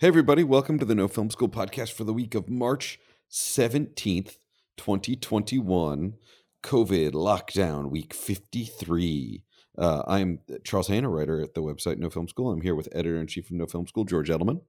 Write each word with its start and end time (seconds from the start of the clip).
Hey, 0.00 0.08
everybody, 0.08 0.42
welcome 0.44 0.78
to 0.78 0.86
the 0.86 0.94
No 0.94 1.08
Film 1.08 1.28
School 1.28 1.50
podcast 1.50 1.92
for 1.92 2.04
the 2.04 2.14
week 2.14 2.34
of 2.34 2.48
March 2.48 2.98
17th, 3.30 4.38
2021, 4.78 6.14
COVID 6.62 7.10
lockdown 7.10 7.90
week 7.90 8.14
53. 8.14 9.44
Uh, 9.76 10.02
I'm 10.06 10.38
Charles 10.64 10.88
Haine, 10.88 11.04
writer 11.04 11.42
at 11.42 11.52
the 11.52 11.60
website 11.60 11.98
No 11.98 12.08
Film 12.08 12.28
School. 12.28 12.50
I'm 12.50 12.62
here 12.62 12.74
with 12.74 12.88
editor 12.92 13.20
in 13.20 13.26
chief 13.26 13.50
of 13.50 13.56
No 13.56 13.66
Film 13.66 13.86
School, 13.86 14.06
George 14.06 14.30
Edelman. 14.30 14.62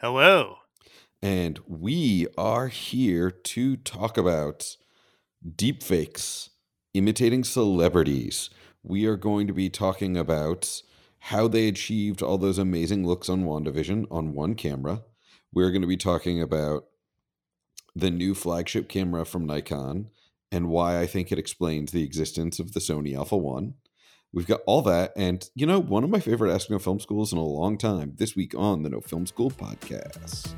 Hello. 0.00 0.56
And 1.22 1.60
we 1.68 2.26
are 2.36 2.66
here 2.66 3.30
to 3.30 3.76
talk 3.76 4.18
about 4.18 4.76
deepfakes 5.48 6.48
imitating 6.94 7.44
celebrities. 7.44 8.50
We 8.82 9.06
are 9.06 9.16
going 9.16 9.46
to 9.46 9.52
be 9.52 9.70
talking 9.70 10.16
about 10.16 10.82
how 11.28 11.48
they 11.48 11.68
achieved 11.68 12.20
all 12.20 12.36
those 12.36 12.58
amazing 12.58 13.06
looks 13.06 13.30
on 13.30 13.44
WandaVision 13.44 14.06
on 14.10 14.34
one 14.34 14.54
camera. 14.54 15.00
We're 15.54 15.70
going 15.70 15.80
to 15.80 15.88
be 15.88 15.96
talking 15.96 16.42
about 16.42 16.84
the 17.96 18.10
new 18.10 18.34
flagship 18.34 18.90
camera 18.90 19.24
from 19.24 19.46
Nikon 19.46 20.10
and 20.52 20.68
why 20.68 21.00
I 21.00 21.06
think 21.06 21.32
it 21.32 21.38
explains 21.38 21.92
the 21.92 22.02
existence 22.02 22.58
of 22.58 22.74
the 22.74 22.80
Sony 22.80 23.16
Alpha 23.16 23.38
1. 23.38 23.72
We've 24.34 24.46
got 24.46 24.60
all 24.66 24.82
that. 24.82 25.14
And, 25.16 25.48
you 25.54 25.64
know, 25.64 25.80
one 25.80 26.04
of 26.04 26.10
my 26.10 26.20
favorite 26.20 26.52
Ask 26.52 26.68
No 26.68 26.78
Film 26.78 27.00
Schools 27.00 27.32
in 27.32 27.38
a 27.38 27.42
long 27.42 27.78
time 27.78 28.12
this 28.16 28.36
week 28.36 28.54
on 28.54 28.82
the 28.82 28.90
No 28.90 29.00
Film 29.00 29.24
School 29.24 29.50
podcast. 29.50 30.52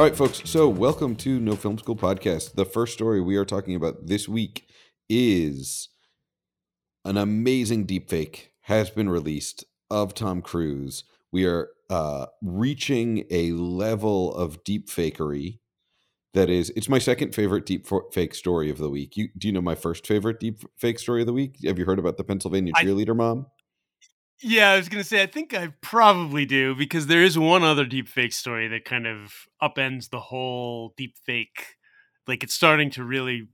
All 0.00 0.06
right, 0.06 0.16
folks. 0.16 0.40
So, 0.46 0.66
welcome 0.66 1.14
to 1.16 1.38
No 1.38 1.56
Film 1.56 1.76
School 1.76 1.94
Podcast. 1.94 2.54
The 2.54 2.64
first 2.64 2.94
story 2.94 3.20
we 3.20 3.36
are 3.36 3.44
talking 3.44 3.74
about 3.74 4.06
this 4.06 4.26
week 4.26 4.66
is 5.10 5.90
an 7.04 7.18
amazing 7.18 7.86
deepfake 7.86 8.46
has 8.62 8.88
been 8.88 9.10
released 9.10 9.66
of 9.90 10.14
Tom 10.14 10.40
Cruise. 10.40 11.04
We 11.30 11.44
are 11.44 11.68
uh, 11.90 12.28
reaching 12.40 13.26
a 13.30 13.52
level 13.52 14.34
of 14.34 14.64
deepfakery 14.64 15.58
that 16.32 16.48
is. 16.48 16.70
It's 16.74 16.88
my 16.88 16.98
second 16.98 17.34
favorite 17.34 17.66
deep 17.66 17.86
fake 18.10 18.34
story 18.34 18.70
of 18.70 18.78
the 18.78 18.88
week. 18.88 19.18
You 19.18 19.28
do 19.36 19.48
you 19.48 19.52
know 19.52 19.60
my 19.60 19.74
first 19.74 20.06
favorite 20.06 20.40
deep 20.40 20.62
fake 20.78 20.98
story 20.98 21.20
of 21.20 21.26
the 21.26 21.34
week? 21.34 21.56
Have 21.66 21.78
you 21.78 21.84
heard 21.84 21.98
about 21.98 22.16
the 22.16 22.24
Pennsylvania 22.24 22.72
cheerleader 22.72 23.10
I, 23.10 23.16
mom? 23.16 23.46
Yeah, 24.42 24.70
I 24.70 24.76
was 24.76 24.88
gonna 24.88 25.04
say 25.04 25.22
I 25.22 25.26
think 25.26 25.54
I 25.54 25.72
probably 25.80 26.46
do 26.46 26.74
because 26.74 27.06
there 27.06 27.22
is 27.22 27.38
one 27.38 27.62
other 27.62 27.84
deep 27.84 28.08
fake 28.08 28.32
story 28.32 28.68
that 28.68 28.84
kind 28.84 29.06
of 29.06 29.32
upends 29.62 30.10
the 30.10 30.20
whole 30.20 30.94
deep 30.96 31.16
fake. 31.24 31.76
Like 32.26 32.42
it's 32.42 32.54
starting 32.54 32.90
to 32.92 33.04
really 33.04 33.48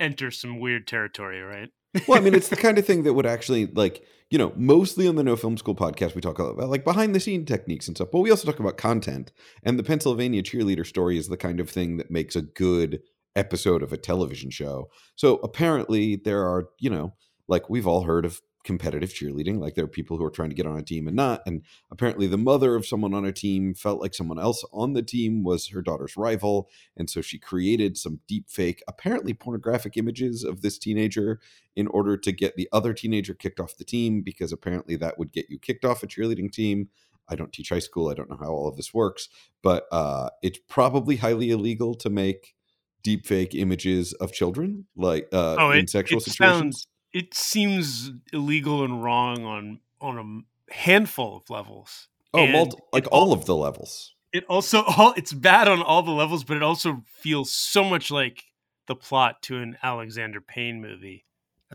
enter 0.00 0.30
some 0.30 0.60
weird 0.60 0.86
territory, 0.86 1.40
right? 1.40 1.68
well, 2.06 2.18
I 2.18 2.20
mean, 2.20 2.34
it's 2.34 2.48
the 2.48 2.56
kind 2.66 2.78
of 2.78 2.86
thing 2.86 3.02
that 3.02 3.14
would 3.14 3.26
actually 3.26 3.66
like 3.66 4.04
you 4.30 4.38
know, 4.38 4.52
mostly 4.56 5.06
on 5.06 5.14
the 5.14 5.22
No 5.22 5.36
Film 5.36 5.56
School 5.56 5.74
podcast, 5.74 6.14
we 6.14 6.20
talk 6.20 6.38
about 6.38 6.68
like 6.68 6.84
behind 6.84 7.14
the 7.14 7.20
scene 7.20 7.44
techniques 7.44 7.86
and 7.86 7.96
stuff, 7.96 8.08
but 8.10 8.20
we 8.20 8.30
also 8.30 8.50
talk 8.50 8.58
about 8.58 8.76
content. 8.76 9.32
And 9.62 9.78
the 9.78 9.84
Pennsylvania 9.84 10.42
cheerleader 10.42 10.84
story 10.84 11.16
is 11.16 11.28
the 11.28 11.36
kind 11.36 11.60
of 11.60 11.70
thing 11.70 11.96
that 11.98 12.10
makes 12.10 12.34
a 12.34 12.42
good 12.42 13.00
episode 13.36 13.82
of 13.82 13.92
a 13.92 13.96
television 13.96 14.50
show. 14.50 14.88
So 15.14 15.36
apparently, 15.44 16.16
there 16.16 16.42
are, 16.42 16.68
you 16.80 16.90
know, 16.90 17.14
like 17.46 17.70
we've 17.70 17.86
all 17.86 18.02
heard 18.02 18.24
of 18.24 18.40
competitive 18.66 19.10
cheerleading. 19.10 19.58
Like 19.58 19.76
there 19.76 19.84
are 19.84 19.88
people 19.88 20.18
who 20.18 20.24
are 20.24 20.30
trying 20.30 20.50
to 20.50 20.54
get 20.54 20.66
on 20.66 20.76
a 20.76 20.82
team 20.82 21.06
and 21.06 21.16
not. 21.16 21.40
And 21.46 21.62
apparently, 21.90 22.26
the 22.26 22.36
mother 22.36 22.74
of 22.74 22.84
someone 22.84 23.14
on 23.14 23.24
a 23.24 23.32
team 23.32 23.72
felt 23.72 24.02
like 24.02 24.12
someone 24.12 24.38
else 24.38 24.62
on 24.72 24.92
the 24.92 25.02
team 25.02 25.44
was 25.44 25.68
her 25.68 25.80
daughter's 25.80 26.16
rival. 26.16 26.68
And 26.96 27.08
so 27.08 27.22
she 27.22 27.38
created 27.38 27.96
some 27.96 28.20
deep 28.26 28.50
fake, 28.50 28.82
apparently 28.86 29.32
pornographic 29.32 29.96
images 29.96 30.44
of 30.44 30.60
this 30.60 30.78
teenager 30.78 31.40
in 31.76 31.86
order 31.86 32.16
to 32.18 32.32
get 32.32 32.56
the 32.56 32.68
other 32.72 32.92
teenager 32.92 33.32
kicked 33.32 33.60
off 33.60 33.76
the 33.76 33.84
team 33.84 34.20
because 34.20 34.52
apparently 34.52 34.96
that 34.96 35.18
would 35.18 35.32
get 35.32 35.48
you 35.48 35.58
kicked 35.58 35.84
off 35.84 36.02
a 36.02 36.06
cheerleading 36.06 36.52
team. 36.52 36.88
I 37.28 37.36
don't 37.36 37.52
teach 37.52 37.70
high 37.70 37.80
school. 37.80 38.08
I 38.08 38.14
don't 38.14 38.28
know 38.28 38.38
how 38.38 38.50
all 38.50 38.68
of 38.68 38.76
this 38.76 38.92
works, 38.92 39.28
but 39.62 39.86
uh, 39.90 40.30
it's 40.42 40.58
probably 40.68 41.16
highly 41.16 41.50
illegal 41.50 41.94
to 41.94 42.10
make 42.10 42.54
deep 43.02 43.24
fake 43.26 43.54
images 43.54 44.12
of 44.14 44.32
children 44.32 44.86
like 44.96 45.28
uh, 45.32 45.56
oh, 45.58 45.70
it, 45.70 45.78
in 45.78 45.86
sexual 45.86 46.18
situations. 46.18 46.82
Sounds- 46.82 46.86
it 47.16 47.32
seems 47.32 48.10
illegal 48.30 48.84
and 48.84 49.02
wrong 49.02 49.42
on 49.46 49.80
on 50.02 50.44
a 50.68 50.74
handful 50.74 51.38
of 51.38 51.48
levels. 51.48 52.08
Oh, 52.34 52.46
multi- 52.46 52.76
like 52.92 53.06
all 53.10 53.32
of 53.32 53.46
the 53.46 53.56
levels. 53.56 54.14
It 54.34 54.44
also 54.50 54.82
all 54.98 55.14
it's 55.16 55.32
bad 55.32 55.66
on 55.66 55.80
all 55.80 56.02
the 56.02 56.10
levels, 56.10 56.44
but 56.44 56.58
it 56.58 56.62
also 56.62 57.02
feels 57.06 57.50
so 57.50 57.82
much 57.84 58.10
like 58.10 58.44
the 58.86 58.94
plot 58.94 59.42
to 59.44 59.56
an 59.56 59.78
Alexander 59.82 60.42
Payne 60.42 60.82
movie. 60.82 61.24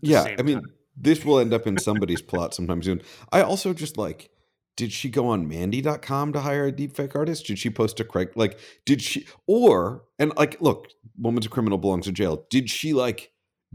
Yeah, 0.03 0.35
I 0.38 0.44
mean, 0.44 0.62
this 0.96 1.25
will 1.25 1.40
end 1.40 1.53
up 1.53 1.66
in 1.66 1.78
somebody's 1.80 2.22
plot 2.22 2.53
sometime 2.53 2.84
soon. 2.84 3.01
I 3.31 3.41
also 3.41 3.74
just 3.74 3.97
like 3.97 4.30
did 4.78 4.91
she 4.91 5.09
go 5.09 5.28
on 5.28 5.47
mandy.com 5.47 6.34
to 6.34 6.41
hire 6.41 6.68
a 6.68 6.72
deepfake 6.72 7.16
artist 7.16 7.46
did 7.46 7.59
she 7.59 7.69
post 7.69 8.00
a 8.00 8.06
craig 8.06 8.30
like 8.35 8.57
did 8.85 9.01
she 9.01 9.28
or 9.46 10.03
and 10.18 10.31
like 10.38 10.59
look 10.62 10.88
woman's 11.19 11.46
a 11.46 11.50
criminal 11.50 11.78
belongs 11.78 12.07
in 12.07 12.16
jail 12.16 12.47
did 12.50 12.69
she 12.69 12.94
like 12.94 13.31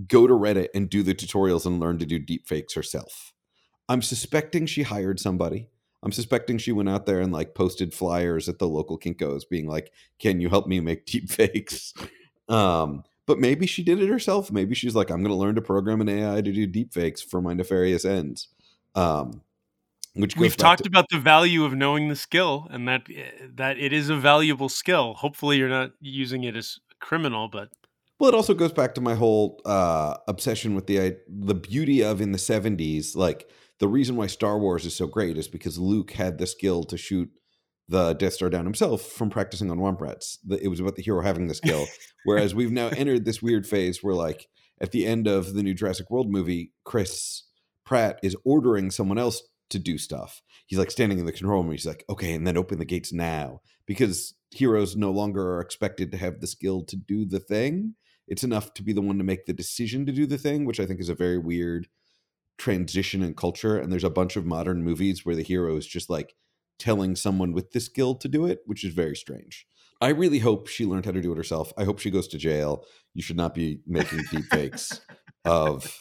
go 0.06 0.26
to 0.26 0.34
Reddit 0.34 0.68
and 0.74 0.90
do 0.90 1.02
the 1.02 1.14
tutorials 1.14 1.66
and 1.66 1.80
learn 1.80 1.98
to 1.98 2.06
do 2.06 2.18
deep 2.18 2.46
fakes 2.46 2.74
herself. 2.74 3.32
I'm 3.88 4.02
suspecting 4.02 4.66
she 4.66 4.82
hired 4.82 5.20
somebody. 5.20 5.68
I'm 6.02 6.12
suspecting 6.12 6.58
she 6.58 6.72
went 6.72 6.88
out 6.88 7.06
there 7.06 7.20
and 7.20 7.32
like 7.32 7.54
posted 7.54 7.94
flyers 7.94 8.48
at 8.48 8.58
the 8.58 8.68
local 8.68 8.98
Kinkos 8.98 9.42
being 9.48 9.66
like, 9.66 9.92
"Can 10.18 10.40
you 10.40 10.48
help 10.48 10.66
me 10.66 10.80
make 10.80 11.06
deep 11.06 11.30
fakes?" 11.30 11.94
Um, 12.48 13.04
but 13.26 13.38
maybe 13.38 13.66
she 13.66 13.82
did 13.82 14.00
it 14.00 14.08
herself. 14.08 14.52
Maybe 14.52 14.74
she's 14.74 14.94
like, 14.94 15.10
"I'm 15.10 15.22
going 15.22 15.30
to 15.30 15.34
learn 15.34 15.54
to 15.56 15.62
program 15.62 16.00
an 16.00 16.08
AI 16.08 16.42
to 16.42 16.52
do 16.52 16.66
deep 16.66 16.92
fakes 16.92 17.22
for 17.22 17.40
my 17.40 17.54
nefarious 17.54 18.04
ends." 18.04 18.48
Um, 18.94 19.42
which 20.14 20.36
we've 20.36 20.56
talked 20.56 20.84
to- 20.84 20.88
about 20.88 21.06
the 21.10 21.18
value 21.18 21.64
of 21.64 21.74
knowing 21.74 22.08
the 22.08 22.16
skill 22.16 22.68
and 22.70 22.88
that 22.88 23.02
eh, 23.14 23.30
that 23.54 23.78
it 23.78 23.92
is 23.92 24.08
a 24.08 24.16
valuable 24.16 24.68
skill. 24.68 25.14
Hopefully, 25.14 25.58
you're 25.58 25.68
not 25.68 25.92
using 26.00 26.44
it 26.44 26.56
as 26.56 26.78
criminal, 27.00 27.48
but 27.48 27.68
well, 28.18 28.28
it 28.28 28.34
also 28.34 28.54
goes 28.54 28.72
back 28.72 28.94
to 28.94 29.00
my 29.00 29.14
whole 29.14 29.60
uh, 29.64 30.16
obsession 30.28 30.74
with 30.74 30.86
the 30.86 31.18
the 31.28 31.54
beauty 31.54 32.02
of 32.02 32.20
in 32.20 32.32
the 32.32 32.38
'70s. 32.38 33.14
Like 33.14 33.50
the 33.78 33.88
reason 33.88 34.16
why 34.16 34.26
Star 34.26 34.58
Wars 34.58 34.86
is 34.86 34.94
so 34.94 35.06
great 35.06 35.36
is 35.36 35.48
because 35.48 35.78
Luke 35.78 36.12
had 36.12 36.38
the 36.38 36.46
skill 36.46 36.84
to 36.84 36.96
shoot 36.96 37.30
the 37.88 38.14
Death 38.14 38.34
Star 38.34 38.50
down 38.50 38.64
himself 38.64 39.02
from 39.02 39.30
practicing 39.30 39.70
on 39.70 39.78
womp 39.78 40.00
rats. 40.00 40.38
It 40.50 40.68
was 40.68 40.80
about 40.80 40.96
the 40.96 41.02
hero 41.02 41.22
having 41.22 41.46
the 41.46 41.54
skill. 41.54 41.86
Whereas 42.24 42.54
we've 42.54 42.72
now 42.72 42.88
entered 42.88 43.24
this 43.24 43.42
weird 43.42 43.66
phase 43.66 44.02
where, 44.02 44.14
like, 44.14 44.48
at 44.80 44.90
the 44.90 45.06
end 45.06 45.28
of 45.28 45.54
the 45.54 45.62
new 45.62 45.74
Jurassic 45.74 46.10
World 46.10 46.28
movie, 46.28 46.72
Chris 46.84 47.44
Pratt 47.84 48.18
is 48.22 48.36
ordering 48.44 48.90
someone 48.90 49.18
else 49.18 49.42
to 49.70 49.78
do 49.78 49.98
stuff. 49.98 50.42
He's 50.66 50.78
like 50.78 50.90
standing 50.90 51.18
in 51.18 51.26
the 51.26 51.32
control 51.32 51.62
room. 51.62 51.72
He's 51.72 51.86
like, 51.86 52.04
okay, 52.08 52.34
and 52.34 52.46
then 52.46 52.56
open 52.56 52.78
the 52.78 52.84
gates 52.84 53.12
now 53.12 53.60
because 53.86 54.34
heroes 54.50 54.96
no 54.96 55.10
longer 55.10 55.54
are 55.54 55.60
expected 55.60 56.10
to 56.10 56.18
have 56.18 56.40
the 56.40 56.46
skill 56.46 56.82
to 56.84 56.96
do 56.96 57.24
the 57.24 57.40
thing 57.40 57.94
it's 58.26 58.44
enough 58.44 58.74
to 58.74 58.82
be 58.82 58.92
the 58.92 59.00
one 59.00 59.18
to 59.18 59.24
make 59.24 59.46
the 59.46 59.52
decision 59.52 60.06
to 60.06 60.12
do 60.12 60.26
the 60.26 60.38
thing, 60.38 60.64
which 60.64 60.80
I 60.80 60.86
think 60.86 61.00
is 61.00 61.08
a 61.08 61.14
very 61.14 61.38
weird 61.38 61.88
transition 62.58 63.22
in 63.22 63.34
culture. 63.34 63.78
And 63.78 63.92
there's 63.92 64.04
a 64.04 64.10
bunch 64.10 64.36
of 64.36 64.46
modern 64.46 64.82
movies 64.82 65.24
where 65.24 65.36
the 65.36 65.42
hero 65.42 65.76
is 65.76 65.86
just 65.86 66.10
like 66.10 66.34
telling 66.78 67.16
someone 67.16 67.52
with 67.52 67.72
the 67.72 67.80
skill 67.80 68.14
to 68.16 68.28
do 68.28 68.46
it, 68.46 68.60
which 68.66 68.84
is 68.84 68.94
very 68.94 69.16
strange. 69.16 69.66
I 70.00 70.08
really 70.08 70.40
hope 70.40 70.68
she 70.68 70.84
learned 70.84 71.06
how 71.06 71.12
to 71.12 71.22
do 71.22 71.32
it 71.32 71.38
herself. 71.38 71.72
I 71.78 71.84
hope 71.84 71.98
she 71.98 72.10
goes 72.10 72.28
to 72.28 72.38
jail. 72.38 72.84
You 73.14 73.22
should 73.22 73.36
not 73.36 73.54
be 73.54 73.80
making 73.86 74.24
deep 74.30 74.44
fakes 74.46 75.00
of 75.44 75.98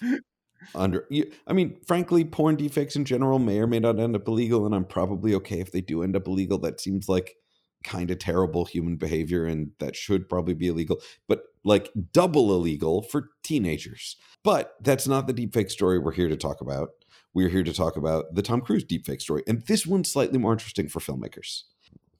under 0.73 1.07
I 1.47 1.53
mean, 1.53 1.77
frankly, 1.87 2.25
porn 2.25 2.57
deepfakes 2.57 2.95
in 2.95 3.05
general 3.05 3.39
may 3.39 3.59
or 3.59 3.67
may 3.67 3.79
not 3.79 3.99
end 3.99 4.15
up 4.15 4.27
illegal, 4.27 4.65
and 4.65 4.73
I'm 4.73 4.85
probably 4.85 5.33
okay 5.35 5.59
if 5.59 5.71
they 5.71 5.81
do 5.81 6.03
end 6.03 6.15
up 6.15 6.27
illegal. 6.27 6.57
That 6.57 6.81
seems 6.81 7.07
like 7.07 7.35
kind 7.85 8.11
of 8.11 8.19
terrible 8.19 8.65
human 8.65 8.97
behavior 8.97 9.45
and 9.45 9.71
that 9.79 9.95
should 9.95 10.27
probably 10.27 10.53
be 10.53 10.67
illegal, 10.67 10.99
but 11.27 11.43
like 11.63 11.91
double 12.11 12.53
illegal 12.53 13.01
for 13.03 13.29
teenagers. 13.43 14.17
But 14.43 14.73
that's 14.81 15.07
not 15.07 15.27
the 15.27 15.33
deepfake 15.33 15.71
story 15.71 15.97
we're 15.99 16.11
here 16.11 16.27
to 16.27 16.35
talk 16.35 16.59
about. 16.59 16.89
We're 17.33 17.49
here 17.49 17.63
to 17.63 17.73
talk 17.73 17.95
about 17.95 18.33
the 18.33 18.41
Tom 18.41 18.61
Cruise 18.61 18.83
deepfake 18.83 19.21
story. 19.21 19.43
And 19.47 19.61
this 19.67 19.85
one's 19.85 20.11
slightly 20.11 20.39
more 20.39 20.53
interesting 20.53 20.89
for 20.89 20.99
filmmakers. 20.99 21.63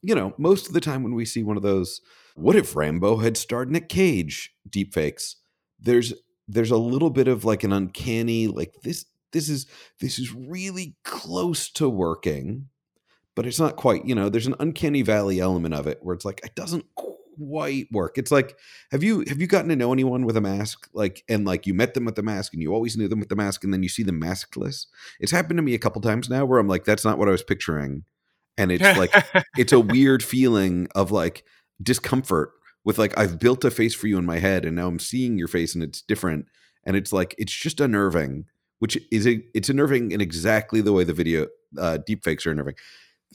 You 0.02 0.16
know, 0.16 0.34
most 0.38 0.68
of 0.68 0.74
the 0.74 0.82
time 0.82 1.04
when 1.04 1.16
we 1.16 1.26
see 1.26 1.42
one 1.44 1.58
of 1.58 1.64
those, 1.64 2.02
what 2.36 2.56
if 2.56 2.76
Rambo 2.76 3.18
had 3.18 3.38
starred 3.38 3.72
Nick 3.72 3.90
Cage 3.90 4.54
deepfakes? 4.70 5.36
There's 5.80 6.14
there's 6.48 6.72
a 6.72 6.78
little 6.78 7.10
bit 7.10 7.28
of 7.28 7.44
like 7.44 7.64
an 7.64 7.74
uncanny, 7.74 8.48
like 8.48 8.76
this 8.84 9.06
this 9.32 9.50
is 9.50 9.66
this 10.00 10.20
is 10.20 10.34
really 10.34 10.96
close 11.04 11.70
to 11.72 11.90
working 11.90 12.70
but 13.36 13.46
it's 13.46 13.60
not 13.60 13.76
quite 13.76 14.06
you 14.06 14.16
know 14.16 14.30
there's 14.30 14.48
an 14.48 14.56
uncanny 14.60 15.02
valley 15.02 15.40
element 15.40 15.74
of 15.74 15.88
it 15.88 16.00
where 16.02 16.16
it's 16.16 16.26
like 16.26 16.42
it 16.44 16.56
doesn't 16.56 16.86
quite 17.38 17.88
work. 17.92 18.18
It's 18.18 18.32
like 18.32 18.58
have 18.92 19.04
you 19.04 19.24
have 19.28 19.40
you 19.40 19.48
gotten 19.48 19.70
to 19.70 19.76
know 19.76 19.94
anyone 19.94 20.26
with 20.26 20.38
a 20.38 20.42
mask? 20.42 20.88
Like 20.94 21.24
and 21.30 21.46
like 21.46 21.68
you 21.68 21.74
met 21.74 21.94
them 21.94 22.06
with 22.06 22.16
the 22.16 22.24
mask 22.24 22.54
and 22.54 22.62
you 22.62 22.74
always 22.74 22.98
knew 22.98 23.08
them 23.08 23.20
with 23.20 23.30
the 23.30 23.36
mask 23.36 23.64
and 23.64 23.74
then 23.74 23.84
you 23.84 23.90
see 23.90 24.04
them 24.04 24.22
maskless? 24.22 24.86
It's 25.20 25.32
happened 25.32 25.58
to 25.58 25.64
me 25.64 25.74
a 25.74 25.80
couple 25.80 26.02
times 26.02 26.30
now 26.30 26.46
where 26.46 26.60
i'm 26.60 26.68
like 26.68 26.86
that's 26.86 27.06
not 27.06 27.18
what 27.18 27.28
i 27.28 27.32
was 27.32 27.44
picturing. 27.44 28.04
And 28.58 28.72
it's 28.72 28.98
like 28.98 29.14
it's 29.58 29.74
a 29.74 29.80
weird 29.80 30.24
feeling 30.24 30.88
of 30.96 31.12
like 31.12 31.44
discomfort 31.82 32.52
with 32.84 32.98
like 32.98 33.18
i've 33.18 33.40
built 33.40 33.66
a 33.66 33.72
face 33.72 33.94
for 33.94 34.08
you 34.08 34.18
in 34.18 34.26
my 34.26 34.40
head 34.40 34.66
and 34.66 34.76
now 34.76 34.88
i'm 34.88 35.00
seeing 35.00 35.38
your 35.38 35.48
face 35.48 35.76
and 35.76 35.84
it's 35.84 36.02
different. 36.02 36.46
And 36.86 36.96
it's 36.96 37.12
like 37.12 37.36
it's 37.38 37.54
just 37.54 37.80
unnerving 37.80 38.46
which 38.80 39.00
is 39.10 39.26
a, 39.26 39.42
it's 39.54 39.70
unnerving 39.70 40.12
in 40.12 40.20
exactly 40.20 40.82
the 40.82 40.92
way 40.92 41.04
the 41.04 41.14
video 41.14 41.48
uh, 41.78 41.98
deepfakes 42.08 42.46
are 42.46 42.52
unnerving. 42.52 42.76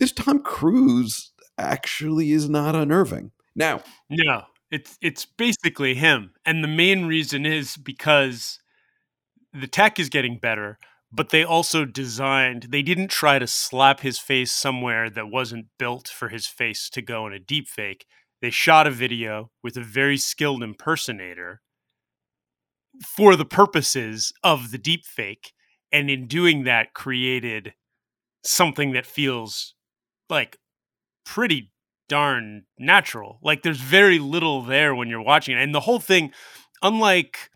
This 0.01 0.13
Tom 0.13 0.43
Cruise 0.43 1.31
actually 1.59 2.33
is 2.33 2.49
not 2.49 2.75
unnerving. 2.75 3.33
Now, 3.55 3.83
no, 4.09 4.45
it's 4.71 4.97
it's 5.03 5.27
basically 5.27 5.95
him, 5.95 6.33
and 6.47 6.65
the 6.65 6.69
main 6.69 7.05
reason 7.05 7.45
is 7.45 7.77
because 7.77 8.59
the 9.53 9.67
tech 9.67 10.01
is 10.01 10.09
getting 10.09 10.39
better, 10.39 10.79
but 11.13 11.29
they 11.29 11.45
also 11.45 11.85
designed. 11.85 12.69
They 12.71 12.81
didn't 12.81 13.09
try 13.09 13.39
to 13.39 13.47
slap 13.47 14.01
his 14.01 14.19
face 14.19 14.53
somewhere 14.53 15.11
that 15.11 15.31
wasn't 15.31 15.67
built 15.79 16.09
for 16.09 16.31
his 16.31 16.47
face 16.47 16.89
to 16.91 17.03
go 17.03 17.27
in 17.27 17.35
a 17.35 17.39
deep 17.39 17.69
fake. 17.69 18.07
They 18.41 18.51
shot 18.51 18.87
a 18.87 18.91
video 18.91 19.51
with 19.63 19.77
a 19.77 19.83
very 19.85 20.17
skilled 20.17 20.63
impersonator 20.63 21.61
for 23.07 23.37
the 23.37 23.45
purposes 23.45 24.33
of 24.43 24.71
the 24.71 24.79
deep 24.79 25.05
fake, 25.05 25.53
and 25.93 26.09
in 26.09 26.27
doing 26.27 26.65
that, 26.65 26.95
created 26.95 27.75
something 28.43 28.93
that 28.93 29.05
feels 29.05 29.75
like 30.31 30.59
pretty 31.25 31.73
darn 32.09 32.65
natural. 32.79 33.39
Like 33.43 33.63
there's 33.63 33.81
very 33.81 34.19
little 34.19 34.63
there 34.63 34.95
when 34.95 35.09
you're 35.09 35.23
watching 35.23 35.57
it. 35.57 35.63
And 35.63 35.75
the 35.75 35.81
whole 35.81 36.01
thing, 36.01 36.33
unlike 36.83 37.51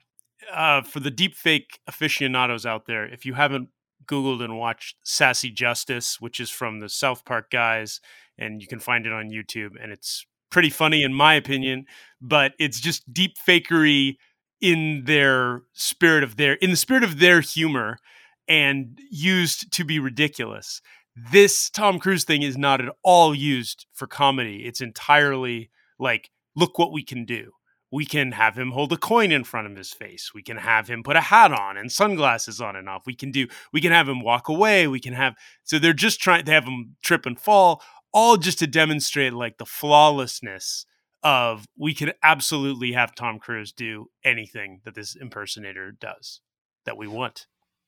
uh, 0.52 0.82
for 0.82 1.00
the 1.00 1.10
deep 1.10 1.34
fake 1.34 1.78
aficionados 1.86 2.64
out 2.66 2.86
there, 2.86 3.06
if 3.06 3.24
you 3.24 3.34
haven't 3.34 3.68
Googled 4.06 4.42
and 4.42 4.58
watched 4.58 4.96
Sassy 5.04 5.50
Justice, 5.50 6.20
which 6.20 6.38
is 6.40 6.50
from 6.50 6.80
the 6.80 6.88
South 6.88 7.24
Park 7.24 7.50
guys, 7.50 8.00
and 8.38 8.60
you 8.60 8.68
can 8.68 8.78
find 8.78 9.06
it 9.06 9.12
on 9.12 9.30
YouTube, 9.30 9.72
and 9.80 9.90
it's 9.90 10.26
pretty 10.50 10.70
funny 10.70 11.02
in 11.02 11.12
my 11.12 11.34
opinion, 11.34 11.86
but 12.20 12.52
it's 12.58 12.80
just 12.80 13.12
deep 13.12 13.36
fakery 13.36 14.16
in 14.60 15.02
their 15.04 15.62
spirit 15.72 16.22
of 16.22 16.36
their 16.36 16.54
in 16.54 16.70
the 16.70 16.76
spirit 16.76 17.02
of 17.02 17.18
their 17.18 17.40
humor 17.40 17.98
and 18.46 18.98
used 19.10 19.72
to 19.72 19.84
be 19.84 19.98
ridiculous 19.98 20.80
this 21.16 21.70
Tom 21.70 21.98
Cruise 21.98 22.24
thing 22.24 22.42
is 22.42 22.58
not 22.58 22.80
at 22.80 22.94
all 23.02 23.34
used 23.34 23.86
for 23.92 24.06
comedy. 24.06 24.64
It's 24.66 24.80
entirely 24.80 25.70
like, 25.98 26.30
look 26.56 26.78
what 26.78 26.92
we 26.92 27.02
can 27.02 27.24
do. 27.24 27.52
We 27.92 28.04
can 28.04 28.32
have 28.32 28.58
him 28.58 28.72
hold 28.72 28.92
a 28.92 28.96
coin 28.96 29.30
in 29.30 29.44
front 29.44 29.68
of 29.68 29.76
his 29.76 29.92
face. 29.92 30.32
We 30.34 30.42
can 30.42 30.56
have 30.56 30.88
him 30.88 31.04
put 31.04 31.14
a 31.14 31.20
hat 31.20 31.52
on 31.52 31.76
and 31.76 31.92
sunglasses 31.92 32.60
on 32.60 32.74
and 32.74 32.88
off. 32.88 33.06
We 33.06 33.14
can 33.14 33.30
do, 33.30 33.46
we 33.72 33.80
can 33.80 33.92
have 33.92 34.08
him 34.08 34.20
walk 34.20 34.48
away. 34.48 34.88
We 34.88 34.98
can 34.98 35.12
have, 35.12 35.34
so 35.62 35.78
they're 35.78 35.92
just 35.92 36.20
trying 36.20 36.44
to 36.46 36.52
have 36.52 36.64
him 36.64 36.96
trip 37.02 37.24
and 37.24 37.38
fall, 37.38 37.80
all 38.12 38.36
just 38.36 38.58
to 38.58 38.66
demonstrate 38.66 39.32
like 39.32 39.58
the 39.58 39.66
flawlessness 39.66 40.86
of 41.22 41.66
we 41.78 41.94
can 41.94 42.12
absolutely 42.22 42.92
have 42.92 43.14
Tom 43.14 43.38
Cruise 43.38 43.72
do 43.72 44.08
anything 44.24 44.80
that 44.84 44.94
this 44.94 45.14
impersonator 45.14 45.92
does 45.92 46.40
that 46.84 46.96
we 46.96 47.06
want. 47.06 47.46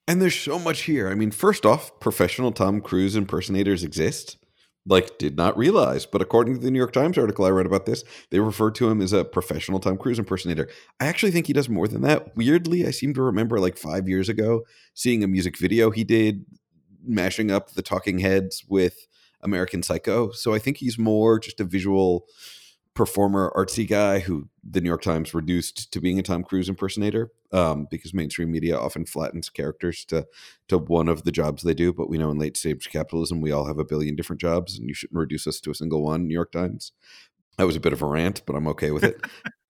And 0.09 0.23
there's 0.23 0.39
so 0.39 0.59
much 0.59 0.83
here. 0.83 1.09
I 1.09 1.15
mean, 1.15 1.31
first 1.31 1.67
off, 1.67 1.99
professional 1.99 2.53
Tom 2.53 2.81
Cruise 2.81 3.17
impersonators 3.17 3.83
exist. 3.83 4.37
Like, 4.89 5.19
did 5.19 5.37
not 5.37 5.59
realize, 5.59 6.07
but 6.07 6.23
according 6.23 6.55
to 6.55 6.61
the 6.61 6.71
New 6.71 6.79
York 6.79 6.93
Times 6.93 7.19
article 7.19 7.45
I 7.45 7.49
read 7.49 7.67
about 7.67 7.87
this, 7.87 8.05
they 8.31 8.39
refer 8.39 8.71
to 8.71 8.89
him 8.89 9.03
as 9.03 9.13
a 9.13 9.25
professional 9.25 9.81
Tom 9.81 9.99
Cruise 9.99 10.21
impersonator. 10.21 10.69
I 11.01 11.07
actually 11.07 11.33
think 11.33 11.49
he 11.49 11.53
does 11.53 11.69
more 11.69 11.89
than 11.89 12.03
that. 12.03 12.37
Weirdly, 12.37 12.87
I 12.87 12.93
seem 12.93 13.13
to 13.15 13.23
remember 13.23 13.59
like 13.59 13.77
five 13.77 14.09
years 14.09 14.29
ago 14.29 14.63
seeing 14.95 15.25
a 15.25 15.29
music 15.29 15.59
video 15.59 15.91
he 15.91 16.05
did 16.05 16.45
mashing 17.05 17.51
up 17.51 17.73
the 17.73 17.83
talking 17.83 18.21
heads 18.21 18.65
with 18.69 19.09
American 19.43 19.83
Psycho. 19.83 20.31
So 20.31 20.55
I 20.55 20.61
think 20.61 20.77
he's 20.77 20.99
more 20.99 21.41
just 21.41 21.59
a 21.59 21.65
visual 21.65 22.27
performer, 22.97 23.53
artsy 23.55 23.87
guy 23.87 24.19
who 24.21 24.49
the 24.69 24.81
New 24.81 24.89
York 24.89 25.03
Times 25.03 25.35
reduced 25.35 25.93
to 25.93 26.01
being 26.01 26.19
a 26.19 26.23
Tom 26.23 26.43
Cruise 26.43 26.69
impersonator 26.69 27.31
um, 27.53 27.87
because 27.91 28.13
mainstream 28.13 28.51
media 28.51 28.77
often 28.77 29.07
flattens 29.07 29.49
characters 29.51 30.05
to 30.07 30.27
to 30.69 30.79
one 30.79 31.07
of 31.07 31.23
the 31.23 31.31
jobs 31.31 31.63
they 31.63 31.75
do. 31.75 31.93
But 31.93 32.09
we 32.09 32.19
know 32.19 32.31
in 32.31 32.39
late 32.39 32.57
stage 32.57 32.89
capitalism, 32.91 33.41
we 33.41 33.53
all 33.53 33.67
have 33.67 33.79
a 33.79 33.85
billion 33.85 34.17
different 34.17 34.41
jobs, 34.41 34.79
and 34.79 34.89
you 34.89 34.95
shouldn't 34.95 35.19
reduce 35.21 35.47
us 35.47 35.61
to 35.61 35.71
a 35.71 35.75
single 35.75 36.03
one. 36.03 36.27
New 36.27 36.35
York 36.35 36.51
Times. 36.51 36.93
That 37.59 37.67
was 37.67 37.77
a 37.77 37.81
bit 37.81 37.93
of 37.93 38.03
a 38.03 38.07
rant, 38.07 38.43
but 38.47 38.57
I'm 38.57 38.67
okay 38.69 38.91
with 38.91 39.05
it. 39.05 39.25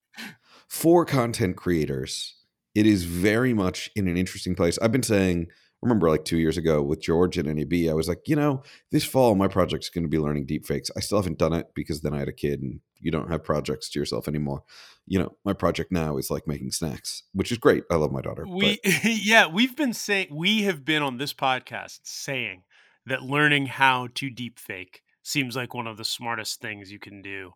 For 0.69 1.05
content 1.05 1.57
creators, 1.57 2.35
it 2.75 2.87
is 2.87 3.05
very 3.05 3.55
much 3.55 3.91
in 3.95 4.09
an 4.09 4.17
interesting 4.17 4.57
place. 4.57 4.79
I've 4.81 4.91
been 4.91 5.05
saying 5.05 5.49
remember 5.83 6.09
like 6.09 6.25
two 6.25 6.39
years 6.39 6.57
ago 6.57 6.83
with 6.83 7.01
George 7.01 7.39
at 7.39 7.47
NAB, 7.47 7.89
I 7.89 7.93
was 7.93 8.09
like, 8.09 8.23
you 8.27 8.35
know, 8.35 8.63
this 8.91 9.05
fall 9.05 9.35
my 9.35 9.47
project's 9.47 9.91
going 9.91 10.05
to 10.05 10.11
be 10.11 10.19
learning 10.19 10.47
deepfakes. 10.47 10.91
I 10.97 11.01
still 11.01 11.19
haven't 11.19 11.39
done 11.39 11.53
it 11.53 11.69
because 11.75 12.01
then 12.01 12.15
I 12.15 12.19
had 12.19 12.29
a 12.29 12.33
kid 12.33 12.63
and 12.63 12.81
you 13.01 13.11
don't 13.11 13.31
have 13.31 13.45
projects 13.45 13.89
to 13.91 13.99
yourself 13.99 14.29
anymore. 14.29 14.63
You 15.07 15.21
know, 15.21 15.37
my 15.45 15.53
project 15.53 15.93
now 15.93 16.17
is 16.17 16.31
like 16.31 16.47
making 16.47 16.73
snacks, 16.73 17.23
which 17.33 17.53
is 17.53 17.59
great. 17.59 17.85
I 17.91 17.97
love 17.97 18.13
my 18.13 18.21
daughter. 18.21 18.47
We, 18.47 18.81
yeah, 19.05 19.47
we've 19.47 19.77
been 19.77 19.93
saying, 19.93 20.29
we 20.31 20.63
have 20.63 20.85
been 20.85 21.03
on 21.03 21.19
this 21.19 21.33
podcast 21.33 22.01
saying 22.05 22.65
that 23.07 23.23
learning 23.23 23.67
how 23.67 24.09
to 24.15 24.31
deepfake 24.31 25.01
seems 25.23 25.57
like 25.57 25.75
one 25.75 25.87
of 25.87 25.97
the 25.97 26.05
smartest 26.05 26.61
things 26.61 26.91
you 26.91 26.99
can 26.99 27.23
do. 27.23 27.53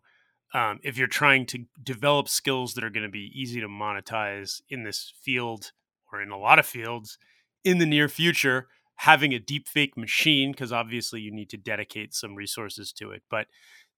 Um, 0.53 0.79
if 0.83 0.97
you're 0.97 1.07
trying 1.07 1.45
to 1.47 1.65
develop 1.81 2.27
skills 2.27 2.73
that 2.73 2.83
are 2.83 2.89
going 2.89 3.05
to 3.05 3.11
be 3.11 3.31
easy 3.33 3.61
to 3.61 3.67
monetize 3.67 4.61
in 4.69 4.83
this 4.83 5.13
field 5.21 5.71
or 6.11 6.21
in 6.21 6.29
a 6.29 6.37
lot 6.37 6.59
of 6.59 6.65
fields, 6.65 7.17
in 7.63 7.77
the 7.77 7.85
near 7.85 8.07
future 8.07 8.67
having 8.95 9.33
a 9.33 9.39
deep 9.39 9.67
fake 9.67 9.97
machine 9.97 10.51
because 10.51 10.71
obviously 10.71 11.21
you 11.21 11.31
need 11.31 11.49
to 11.49 11.57
dedicate 11.57 12.13
some 12.13 12.35
resources 12.35 12.91
to 12.91 13.11
it 13.11 13.23
but 13.29 13.47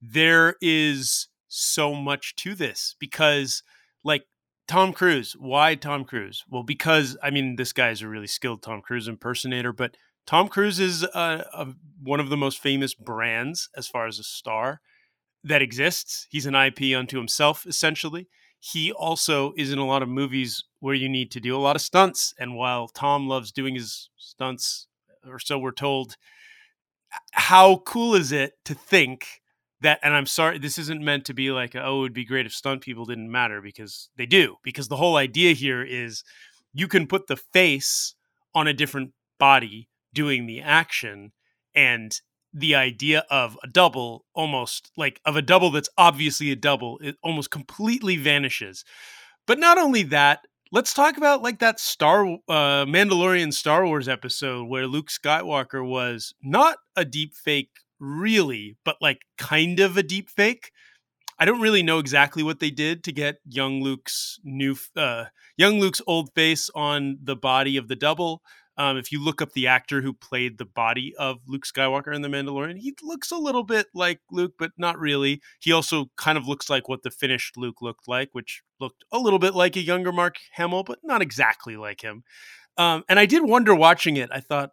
there 0.02 0.56
is 0.62 1.28
so 1.54 1.94
much 1.94 2.36
to 2.36 2.56
this 2.56 2.96
because 3.00 3.64
like 4.04 4.24
Tom 4.68 4.94
Cruise 4.94 5.36
why 5.38 5.76
Tom 5.76 6.06
Cruise 6.06 6.44
well 6.50 6.64
because 6.64 7.18
I 7.22 7.30
mean 7.30 7.56
this 7.56 7.74
guy 7.74 7.90
is 7.90 8.02
a 8.02 8.08
really 8.08 8.28
skilled 8.28 8.62
Tom 8.62 8.82
Cruise 8.82 9.08
impersonator 9.08 9.74
but 9.74 9.96
Tom 10.26 10.48
Cruise 10.48 10.80
is 10.80 11.04
a, 11.04 11.46
a, 11.54 11.68
one 12.02 12.22
of 12.22 12.30
the 12.30 12.38
most 12.38 12.60
famous 12.60 12.94
brands 12.94 13.70
as 13.76 13.88
far 13.88 14.08
as 14.08 14.20
a 14.20 14.24
star 14.24 14.82
that 15.44 15.62
exists 15.62 16.28
he's 16.30 16.46
an 16.46 16.56
IP 16.56 16.96
unto 16.98 17.18
himself 17.18 17.66
essentially 17.68 18.28
he 18.66 18.94
also 18.94 19.52
is 19.58 19.74
in 19.74 19.78
a 19.78 19.86
lot 19.86 20.02
of 20.02 20.08
movies 20.08 20.64
where 20.80 20.96
you 20.96 21.10
need 21.10 21.32
to 21.32 21.42
do 21.42 21.54
a 21.54 21.60
lot 21.60 21.76
of 21.76 21.82
stunts. 21.82 22.34
And 22.40 22.56
while 22.56 22.88
Tom 22.88 23.28
loves 23.28 23.52
doing 23.52 23.76
his 23.76 24.10
stunts, 24.16 24.88
or 25.28 25.38
so 25.38 25.60
we're 25.60 25.72
told, 25.72 26.16
how 27.34 27.78
cool 27.86 28.16
is 28.16 28.32
it 28.32 28.54
to 28.64 28.74
think 28.74 29.42
that? 29.84 30.00
And 30.04 30.14
I'm 30.14 30.26
sorry, 30.26 30.58
this 30.58 30.78
isn't 30.78 31.04
meant 31.04 31.26
to 31.26 31.34
be 31.34 31.52
like, 31.52 31.76
oh, 31.76 32.00
it 32.00 32.02
would 32.02 32.14
be 32.14 32.26
great 32.26 32.46
if 32.46 32.54
stunt 32.54 32.82
people 32.82 33.06
didn't 33.06 33.32
matter 33.32 33.62
because 33.62 34.10
they 34.18 34.26
do. 34.26 34.58
Because 34.64 34.88
the 34.88 34.98
whole 34.98 35.16
idea 35.16 35.54
here 35.54 35.84
is 35.84 36.24
you 36.74 36.88
can 36.88 37.08
put 37.08 37.28
the 37.28 37.38
face 37.38 38.16
on 38.56 38.68
a 38.68 38.74
different 38.74 39.12
body 39.40 39.90
doing 40.14 40.46
the 40.46 40.62
action 40.62 41.32
and 41.76 42.20
the 42.54 42.76
idea 42.76 43.26
of 43.32 43.58
a 43.64 43.68
double 43.68 44.26
almost 44.34 44.92
like 44.96 45.20
of 45.26 45.36
a 45.36 45.42
double 45.42 45.72
that's 45.72 45.90
obviously 45.98 46.52
a 46.52 46.56
double 46.56 47.00
it 47.00 47.16
almost 47.24 47.50
completely 47.50 48.16
vanishes 48.16 48.86
but 49.48 49.58
not 49.58 49.80
only 49.80 50.04
that 50.04 50.46
let's 50.72 50.94
talk 50.94 51.18
about 51.18 51.42
like 51.42 51.58
that 51.58 51.80
star 51.80 52.26
uh 52.48 52.86
mandalorian 52.86 53.52
star 53.52 53.88
wars 53.88 54.08
episode 54.08 54.68
where 54.68 54.86
luke 54.86 55.10
skywalker 55.10 55.84
was 55.84 56.36
not 56.44 56.78
a 56.96 57.04
deep 57.04 57.34
fake 57.34 57.72
really 58.04 58.76
but 58.84 58.98
like 59.02 59.22
kind 59.38 59.80
of 59.80 59.98
a 59.98 60.04
deep 60.04 60.30
fake 60.30 60.72
i 61.40 61.46
don't 61.46 61.62
really 61.62 61.84
know 61.84 62.00
exactly 62.00 62.44
what 62.44 62.60
they 62.60 62.70
did 62.70 63.04
to 63.04 63.12
get 63.12 63.38
young 63.46 63.82
luke's 63.82 64.40
new 64.44 64.76
uh 64.96 65.26
young 65.58 65.80
luke's 65.80 66.02
old 66.06 66.30
face 66.36 66.70
on 66.76 67.18
the 67.24 67.36
body 67.36 67.78
of 67.78 67.88
the 67.88 67.96
double 67.96 68.42
um, 68.78 68.98
if 68.98 69.12
you 69.12 69.24
look 69.24 69.42
up 69.42 69.54
the 69.54 69.68
actor 69.68 70.02
who 70.02 70.14
played 70.14 70.58
the 70.58 70.66
body 70.66 71.14
of 71.20 71.38
Luke 71.48 71.64
Skywalker 71.64 72.14
in 72.14 72.24
The 72.24 72.28
Mandalorian, 72.28 72.78
he 72.80 72.96
looks 73.04 73.32
a 73.32 73.38
little 73.38 73.64
bit 73.64 73.88
like 73.94 74.20
Luke, 74.32 74.54
but 74.58 74.72
not 74.78 74.98
really. 74.98 75.42
He 75.60 75.72
also 75.72 76.10
kind 76.18 76.38
of 76.38 76.48
looks 76.48 76.70
like 76.70 76.90
what 76.90 77.04
the 77.04 77.12
finished 77.12 77.56
Luke 77.56 77.82
looked 77.82 78.08
like, 78.08 78.30
which 78.32 78.64
looked 78.80 79.04
a 79.12 79.20
little 79.20 79.40
bit 79.40 79.54
like 79.54 79.76
a 79.76 79.82
younger 79.82 80.12
Mark 80.12 80.38
Hamill, 80.54 80.84
but 80.84 81.00
not 81.04 81.22
exactly 81.22 81.78
like 81.78 82.02
him. 82.02 82.24
Um, 82.78 83.04
and 83.08 83.20
I 83.20 83.28
did 83.28 83.44
wonder 83.44 83.76
watching 83.76 84.18
it. 84.18 84.30
I 84.34 84.40
thought, 84.40 84.72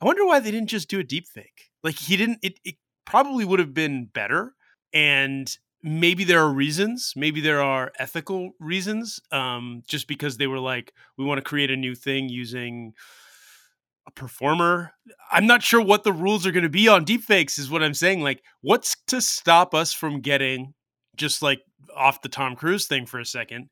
I 0.00 0.04
wonder 0.04 0.26
why 0.26 0.40
they 0.40 0.50
didn't 0.50 0.68
just 0.68 0.88
do 0.88 0.98
a 1.00 1.04
deep 1.04 1.26
fake. 1.26 1.70
Like 1.82 1.96
he 1.96 2.16
didn't. 2.16 2.38
It, 2.42 2.58
it 2.64 2.76
probably 3.04 3.44
would 3.44 3.60
have 3.60 3.74
been 3.74 4.06
better, 4.06 4.54
and 4.92 5.50
maybe 5.82 6.24
there 6.24 6.40
are 6.40 6.52
reasons 6.52 7.12
maybe 7.14 7.40
there 7.40 7.62
are 7.62 7.92
ethical 7.98 8.50
reasons 8.58 9.20
um, 9.30 9.82
just 9.86 10.08
because 10.08 10.36
they 10.36 10.46
were 10.48 10.58
like 10.58 10.92
we 11.16 11.24
want 11.24 11.38
to 11.38 11.42
create 11.42 11.70
a 11.70 11.76
new 11.76 11.94
thing 11.94 12.28
using 12.28 12.92
a 14.06 14.10
performer. 14.10 14.92
I'm 15.30 15.46
not 15.46 15.62
sure 15.62 15.80
what 15.80 16.04
the 16.04 16.12
rules 16.12 16.46
are 16.46 16.52
going 16.52 16.62
to 16.62 16.68
be 16.68 16.88
on 16.88 17.04
deepfakes, 17.04 17.58
is 17.58 17.70
what 17.70 17.82
I'm 17.82 17.94
saying. 17.94 18.22
Like, 18.22 18.42
what's 18.60 18.96
to 19.08 19.20
stop 19.20 19.74
us 19.74 19.92
from 19.92 20.20
getting, 20.20 20.74
just 21.16 21.42
like 21.42 21.60
off 21.94 22.22
the 22.22 22.28
Tom 22.28 22.56
Cruise 22.56 22.86
thing 22.86 23.06
for 23.06 23.18
a 23.18 23.26
second, 23.26 23.68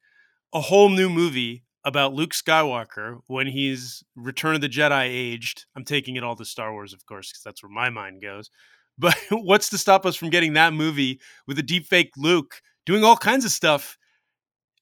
a 0.53 0.61
whole 0.61 0.89
new 0.89 1.09
movie 1.09 1.65
about 1.85 2.15
Luke 2.15 2.33
Skywalker 2.33 3.21
when 3.27 3.47
he's 3.47 4.03
Return 4.17 4.55
of 4.55 4.61
the 4.61 4.69
Jedi 4.69 5.05
aged? 5.05 5.67
I'm 5.77 5.85
taking 5.85 6.17
it 6.17 6.25
all 6.25 6.37
to 6.37 6.45
Star 6.45 6.73
Wars, 6.73 6.93
of 6.93 7.05
course, 7.07 7.31
because 7.31 7.43
that's 7.43 7.63
where 7.63 7.71
my 7.71 7.91
mind 7.91 8.23
goes. 8.23 8.51
But 8.97 9.17
what's 9.31 9.71
to 9.71 9.79
stop 9.79 10.07
us 10.07 10.15
from 10.15 10.31
getting 10.31 10.53
that 10.53 10.73
movie 10.73 11.21
with 11.49 11.59
a 11.59 11.65
deepfake 11.65 12.11
Luke 12.17 12.63
doing 12.87 13.03
all 13.03 13.17
kinds 13.17 13.45
of 13.45 13.51
stuff? 13.51 13.99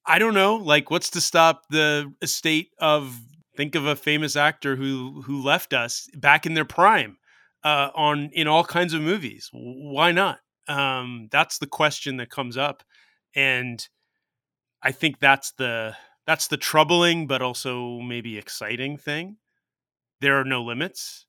I 0.04 0.18
don't 0.18 0.34
know. 0.34 0.56
Like, 0.56 0.90
what's 0.90 1.08
to 1.10 1.20
stop 1.22 1.62
the 1.70 2.12
estate 2.20 2.72
of 2.78 3.18
think 3.56 3.74
of 3.74 3.86
a 3.86 3.96
famous 3.96 4.36
actor 4.36 4.76
who 4.76 5.22
who 5.22 5.42
left 5.42 5.72
us 5.72 6.08
back 6.14 6.46
in 6.46 6.54
their 6.54 6.64
prime 6.64 7.16
uh, 7.64 7.90
on 7.94 8.30
in 8.32 8.48
all 8.48 8.64
kinds 8.64 8.94
of 8.94 9.02
movies. 9.02 9.50
Why 9.52 10.12
not? 10.12 10.40
Um, 10.68 11.28
that's 11.30 11.58
the 11.58 11.66
question 11.66 12.16
that 12.18 12.30
comes 12.30 12.56
up, 12.56 12.82
and 13.34 13.86
I 14.82 14.92
think 14.92 15.18
that's 15.18 15.52
the 15.52 15.96
that's 16.26 16.48
the 16.48 16.56
troubling 16.56 17.26
but 17.26 17.42
also 17.42 17.98
maybe 18.00 18.38
exciting 18.38 18.96
thing. 18.96 19.36
There 20.20 20.38
are 20.38 20.44
no 20.44 20.62
limits. 20.62 21.26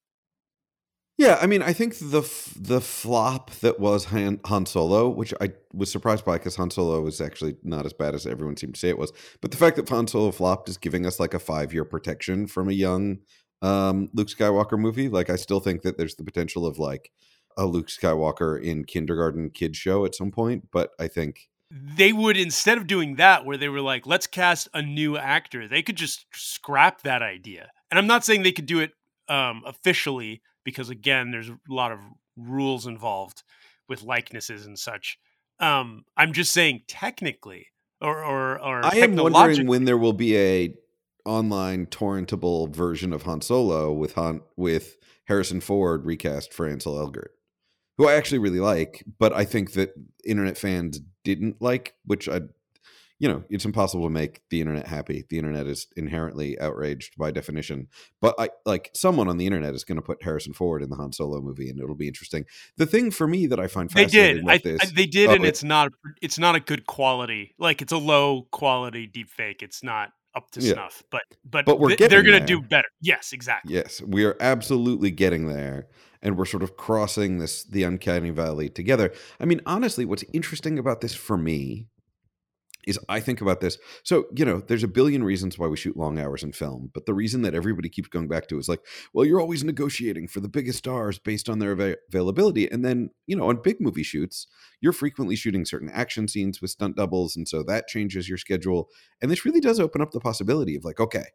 Yeah, 1.18 1.38
I 1.40 1.46
mean, 1.46 1.62
I 1.62 1.74
think 1.74 1.98
the 2.00 2.22
the 2.60 2.82
flop 2.82 3.52
that 3.62 3.80
was 3.80 4.06
Han, 4.06 4.40
Han 4.46 4.66
Solo, 4.66 5.10
which 5.10 5.34
I 5.40 5.52
was 5.72 5.92
surprised 5.92 6.26
by 6.26 6.38
because 6.38 6.56
Han 6.56 6.72
Solo 6.72 7.02
was 7.02 7.22
actually 7.22 7.56
not 7.64 7.86
as 7.86 7.94
bad 7.94 8.16
as 8.16 8.26
everyone 8.26 8.58
seemed 8.58 8.74
to 8.74 8.80
say 8.80 8.90
it 8.90 8.98
was, 8.98 9.14
but 9.40 9.52
the 9.52 9.58
fact 9.58 9.76
that 9.76 9.88
Han 9.90 10.08
Solo 10.08 10.32
flopped 10.32 10.70
is 10.70 10.78
giving 10.78 11.06
us 11.06 11.20
like 11.20 11.36
a 11.36 11.40
five 11.40 11.72
year 11.72 11.86
protection 11.86 12.48
from 12.48 12.68
a 12.68 12.74
young 12.74 13.20
um, 13.62 14.10
Luke 14.14 14.28
Skywalker 14.28 14.78
movie. 14.78 15.08
Like, 15.08 15.30
I 15.30 15.36
still 15.36 15.60
think 15.60 15.84
that 15.84 15.98
there's 15.98 16.16
the 16.16 16.24
potential 16.24 16.66
of 16.66 16.80
like 16.80 17.12
a 17.58 17.68
Luke 17.68 17.88
Skywalker 17.88 18.62
in 18.62 18.84
kindergarten 18.84 19.52
kid 19.52 19.76
show 19.76 20.06
at 20.06 20.16
some 20.16 20.32
point, 20.32 20.70
but 20.72 20.92
I 21.00 21.08
think 21.08 21.48
they 21.74 22.14
would 22.14 22.38
instead 22.38 22.78
of 22.78 22.86
doing 22.86 23.16
that 23.16 23.46
where 23.46 23.58
they 23.58 23.68
were 23.68 23.82
like 23.82 24.06
let's 24.06 24.28
cast 24.28 24.70
a 24.76 24.82
new 24.82 25.18
actor 25.18 25.68
they 25.68 25.82
could 25.82 25.96
just 25.96 26.26
scrap 26.34 27.02
that 27.02 27.22
idea. 27.22 27.72
And 27.90 27.98
i'm 27.98 28.08
not 28.08 28.24
saying 28.24 28.44
they 28.44 28.52
could 28.52 28.66
do 28.68 28.80
it 28.80 28.92
um, 29.28 29.64
officially 29.66 30.42
because 30.64 30.90
again 30.90 31.32
there's 31.32 31.50
a 31.50 31.58
lot 31.68 31.92
of 31.92 32.00
rules 32.38 32.86
involved 32.86 33.44
with 33.88 34.04
likenesses 34.04 34.66
and 34.66 34.78
such. 34.78 35.18
Um, 35.60 36.04
i'm 36.16 36.34
just 36.34 36.52
saying 36.52 36.82
technically 36.88 37.68
or 38.02 38.24
or, 38.24 38.62
or 38.62 38.86
i 38.86 38.98
am 38.98 39.16
wondering 39.16 39.68
when 39.68 39.86
there 39.86 39.98
will 39.98 40.14
be 40.14 40.38
a 40.38 40.76
online 41.26 41.86
torrentable 41.86 42.74
version 42.74 43.14
of 43.14 43.24
han 43.24 43.42
solo 43.42 43.94
with 43.94 44.14
han 44.14 44.42
with 44.58 44.98
harrison 45.26 45.62
ford 45.62 46.06
recast 46.06 46.52
for 46.52 46.68
ansel 46.68 46.96
elgort 46.96 47.30
who 47.98 48.08
I 48.08 48.14
actually 48.14 48.40
really 48.40 48.60
like, 48.60 49.04
but 49.20 49.34
I 49.34 49.46
think 49.46 49.74
that 49.74 49.94
internet 50.26 50.58
fans 50.58 51.00
didn't 51.24 51.62
like, 51.62 51.96
which 52.06 52.28
I, 52.28 52.42
you 53.20 53.30
know, 53.30 53.44
it's 53.50 53.64
impossible 53.64 54.04
to 54.06 54.10
make 54.10 54.42
the 54.50 54.60
internet 54.60 54.88
happy. 54.88 55.24
The 55.30 55.38
internet 55.38 55.68
is 55.68 55.88
inherently 55.96 56.60
outraged 56.60 57.16
by 57.18 57.32
definition. 57.32 57.88
But 58.20 58.36
I 58.38 58.50
like 58.66 58.90
someone 58.94 59.30
on 59.30 59.38
the 59.38 59.46
internet 59.46 59.76
is 59.76 59.84
going 59.84 59.96
to 59.96 60.02
put 60.02 60.24
Harrison 60.24 60.54
Ford 60.54 60.84
in 60.84 60.90
the 60.90 60.96
Han 60.96 61.14
Solo 61.14 61.40
movie, 61.40 61.70
and 61.70 61.80
it'll 61.80 61.96
be 61.96 62.08
interesting. 62.08 62.46
The 62.78 62.86
thing 62.86 63.12
for 63.12 63.28
me 63.28 63.48
that 63.48 63.60
I 63.60 63.68
find 63.68 63.90
fascinating 63.90 64.46
they 64.46 64.58
did, 64.58 64.82
I, 64.82 64.84
I, 64.84 64.92
they 64.94 65.06
did, 65.06 65.30
oh, 65.30 65.34
and 65.34 65.46
it, 65.46 65.50
it's 65.50 65.64
not 65.64 65.92
it's 66.22 66.40
not 66.40 66.56
a 66.56 66.60
good 66.60 66.86
quality. 66.86 67.54
Like 67.58 67.82
it's 67.82 67.94
a 67.94 67.98
low 67.98 68.48
quality 68.52 69.08
deep 69.08 69.30
fake. 69.30 69.62
It's 69.62 69.84
not 69.84 70.10
up 70.36 70.50
to 70.52 70.62
yeah. 70.62 70.74
snuff. 70.74 71.04
But 71.12 71.22
but, 71.46 71.66
but 71.66 71.80
we're 71.80 71.96
th- 71.96 72.10
they're 72.10 72.24
going 72.24 72.42
to 72.42 72.46
do 72.46 72.62
better. 72.62 72.90
Yes, 73.00 73.32
exactly. 73.32 73.74
Yes, 73.74 74.02
we 74.02 74.26
are 74.26 74.36
absolutely 74.42 75.12
getting 75.12 75.48
there 75.48 75.88
and 76.24 76.38
we're 76.38 76.46
sort 76.46 76.64
of 76.64 76.76
crossing 76.76 77.38
this 77.38 77.64
the 77.64 77.84
uncanny 77.84 78.32
valley 78.32 78.70
together. 78.70 79.14
I 79.40 79.46
mean, 79.46 79.62
honestly, 79.68 80.06
what's 80.06 80.24
interesting 80.34 80.80
about 80.80 81.02
this 81.02 81.14
for 81.14 81.38
me 81.38 81.88
is 82.86 83.00
I 83.08 83.20
think 83.20 83.40
about 83.40 83.62
this. 83.62 83.78
So, 84.04 84.26
you 84.36 84.44
know, 84.44 84.60
there's 84.60 84.84
a 84.84 84.90
billion 84.90 85.24
reasons 85.24 85.58
why 85.58 85.68
we 85.68 85.78
shoot 85.78 85.96
long 85.96 86.20
hours 86.20 86.44
in 86.44 86.52
film, 86.52 86.92
but 86.94 87.06
the 87.06 87.14
reason 87.14 87.42
that 87.44 87.56
everybody 87.56 87.88
keeps 87.88 88.10
going 88.10 88.28
back 88.28 88.48
to 88.48 88.58
is 88.58 88.68
like, 88.68 88.82
well, 89.14 89.26
you're 89.26 89.40
always 89.40 89.64
negotiating 89.64 90.28
for 90.28 90.42
the 90.42 90.50
biggest 90.50 90.80
stars 90.80 91.18
based 91.18 91.48
on 91.48 91.60
their 91.60 91.72
av- 91.72 91.96
availability. 92.10 92.70
And 92.70 92.84
then, 92.84 93.12
you 93.26 93.38
know, 93.38 93.48
on 93.48 93.62
big 93.62 93.80
movie 93.80 94.04
shoots, 94.04 94.48
you're 94.82 94.92
frequently 94.92 95.36
shooting 95.36 95.66
certain 95.66 95.90
action 95.90 96.28
scenes 96.28 96.62
with 96.62 96.72
stunt 96.72 96.98
doubles. 96.98 97.38
And 97.38 97.48
so 97.48 97.64
that 97.64 97.88
changes 97.88 98.28
your 98.28 98.38
schedule. 98.38 98.90
And 99.22 99.32
this 99.32 99.46
really 99.46 99.62
does 99.62 99.80
open 99.80 100.02
up 100.02 100.12
the 100.12 100.20
possibility 100.20 100.76
of 100.76 100.84
like, 100.84 101.00
okay, 101.00 101.28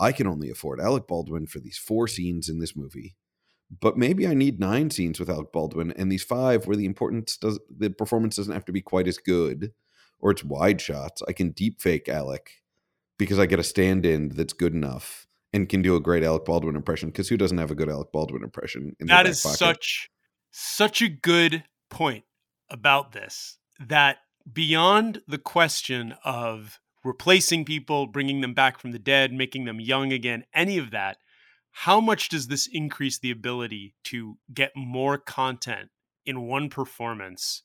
I 0.00 0.12
can 0.12 0.26
only 0.26 0.50
afford 0.50 0.80
Alec 0.80 1.06
Baldwin 1.06 1.46
for 1.46 1.60
these 1.60 1.78
four 1.78 2.08
scenes 2.08 2.48
in 2.48 2.58
this 2.58 2.76
movie 2.76 3.14
but 3.70 3.96
maybe 3.96 4.26
I 4.26 4.34
need 4.34 4.60
nine 4.60 4.90
scenes 4.90 5.18
with 5.18 5.30
Alec 5.30 5.52
Baldwin 5.52 5.92
and 5.92 6.10
these 6.10 6.22
five 6.22 6.66
where 6.66 6.76
the 6.76 6.84
importance 6.84 7.36
does 7.36 7.58
the 7.68 7.90
performance 7.90 8.36
doesn't 8.36 8.52
have 8.52 8.64
to 8.66 8.72
be 8.72 8.82
quite 8.82 9.08
as 9.08 9.18
good 9.18 9.72
or 10.18 10.30
it's 10.30 10.44
wide 10.44 10.80
shots. 10.80 11.22
I 11.28 11.32
can 11.32 11.50
deep 11.50 11.80
fake 11.80 12.08
Alec 12.08 12.62
because 13.18 13.38
I 13.38 13.46
get 13.46 13.58
a 13.58 13.64
stand 13.64 14.06
in 14.06 14.30
that's 14.30 14.52
good 14.52 14.74
enough 14.74 15.26
and 15.52 15.68
can 15.68 15.82
do 15.82 15.96
a 15.96 16.00
great 16.00 16.22
Alec 16.22 16.44
Baldwin 16.44 16.76
impression 16.76 17.10
because 17.10 17.28
who 17.28 17.36
doesn't 17.36 17.58
have 17.58 17.70
a 17.70 17.74
good 17.74 17.90
Alec 17.90 18.12
Baldwin 18.12 18.42
impression 18.42 18.94
in 19.00 19.08
That 19.08 19.26
is 19.26 19.40
pocket? 19.40 19.58
such 19.58 20.10
such 20.50 21.02
a 21.02 21.08
good 21.08 21.64
point 21.90 22.24
about 22.70 23.12
this 23.12 23.58
that 23.78 24.18
beyond 24.50 25.22
the 25.26 25.38
question 25.38 26.14
of 26.24 26.80
replacing 27.04 27.64
people, 27.64 28.06
bringing 28.06 28.40
them 28.40 28.54
back 28.54 28.78
from 28.78 28.92
the 28.92 28.98
dead, 28.98 29.32
making 29.32 29.64
them 29.64 29.80
young 29.80 30.12
again, 30.12 30.44
any 30.54 30.78
of 30.78 30.90
that, 30.90 31.18
how 31.80 32.00
much 32.00 32.30
does 32.30 32.46
this 32.46 32.66
increase 32.72 33.18
the 33.18 33.30
ability 33.30 33.94
to 34.02 34.38
get 34.52 34.72
more 34.74 35.18
content 35.18 35.90
in 36.24 36.48
one 36.48 36.70
performance 36.70 37.64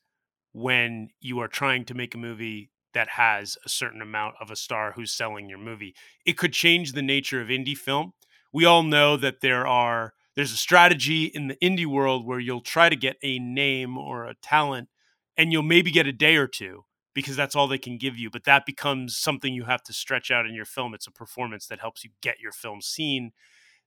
when 0.51 1.07
you 1.21 1.39
are 1.39 1.47
trying 1.47 1.85
to 1.85 1.93
make 1.93 2.13
a 2.13 2.17
movie 2.17 2.71
that 2.93 3.07
has 3.07 3.57
a 3.65 3.69
certain 3.69 4.01
amount 4.01 4.35
of 4.41 4.51
a 4.51 4.55
star 4.57 4.91
who's 4.91 5.13
selling 5.13 5.47
your 5.47 5.57
movie? 5.57 5.95
It 6.25 6.37
could 6.37 6.51
change 6.51 6.91
the 6.91 7.01
nature 7.01 7.39
of 7.39 7.47
indie 7.47 7.77
film. 7.77 8.11
We 8.51 8.65
all 8.65 8.83
know 8.83 9.15
that 9.15 9.39
there 9.39 9.65
are 9.65 10.13
there's 10.35 10.51
a 10.51 10.57
strategy 10.57 11.23
in 11.23 11.47
the 11.47 11.55
indie 11.63 11.85
world 11.85 12.27
where 12.27 12.39
you'll 12.39 12.59
try 12.59 12.89
to 12.89 12.97
get 12.97 13.15
a 13.23 13.39
name 13.39 13.97
or 13.97 14.25
a 14.25 14.35
talent 14.43 14.89
and 15.37 15.53
you'll 15.53 15.63
maybe 15.63 15.89
get 15.89 16.05
a 16.05 16.11
day 16.11 16.35
or 16.35 16.47
two 16.47 16.83
because 17.13 17.37
that's 17.37 17.55
all 17.55 17.69
they 17.69 17.77
can 17.77 17.97
give 17.97 18.17
you 18.17 18.29
but 18.29 18.43
that 18.43 18.65
becomes 18.65 19.17
something 19.17 19.53
you 19.53 19.63
have 19.63 19.83
to 19.83 19.93
stretch 19.93 20.29
out 20.29 20.45
in 20.45 20.53
your 20.53 20.65
film. 20.65 20.93
It's 20.93 21.07
a 21.07 21.11
performance 21.11 21.65
that 21.67 21.79
helps 21.79 22.03
you 22.03 22.09
get 22.21 22.41
your 22.41 22.51
film 22.51 22.81
seen 22.81 23.31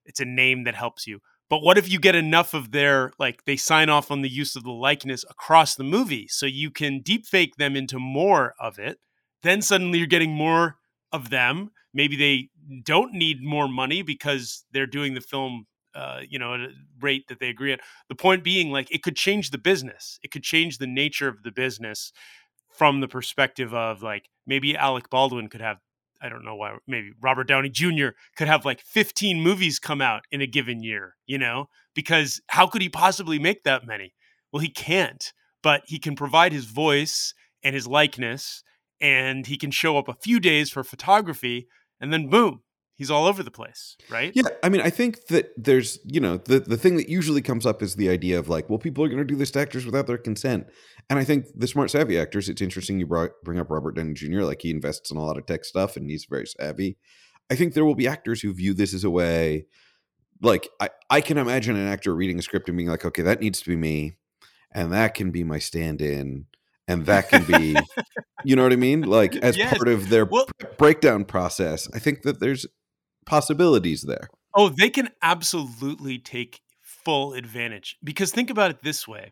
it's 0.05 0.21
a 0.21 0.25
name 0.25 0.65
that 0.65 0.75
helps 0.75 1.07
you. 1.07 1.21
But 1.51 1.63
what 1.63 1.79
if 1.79 1.91
you 1.91 2.01
get 2.01 2.15
enough 2.15 2.55
of 2.55 2.73
their 2.73 3.13
like 3.19 3.45
they 3.45 3.57
sign 3.57 3.89
off 3.89 4.11
on 4.11 4.23
the 4.23 4.29
use 4.29 4.57
of 4.57 4.65
the 4.65 4.73
likeness 4.73 5.25
across 5.29 5.75
the 5.75 5.85
movie 5.85 6.27
so 6.29 6.47
you 6.47 6.71
can 6.71 7.01
deep 7.01 7.27
fake 7.27 7.57
them 7.57 7.77
into 7.77 7.99
more 7.99 8.55
of 8.59 8.79
it? 8.79 8.99
Then 9.43 9.61
suddenly 9.63 9.99
you're 9.99 10.07
getting 10.07 10.33
more 10.33 10.77
of 11.13 11.31
them. 11.31 11.71
Maybe 11.93 12.17
they 12.17 12.49
don't 12.83 13.13
need 13.13 13.43
more 13.43 13.69
money 13.69 14.03
because 14.03 14.65
they're 14.73 14.87
doing 14.87 15.15
the 15.15 15.21
film 15.21 15.67
uh, 15.95 16.23
you 16.29 16.41
know, 16.41 16.55
at 16.55 16.61
a 16.61 16.69
rate 17.01 17.29
that 17.29 17.39
they 17.39 17.49
agree 17.49 17.73
on. 17.73 17.79
The 18.09 18.17
point 18.17 18.43
being, 18.43 18.73
like, 18.73 18.91
it 18.91 19.05
could 19.05 19.15
change 19.15 19.51
the 19.51 19.59
business. 19.59 20.19
It 20.25 20.33
could 20.33 20.43
change 20.43 20.79
the 20.79 20.89
nature 20.89 21.29
of 21.29 21.45
the 21.45 21.53
business 21.53 22.11
from 22.75 23.01
the 23.01 23.09
perspective 23.09 23.73
of 23.73 24.03
like 24.03 24.29
maybe 24.47 24.77
Alec 24.77 25.09
Baldwin 25.09 25.49
could 25.49 25.61
have 25.61 25.79
I 26.25 26.31
don't 26.31 26.45
know 26.45 26.57
why 26.57 26.79
maybe 26.87 27.11
Robert 27.23 27.47
Downey 27.47 27.69
Jr. 27.69 28.09
could 28.35 28.49
have 28.49 28.65
like 28.65 28.81
15 28.81 29.43
movies 29.43 29.79
come 29.79 30.01
out 30.01 30.23
in 30.33 30.41
a 30.41 30.47
given 30.47 30.83
year, 30.83 31.17
you 31.27 31.37
know? 31.37 31.67
Because 31.95 32.41
how 32.49 32.67
could 32.67 32.81
he 32.81 32.89
possibly 32.89 33.39
make 33.39 33.63
that 33.65 33.87
many? 33.87 34.15
Well, 34.51 34.63
he 34.63 34.71
can't, 34.71 35.33
but 35.63 35.83
he 35.87 35.99
can 35.99 36.17
provide 36.17 36.53
his 36.53 36.65
voice 36.65 37.35
and 37.63 37.75
his 37.75 37.87
likeness 37.87 38.63
and 39.03 39.47
he 39.47 39.59
can 39.59 39.71
show 39.71 39.99
up 39.99 40.09
a 40.09 40.15
few 40.15 40.41
days 40.41 40.71
for 40.71 40.83
photography 40.83 41.67
and 42.01 42.11
then 42.11 42.31
boom, 42.31 42.63
he's 42.97 43.11
all 43.11 43.27
over 43.27 43.43
the 43.43 43.51
place, 43.51 43.97
right? 44.11 44.33
Yeah, 44.35 44.49
I 44.63 44.69
mean, 44.69 44.81
I 44.81 44.91
think 44.91 45.27
that 45.27 45.53
there's, 45.57 45.99
you 46.05 46.21
know, 46.21 46.39
the 46.39 46.61
the 46.61 46.77
thing 46.77 46.97
that 46.97 47.09
usually 47.09 47.43
comes 47.43 47.67
up 47.67 47.83
is 47.83 47.97
the 47.97 48.09
idea 48.09 48.39
of 48.39 48.49
like, 48.49 48.69
well, 48.69 48.79
people 48.79 49.05
are 49.05 49.09
going 49.09 49.19
to 49.19 49.25
do 49.25 49.37
this 49.37 49.51
to 49.53 49.61
actors 49.61 49.87
without 49.87 50.07
their 50.07 50.19
consent. 50.19 50.67
And 51.11 51.19
I 51.19 51.25
think 51.25 51.47
the 51.55 51.67
smart 51.67 51.91
savvy 51.91 52.19
actors, 52.19 52.49
it's 52.49 52.63
interesting 52.63 52.99
you 52.99 53.07
brought, 53.07 53.31
bring 53.43 53.59
up 53.59 53.71
Robert 53.71 53.97
Downey 53.97 54.15
Jr. 54.15 54.43
Like 54.43 54.63
he 54.63 54.71
invests 54.71 55.11
in 55.11 55.17
a 55.17 55.25
lot 55.25 55.37
of 55.37 55.47
tech 55.47 55.65
stuff 55.65 55.97
and 55.97 56.09
he's 56.09 56.25
very 56.25 56.47
savvy. 56.47 56.97
I 57.51 57.57
think 57.57 57.75
there 57.75 57.85
will 57.85 57.95
be 57.95 58.09
actors 58.09 58.41
who 58.41 58.55
view 58.55 58.73
this 58.73 58.95
as 58.95 59.05
a 59.05 59.11
way 59.11 59.67
like 60.45 60.69
I, 60.81 60.91
I 61.11 61.21
can 61.21 61.39
imagine 61.39 61.77
an 61.77 61.89
actor 61.89 62.15
reading 62.15 62.39
a 62.39 62.43
script 62.43 62.69
and 62.69 62.77
being 62.77 62.89
like, 62.89 63.05
okay, 63.05 63.23
that 63.23 63.41
needs 63.41 63.61
to 63.63 63.71
be 63.71 63.77
me, 63.77 64.17
and 64.73 64.93
that 64.93 65.15
can 65.15 65.31
be 65.31 65.45
my 65.45 65.59
stand-in, 65.59 66.47
and 66.87 67.07
that 67.07 67.29
can 67.29 67.45
be, 67.45 67.77
you 68.45 68.57
know 68.57 68.63
what 68.63 68.73
I 68.73 68.77
mean? 68.77 69.03
Like 69.03 69.37
as 69.37 69.57
yes. 69.57 69.77
part 69.77 69.89
of 69.89 70.09
their 70.11 70.25
well, 70.25 70.47
breakdown 70.79 71.25
process. 71.25 71.89
I 71.95 71.99
think 71.99 72.23
that 72.23 72.41
there's 72.41 72.67
possibilities 73.27 74.03
there. 74.03 74.29
Oh, 74.55 74.69
they 74.69 74.91
can 74.91 75.11
absolutely 75.23 76.19
take 76.19 76.61
full 76.81 77.35
advantage 77.35 77.97
because 78.03 78.31
think 78.31 78.51
about 78.51 78.71
it 78.71 78.83
this 78.83 79.07
way 79.07 79.31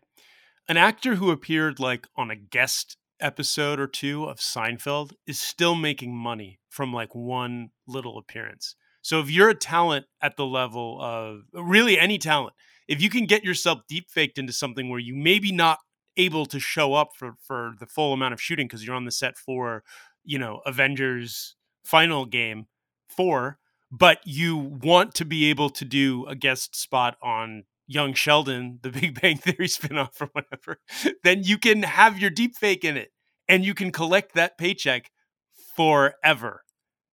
an 0.67 0.77
actor 0.77 1.15
who 1.15 1.31
appeared 1.31 1.79
like 1.79 2.07
on 2.15 2.31
a 2.31 2.35
guest 2.35 2.97
episode 3.19 3.79
or 3.79 3.87
two 3.87 4.25
of 4.25 4.37
Seinfeld 4.37 5.13
is 5.27 5.39
still 5.39 5.75
making 5.75 6.15
money 6.15 6.59
from 6.69 6.93
like 6.93 7.13
one 7.13 7.69
little 7.87 8.17
appearance. 8.17 8.75
So 9.01 9.19
if 9.19 9.29
you're 9.29 9.49
a 9.49 9.55
talent 9.55 10.05
at 10.21 10.37
the 10.37 10.45
level 10.45 10.99
of 11.01 11.41
really 11.53 11.99
any 11.99 12.17
talent, 12.17 12.53
if 12.87 13.01
you 13.01 13.09
can 13.09 13.25
get 13.25 13.43
yourself 13.43 13.79
deep 13.87 14.09
faked 14.09 14.37
into 14.37 14.53
something 14.53 14.89
where 14.89 14.99
you 14.99 15.15
maybe 15.15 15.51
not 15.51 15.79
able 16.15 16.45
to 16.45 16.59
show 16.59 16.93
up 16.93 17.09
for 17.17 17.35
for 17.41 17.73
the 17.79 17.85
full 17.85 18.13
amount 18.13 18.33
of 18.33 18.41
shooting 18.41 18.67
because 18.67 18.85
you're 18.85 18.95
on 18.95 19.05
the 19.05 19.11
set 19.11 19.37
for, 19.37 19.83
you 20.23 20.37
know, 20.37 20.61
Avengers 20.65 21.55
final 21.83 22.25
game 22.25 22.67
4, 23.09 23.57
but 23.95 24.17
you 24.25 24.57
want 24.57 25.13
to 25.13 25.23
be 25.23 25.51
able 25.51 25.69
to 25.69 25.85
do 25.85 26.25
a 26.25 26.35
guest 26.35 26.75
spot 26.75 27.15
on 27.21 27.63
Young 27.85 28.15
Sheldon, 28.15 28.79
the 28.81 28.89
Big 28.89 29.21
Bang 29.21 29.37
Theory 29.37 29.67
spinoff 29.67 30.19
or 30.19 30.29
whatever, 30.33 30.79
then 31.23 31.43
you 31.43 31.59
can 31.59 31.83
have 31.83 32.17
your 32.17 32.31
deep 32.31 32.55
fake 32.55 32.83
in 32.83 32.97
it 32.97 33.11
and 33.47 33.63
you 33.63 33.75
can 33.75 33.91
collect 33.91 34.33
that 34.33 34.57
paycheck 34.57 35.11
forever. 35.75 36.63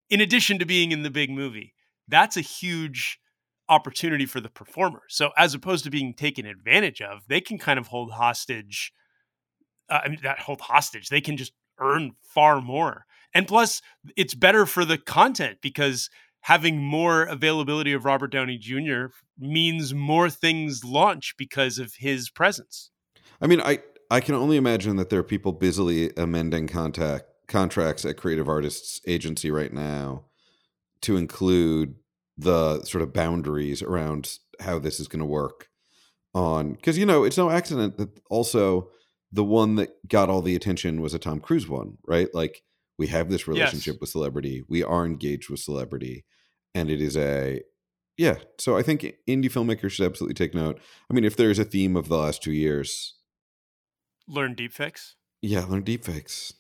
In 0.09 0.23
addition 0.23 0.59
to 0.59 0.65
being 0.65 0.91
in 0.91 1.03
the 1.03 1.11
big 1.11 1.31
movie. 1.31 1.75
that's 2.09 2.37
a 2.37 2.41
huge 2.41 3.21
opportunity 3.69 4.27
for 4.27 4.41
the 4.41 4.49
performer. 4.49 5.03
So 5.09 5.31
as 5.37 5.55
opposed 5.55 5.85
to 5.85 5.91
being 5.91 6.15
taken 6.15 6.47
advantage 6.47 7.01
of, 7.01 7.21
they 7.29 7.41
can 7.41 7.59
kind 7.59 7.79
of 7.79 7.89
hold 7.89 8.11
hostage. 8.11 8.93
Uh, 9.89 10.01
I 10.05 10.09
mean, 10.09 10.19
that 10.25 10.41
hold 10.41 10.63
hostage. 10.63 11.09
They 11.09 11.21
can 11.21 11.37
just 11.37 11.53
earn 11.79 12.13
far 12.23 12.61
more. 12.61 13.05
And 13.33 13.47
plus, 13.47 13.81
it's 14.17 14.35
better 14.35 14.67
for 14.67 14.85
the 14.85 14.99
content 14.99 15.59
because 15.63 16.11
having 16.43 16.79
more 16.79 17.25
availability 17.25 17.93
of 17.93 18.05
Robert 18.05 18.33
Downey 18.33 18.59
Jr. 18.59 19.07
means 19.39 19.95
more 19.95 20.31
things 20.31 20.85
launch 20.85 21.35
because 21.37 21.79
of 21.79 21.95
his 21.99 22.31
presence. 22.31 22.91
I 23.41 23.47
mean, 23.47 23.61
I 23.61 23.81
I 24.11 24.21
can 24.21 24.35
only 24.35 24.57
imagine 24.57 24.97
that 24.97 25.09
there 25.09 25.21
are 25.21 25.25
people 25.25 25.53
busily 25.53 26.11
amending 26.17 26.67
contact 26.67 27.27
contracts 27.47 28.05
at 28.05 28.17
Creative 28.17 28.49
Artists 28.49 29.01
Agency 29.07 29.51
right 29.51 29.73
now 29.73 30.25
to 31.03 31.17
include 31.17 31.95
the 32.37 32.83
sort 32.85 33.03
of 33.03 33.13
boundaries 33.13 33.83
around 33.83 34.39
how 34.61 34.79
this 34.79 34.99
is 35.01 35.09
going 35.09 35.21
to 35.21 35.27
work 35.27 35.69
on 36.33 36.75
because 36.75 36.97
you 36.97 37.05
know 37.05 37.25
it's 37.25 37.37
no 37.37 37.51
accident 37.51 37.99
that 37.99 38.09
also 38.31 38.89
the 39.33 39.45
one 39.45 39.77
that 39.77 39.91
got 40.09 40.29
all 40.29 40.43
the 40.43 40.57
attention 40.57 41.01
was 41.01 41.15
a 41.15 41.19
Tom 41.19 41.41
Cruise 41.41 41.69
one, 41.69 41.99
right? 42.07 42.33
Like 42.35 42.63
we 43.01 43.07
have 43.07 43.31
this 43.31 43.49
relationship 43.49 43.95
yes. 43.95 44.01
with 44.03 44.11
celebrity, 44.11 44.63
we 44.69 44.85
are 44.85 45.07
engaged 45.07 45.49
with 45.49 45.59
celebrity, 45.59 46.27
and 46.75 46.91
it 46.91 47.01
is 47.01 47.17
a 47.17 47.63
yeah. 48.19 48.37
So 48.59 48.77
I 48.77 48.83
think 48.83 49.01
indie 49.27 49.47
filmmakers 49.47 49.93
should 49.93 50.05
absolutely 50.05 50.35
take 50.35 50.55
note. 50.55 50.79
I 51.11 51.15
mean, 51.15 51.25
if 51.25 51.35
there's 51.35 51.59
a 51.59 51.65
theme 51.65 51.97
of 51.97 52.09
the 52.09 52.19
last 52.19 52.43
two 52.43 52.53
years, 52.53 53.15
learn 54.29 54.55
deepfakes. 54.55 55.15
Yeah, 55.41 55.65
learn 55.65 55.83
deepfakes. 55.83 56.53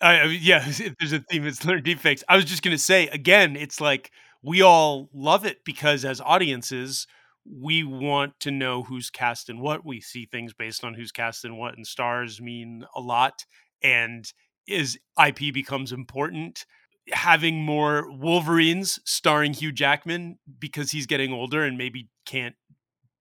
Uh, 0.00 0.26
yeah, 0.30 0.64
if 0.66 0.96
there's 0.98 1.12
a 1.12 1.20
theme, 1.20 1.46
it's 1.46 1.64
learn 1.64 1.84
deepfakes. 1.84 2.24
I 2.28 2.34
was 2.34 2.44
just 2.44 2.64
gonna 2.64 2.76
say 2.76 3.06
again, 3.06 3.54
it's 3.54 3.80
like 3.80 4.10
we 4.42 4.62
all 4.62 5.10
love 5.14 5.46
it 5.46 5.64
because 5.64 6.04
as 6.04 6.20
audiences, 6.20 7.06
we 7.48 7.84
want 7.84 8.40
to 8.40 8.50
know 8.50 8.82
who's 8.82 9.10
cast 9.10 9.48
and 9.48 9.60
what. 9.60 9.86
We 9.86 10.00
see 10.00 10.26
things 10.26 10.54
based 10.54 10.82
on 10.82 10.94
who's 10.94 11.12
cast 11.12 11.44
and 11.44 11.56
what, 11.56 11.76
and 11.76 11.86
stars 11.86 12.40
mean 12.40 12.84
a 12.96 13.00
lot. 13.00 13.44
And 13.80 14.26
as 14.70 14.96
IP 15.24 15.52
becomes 15.52 15.92
important, 15.92 16.64
having 17.12 17.64
more 17.64 18.10
Wolverines 18.10 19.00
starring 19.04 19.52
Hugh 19.54 19.72
Jackman 19.72 20.38
because 20.58 20.90
he's 20.90 21.06
getting 21.06 21.32
older 21.32 21.64
and 21.64 21.76
maybe 21.76 22.08
can't 22.26 22.54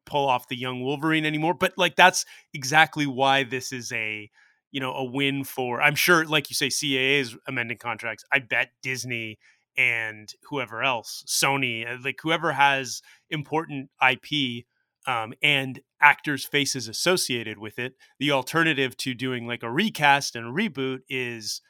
pull 0.06 0.28
off 0.28 0.48
the 0.48 0.58
young 0.58 0.82
Wolverine 0.82 1.26
anymore. 1.26 1.54
But 1.54 1.74
like 1.78 1.96
that's 1.96 2.26
exactly 2.54 3.06
why 3.06 3.44
this 3.44 3.72
is 3.72 3.92
a 3.92 4.30
you 4.72 4.80
know 4.80 4.94
a 4.94 5.04
win 5.04 5.44
for. 5.44 5.82
I'm 5.82 5.96
sure, 5.96 6.26
like 6.26 6.50
you 6.50 6.56
say, 6.56 6.68
CAA 6.68 7.20
is 7.20 7.38
amending 7.48 7.78
contracts. 7.78 8.24
I 8.32 8.40
bet 8.40 8.72
Disney 8.82 9.38
and 9.78 10.30
whoever 10.50 10.84
else, 10.84 11.24
Sony, 11.28 11.90
uh, 11.90 11.98
like 12.04 12.20
whoever 12.22 12.52
has 12.52 13.02
important 13.30 13.90
IP 14.02 14.66
um, 15.08 15.34
and 15.42 15.82
actors' 16.02 16.46
faces 16.46 16.88
associated 16.88 17.58
with 17.58 17.80
it. 17.80 17.96
The 18.20 18.32
alternative 18.32 18.96
to 18.98 19.14
doing 19.14 19.48
like 19.48 19.64
a 19.64 19.72
recast 19.72 20.36
and 20.36 20.48
a 20.48 20.52
reboot 20.52 21.00
is 21.10 21.62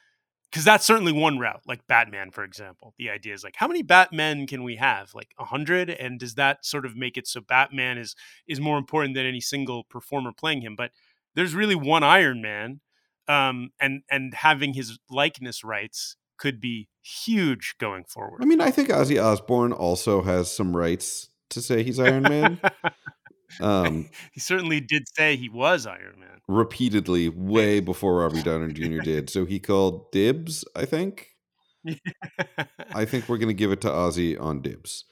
because 0.50 0.64
that's 0.64 0.84
certainly 0.84 1.12
one 1.12 1.38
route, 1.38 1.62
like 1.66 1.86
Batman, 1.86 2.30
for 2.30 2.44
example. 2.44 2.92
The 2.98 3.08
idea 3.08 3.32
is 3.32 3.42
like, 3.42 3.56
how 3.56 3.66
many 3.66 3.82
Batmen 3.82 4.46
can 4.46 4.62
we 4.62 4.76
have? 4.76 5.14
Like 5.14 5.30
a 5.38 5.46
hundred, 5.46 5.88
and 5.88 6.20
does 6.20 6.34
that 6.34 6.66
sort 6.66 6.84
of 6.84 6.94
make 6.94 7.16
it 7.16 7.26
so 7.26 7.40
Batman 7.40 7.96
is 7.96 8.14
is 8.46 8.60
more 8.60 8.76
important 8.76 9.14
than 9.14 9.24
any 9.24 9.40
single 9.40 9.84
performer 9.84 10.32
playing 10.32 10.60
him? 10.60 10.76
But 10.76 10.90
there's 11.34 11.54
really 11.54 11.74
one 11.74 12.02
Iron 12.02 12.42
Man, 12.42 12.80
um, 13.28 13.70
and 13.80 14.02
and 14.10 14.34
having 14.34 14.74
his 14.74 14.98
likeness 15.08 15.64
rights 15.64 16.16
could 16.36 16.60
be 16.60 16.88
huge 17.02 17.76
going 17.78 18.04
forward. 18.04 18.42
I 18.42 18.44
mean, 18.44 18.60
I 18.60 18.70
think 18.70 18.88
Ozzy 18.88 19.22
Osbourne 19.22 19.72
also 19.72 20.22
has 20.22 20.50
some 20.50 20.76
rights 20.76 21.30
to 21.50 21.62
say 21.62 21.82
he's 21.82 21.98
Iron 21.98 22.24
Man. 22.24 22.60
um, 23.60 24.08
he 24.32 24.40
certainly 24.40 24.80
did 24.80 25.04
say 25.16 25.36
he 25.36 25.48
was 25.48 25.86
Iron 25.86 26.20
Man 26.20 26.32
repeatedly, 26.48 27.28
way 27.28 27.80
before 27.80 28.16
Robert 28.16 28.44
Downey 28.44 28.72
Jr. 28.72 29.00
did. 29.00 29.30
So 29.30 29.44
he 29.44 29.58
called 29.58 30.10
dibs. 30.12 30.64
I 30.76 30.84
think. 30.84 31.28
I 32.94 33.04
think 33.04 33.28
we're 33.28 33.38
going 33.38 33.48
to 33.48 33.54
give 33.54 33.72
it 33.72 33.80
to 33.80 33.88
Ozzy 33.88 34.40
on 34.40 34.62
dibs. 34.62 35.04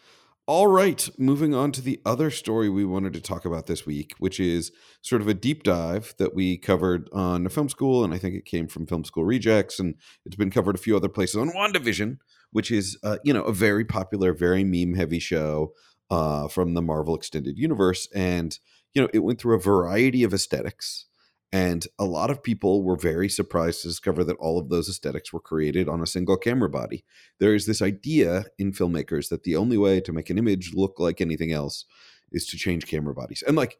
All 0.46 0.66
right, 0.66 1.08
moving 1.16 1.54
on 1.54 1.70
to 1.72 1.80
the 1.80 2.00
other 2.04 2.28
story 2.30 2.68
we 2.68 2.84
wanted 2.84 3.12
to 3.12 3.20
talk 3.20 3.44
about 3.44 3.66
this 3.66 3.86
week, 3.86 4.14
which 4.18 4.40
is 4.40 4.72
sort 5.00 5.22
of 5.22 5.28
a 5.28 5.34
deep 5.34 5.62
dive 5.62 6.14
that 6.18 6.34
we 6.34 6.56
covered 6.56 7.08
on 7.12 7.48
Film 7.48 7.68
School, 7.68 8.02
and 8.02 8.12
I 8.12 8.18
think 8.18 8.34
it 8.34 8.44
came 8.44 8.66
from 8.66 8.86
Film 8.86 9.04
School 9.04 9.24
Rejects, 9.24 9.78
and 9.78 9.94
it's 10.24 10.34
been 10.34 10.50
covered 10.50 10.74
a 10.74 10.78
few 10.78 10.96
other 10.96 11.08
places 11.08 11.36
on 11.36 11.50
WandaVision, 11.50 12.18
which 12.50 12.72
is 12.72 12.98
uh, 13.04 13.18
you 13.22 13.32
know 13.32 13.42
a 13.42 13.52
very 13.52 13.84
popular, 13.84 14.32
very 14.32 14.64
meme 14.64 14.94
heavy 14.94 15.20
show 15.20 15.72
uh, 16.10 16.48
from 16.48 16.74
the 16.74 16.82
Marvel 16.82 17.14
Extended 17.14 17.58
Universe, 17.58 18.08
and 18.14 18.58
you 18.94 19.02
know 19.02 19.08
it 19.12 19.20
went 19.20 19.40
through 19.40 19.54
a 19.54 19.60
variety 19.60 20.22
of 20.22 20.34
aesthetics. 20.34 21.06
And 21.52 21.84
a 21.98 22.04
lot 22.04 22.30
of 22.30 22.44
people 22.44 22.84
were 22.84 22.94
very 22.94 23.28
surprised 23.28 23.82
to 23.82 23.88
discover 23.88 24.22
that 24.22 24.36
all 24.36 24.56
of 24.56 24.68
those 24.68 24.88
aesthetics 24.88 25.32
were 25.32 25.40
created 25.40 25.88
on 25.88 26.00
a 26.00 26.06
single 26.06 26.36
camera 26.36 26.70
body. 26.70 27.04
There 27.40 27.56
is 27.56 27.66
this 27.66 27.82
idea 27.82 28.44
in 28.56 28.70
filmmakers 28.70 29.30
that 29.30 29.42
the 29.42 29.56
only 29.56 29.76
way 29.76 30.00
to 30.00 30.12
make 30.12 30.30
an 30.30 30.38
image 30.38 30.72
look 30.74 31.00
like 31.00 31.20
anything 31.20 31.50
else 31.50 31.86
is 32.30 32.46
to 32.46 32.56
change 32.56 32.86
camera 32.86 33.14
bodies. 33.14 33.42
And 33.44 33.56
like, 33.56 33.78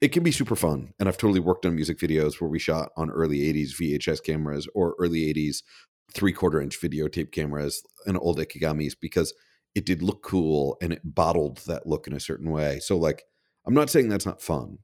it 0.00 0.08
can 0.08 0.24
be 0.24 0.32
super 0.32 0.56
fun. 0.56 0.94
And 0.98 1.08
I've 1.08 1.16
totally 1.16 1.38
worked 1.38 1.64
on 1.64 1.76
music 1.76 1.98
videos 1.98 2.40
where 2.40 2.50
we 2.50 2.58
shot 2.58 2.90
on 2.96 3.08
early 3.08 3.38
80s 3.38 3.70
VHS 3.80 4.24
cameras 4.24 4.66
or 4.74 4.96
early 4.98 5.32
80s 5.32 5.62
three 6.12 6.32
quarter 6.32 6.60
inch 6.60 6.80
videotape 6.80 7.32
cameras 7.32 7.82
and 8.04 8.18
old 8.18 8.38
Ikegamis 8.38 8.94
because 9.00 9.32
it 9.74 9.86
did 9.86 10.02
look 10.02 10.22
cool 10.22 10.76
and 10.82 10.92
it 10.92 11.00
bottled 11.04 11.58
that 11.66 11.86
look 11.86 12.06
in 12.06 12.12
a 12.12 12.20
certain 12.20 12.50
way. 12.50 12.78
So, 12.80 12.96
like, 12.96 13.24
I'm 13.66 13.74
not 13.74 13.90
saying 13.90 14.08
that's 14.08 14.26
not 14.26 14.42
fun 14.42 14.78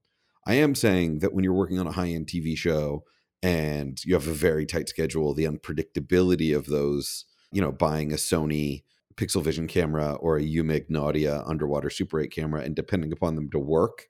I 0.48 0.54
am 0.54 0.74
saying 0.74 1.18
that 1.18 1.34
when 1.34 1.44
you're 1.44 1.52
working 1.52 1.78
on 1.78 1.86
a 1.86 1.92
high 1.92 2.08
end 2.08 2.26
TV 2.26 2.56
show 2.56 3.04
and 3.42 4.02
you 4.02 4.14
have 4.14 4.26
a 4.26 4.32
very 4.32 4.64
tight 4.64 4.88
schedule, 4.88 5.34
the 5.34 5.44
unpredictability 5.44 6.56
of 6.56 6.66
those, 6.66 7.26
you 7.52 7.60
know, 7.60 7.70
buying 7.70 8.12
a 8.12 8.16
Sony 8.16 8.84
Pixel 9.14 9.42
Vision 9.42 9.68
camera 9.68 10.14
or 10.14 10.38
a 10.38 10.42
Eumig 10.42 10.88
Nautica 10.88 11.46
underwater 11.46 11.90
Super 11.90 12.20
8 12.20 12.32
camera 12.32 12.62
and 12.62 12.74
depending 12.74 13.12
upon 13.12 13.34
them 13.34 13.50
to 13.50 13.58
work 13.58 14.06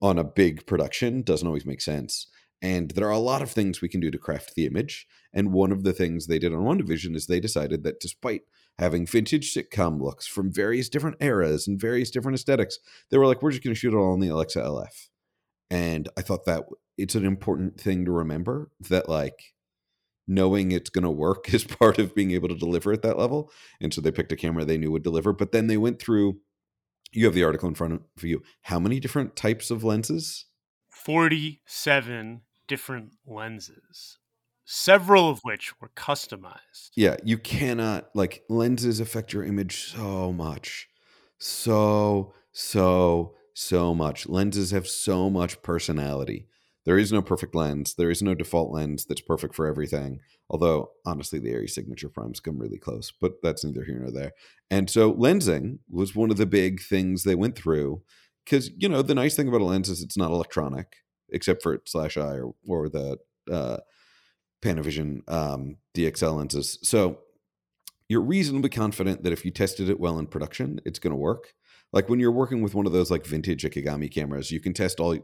on 0.00 0.20
a 0.20 0.24
big 0.24 0.66
production 0.66 1.22
doesn't 1.22 1.48
always 1.48 1.66
make 1.66 1.80
sense. 1.80 2.28
And 2.62 2.92
there 2.92 3.08
are 3.08 3.10
a 3.10 3.18
lot 3.18 3.42
of 3.42 3.50
things 3.50 3.80
we 3.80 3.88
can 3.88 4.00
do 4.00 4.12
to 4.12 4.18
craft 4.18 4.54
the 4.54 4.66
image. 4.66 5.08
And 5.34 5.52
one 5.52 5.72
of 5.72 5.82
the 5.82 5.92
things 5.92 6.28
they 6.28 6.38
did 6.38 6.54
on 6.54 6.60
WandaVision 6.60 7.16
is 7.16 7.26
they 7.26 7.40
decided 7.40 7.82
that 7.82 7.98
despite 7.98 8.42
having 8.78 9.06
vintage 9.06 9.54
sitcom 9.54 10.00
looks 10.00 10.26
from 10.26 10.52
various 10.52 10.88
different 10.88 11.16
eras 11.20 11.66
and 11.66 11.80
various 11.80 12.10
different 12.10 12.34
aesthetics, 12.34 12.78
they 13.10 13.18
were 13.18 13.26
like, 13.26 13.42
we're 13.42 13.50
just 13.50 13.62
going 13.62 13.74
to 13.74 13.78
shoot 13.78 13.94
it 13.94 13.96
all 13.96 14.12
on 14.12 14.20
the 14.20 14.28
Alexa 14.28 14.60
LF 14.60 15.08
and 15.72 16.10
i 16.18 16.20
thought 16.20 16.44
that 16.44 16.64
it's 16.98 17.14
an 17.14 17.24
important 17.24 17.80
thing 17.80 18.04
to 18.04 18.12
remember 18.12 18.70
that 18.78 19.08
like 19.08 19.54
knowing 20.28 20.70
it's 20.70 20.90
going 20.90 21.04
to 21.04 21.10
work 21.10 21.52
is 21.54 21.64
part 21.64 21.98
of 21.98 22.14
being 22.14 22.30
able 22.30 22.48
to 22.48 22.54
deliver 22.54 22.92
at 22.92 23.02
that 23.02 23.18
level. 23.18 23.50
And 23.80 23.92
so 23.92 24.00
they 24.00 24.12
picked 24.12 24.32
a 24.32 24.36
camera 24.36 24.64
they 24.64 24.78
knew 24.78 24.92
would 24.92 25.02
deliver 25.02 25.32
but 25.32 25.52
then 25.52 25.66
they 25.66 25.76
went 25.76 26.00
through 26.00 26.40
you 27.14 27.26
have 27.26 27.34
the 27.34 27.44
article 27.44 27.68
in 27.68 27.74
front 27.74 27.94
of 27.94 28.24
you 28.24 28.42
how 28.62 28.78
many 28.78 29.00
different 29.00 29.36
types 29.36 29.70
of 29.70 29.84
lenses? 29.84 30.46
47 30.90 32.42
different 32.68 33.12
lenses 33.26 34.18
several 34.74 35.28
of 35.28 35.40
which 35.42 35.78
were 35.80 35.90
customized 35.96 36.90
yeah 36.96 37.16
you 37.24 37.36
cannot 37.36 38.08
like 38.14 38.42
lenses 38.48 39.00
affect 39.00 39.32
your 39.32 39.44
image 39.44 39.92
so 39.92 40.32
much 40.32 40.88
so 41.38 42.32
so 42.52 43.34
so 43.54 43.94
much. 43.94 44.28
Lenses 44.28 44.70
have 44.70 44.86
so 44.86 45.28
much 45.30 45.62
personality. 45.62 46.46
There 46.84 46.98
is 46.98 47.12
no 47.12 47.22
perfect 47.22 47.54
lens. 47.54 47.94
There 47.94 48.10
is 48.10 48.22
no 48.22 48.34
default 48.34 48.72
lens 48.72 49.04
that's 49.04 49.20
perfect 49.20 49.54
for 49.54 49.66
everything. 49.66 50.20
Although, 50.50 50.90
honestly, 51.06 51.38
the 51.38 51.52
ARRI 51.52 51.70
signature 51.70 52.08
primes 52.08 52.40
come 52.40 52.58
really 52.58 52.78
close, 52.78 53.12
but 53.20 53.34
that's 53.42 53.64
neither 53.64 53.84
here 53.84 54.00
nor 54.00 54.10
there. 54.10 54.32
And 54.70 54.90
so, 54.90 55.12
lensing 55.12 55.78
was 55.88 56.16
one 56.16 56.30
of 56.30 56.36
the 56.36 56.46
big 56.46 56.82
things 56.82 57.22
they 57.22 57.36
went 57.36 57.56
through. 57.56 58.02
Because, 58.44 58.70
you 58.76 58.88
know, 58.88 59.02
the 59.02 59.14
nice 59.14 59.36
thing 59.36 59.46
about 59.46 59.60
a 59.60 59.64
lens 59.64 59.88
is 59.88 60.02
it's 60.02 60.16
not 60.16 60.32
electronic, 60.32 60.96
except 61.30 61.62
for 61.62 61.80
slash 61.86 62.16
I 62.16 62.38
or, 62.38 62.54
or 62.66 62.88
the 62.88 63.18
uh, 63.50 63.76
Panavision 64.62 65.28
um, 65.30 65.76
DXL 65.94 66.36
lenses. 66.36 66.78
So, 66.82 67.18
you're 68.08 68.20
reasonably 68.20 68.68
confident 68.68 69.22
that 69.22 69.32
if 69.32 69.44
you 69.44 69.50
tested 69.50 69.88
it 69.88 69.98
well 69.98 70.18
in 70.18 70.26
production, 70.26 70.80
it's 70.84 70.98
going 70.98 71.12
to 71.12 71.16
work. 71.16 71.54
Like 71.92 72.08
when 72.08 72.20
you're 72.20 72.30
working 72.30 72.60
with 72.60 72.74
one 72.74 72.84
of 72.84 72.92
those 72.92 73.10
like 73.10 73.24
vintage 73.24 73.62
Ikegami 73.64 74.12
cameras, 74.12 74.50
you 74.50 74.60
can 74.60 74.74
test 74.74 75.00
all 75.00 75.16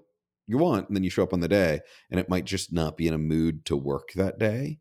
you 0.46 0.59
want, 0.59 0.88
and 0.88 0.96
then 0.96 1.05
you 1.05 1.11
show 1.11 1.22
up 1.22 1.35
on 1.35 1.40
the 1.40 1.48
day, 1.48 1.81
and 2.11 2.18
it 2.18 2.31
might 2.31 2.46
just 2.46 2.72
not 2.72 2.96
be 2.96 3.07
in 3.07 3.14
a 3.14 3.18
mood 3.18 3.66
to 3.66 3.77
work 3.77 4.12
that 4.14 4.38
day 4.38 4.79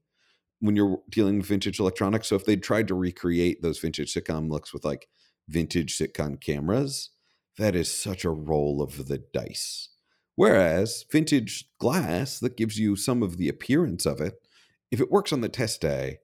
when 0.59 0.75
you're 0.75 0.99
dealing 1.09 1.37
with 1.37 1.47
vintage 1.47 1.79
electronics. 1.79 2.29
So 2.29 2.35
if 2.35 2.45
they 2.45 2.55
tried 2.55 2.87
to 2.87 2.95
recreate 2.95 3.61
those 3.61 3.79
vintage 3.79 4.13
sitcom 4.13 4.49
looks 4.49 4.73
with 4.73 4.85
like 4.85 5.07
vintage 5.47 5.97
sitcom 5.97 6.41
cameras, 6.41 7.11
that 7.57 7.75
is 7.75 7.93
such 7.93 8.23
a 8.23 8.29
roll 8.29 8.81
of 8.81 9.07
the 9.07 9.23
dice. 9.33 9.89
Whereas 10.35 11.05
vintage 11.11 11.65
glass 11.79 12.39
that 12.39 12.57
gives 12.57 12.79
you 12.79 12.95
some 12.95 13.23
of 13.23 13.37
the 13.37 13.49
appearance 13.49 14.05
of 14.05 14.21
it, 14.21 14.46
if 14.91 14.99
it 14.99 15.11
works 15.11 15.33
on 15.33 15.41
the 15.41 15.49
test 15.49 15.81
day, 15.81 16.19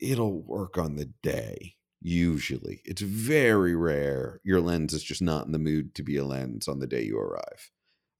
it'll 0.00 0.42
work 0.42 0.78
on 0.78 0.96
the 0.96 1.10
day. 1.22 1.76
Usually, 2.00 2.80
it's 2.84 3.02
very 3.02 3.74
rare 3.74 4.40
your 4.42 4.60
lens 4.60 4.94
is 4.94 5.02
just 5.02 5.20
not 5.20 5.44
in 5.44 5.52
the 5.52 5.58
mood 5.58 5.94
to 5.96 6.02
be 6.02 6.16
a 6.16 6.24
lens 6.24 6.66
on 6.66 6.78
the 6.78 6.86
day 6.86 7.02
you 7.02 7.18
arrive. 7.18 7.70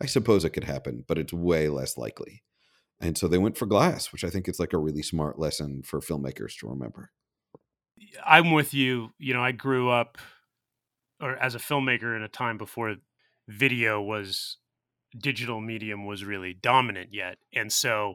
I 0.03 0.07
suppose 0.07 0.45
it 0.45 0.51
could 0.51 0.65
happen, 0.65 1.05
but 1.09 1.19
it's 1.19 1.33
way 1.33 1.69
less 1.69 1.97
likely. 1.97 2.43
And 3.01 3.17
so 3.17 3.27
they 3.27 3.39
went 3.39 3.57
for 3.57 3.65
glass, 3.65 4.13
which 4.13 4.25
I 4.25 4.29
think 4.29 4.49
is 4.49 4.61
like 4.61 4.75
a 4.75 4.79
really 4.79 5.03
smart 5.03 5.39
lesson 5.39 5.83
for 5.83 6.01
filmmakers 6.01 6.59
to 6.59 6.69
remember. 6.69 7.11
I'm 8.25 8.51
with 8.51 8.75
you. 8.75 9.11
You 9.19 9.33
know, 9.33 9.43
I 9.43 9.53
grew 9.53 9.91
up 9.91 10.19
or 11.21 11.37
as 11.37 11.55
a 11.55 11.59
filmmaker 11.59 12.17
in 12.17 12.23
a 12.23 12.29
time 12.29 12.59
before 12.59 12.97
video 13.49 14.01
was 14.01 14.59
digital 15.17 15.61
medium 15.61 16.07
was 16.07 16.25
really 16.25 16.55
dominant 16.55 17.11
yet. 17.13 17.39
And 17.55 17.73
so 17.73 18.15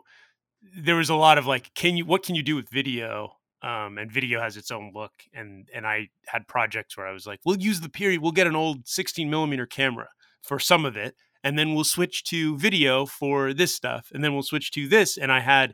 there 0.77 0.95
was 0.95 1.09
a 1.09 1.15
lot 1.15 1.37
of 1.37 1.45
like, 1.45 1.73
can 1.73 1.97
you 1.97 2.05
what 2.05 2.23
can 2.23 2.35
you 2.35 2.43
do 2.43 2.55
with 2.55 2.69
video? 2.69 3.33
Um, 3.61 3.97
and 3.97 4.11
video 4.11 4.41
has 4.41 4.57
its 4.57 4.69
own 4.69 4.91
look. 4.93 5.13
And 5.33 5.67
and 5.73 5.87
I 5.87 6.09
had 6.27 6.47
projects 6.47 6.97
where 6.97 7.07
I 7.07 7.11
was 7.11 7.25
like, 7.25 7.39
we'll 7.45 7.57
use 7.57 7.81
the 7.81 7.89
period, 7.89 8.21
we'll 8.21 8.31
get 8.31 8.47
an 8.47 8.55
old 8.55 8.87
16 8.87 9.29
millimeter 9.29 9.65
camera 9.65 10.09
for 10.41 10.59
some 10.59 10.85
of 10.85 10.95
it, 10.95 11.15
and 11.43 11.57
then 11.57 11.73
we'll 11.73 11.83
switch 11.83 12.23
to 12.25 12.57
video 12.57 13.05
for 13.05 13.53
this 13.53 13.73
stuff, 13.73 14.09
and 14.13 14.23
then 14.23 14.33
we'll 14.33 14.43
switch 14.43 14.71
to 14.71 14.87
this. 14.87 15.17
And 15.17 15.31
I 15.31 15.39
had 15.39 15.73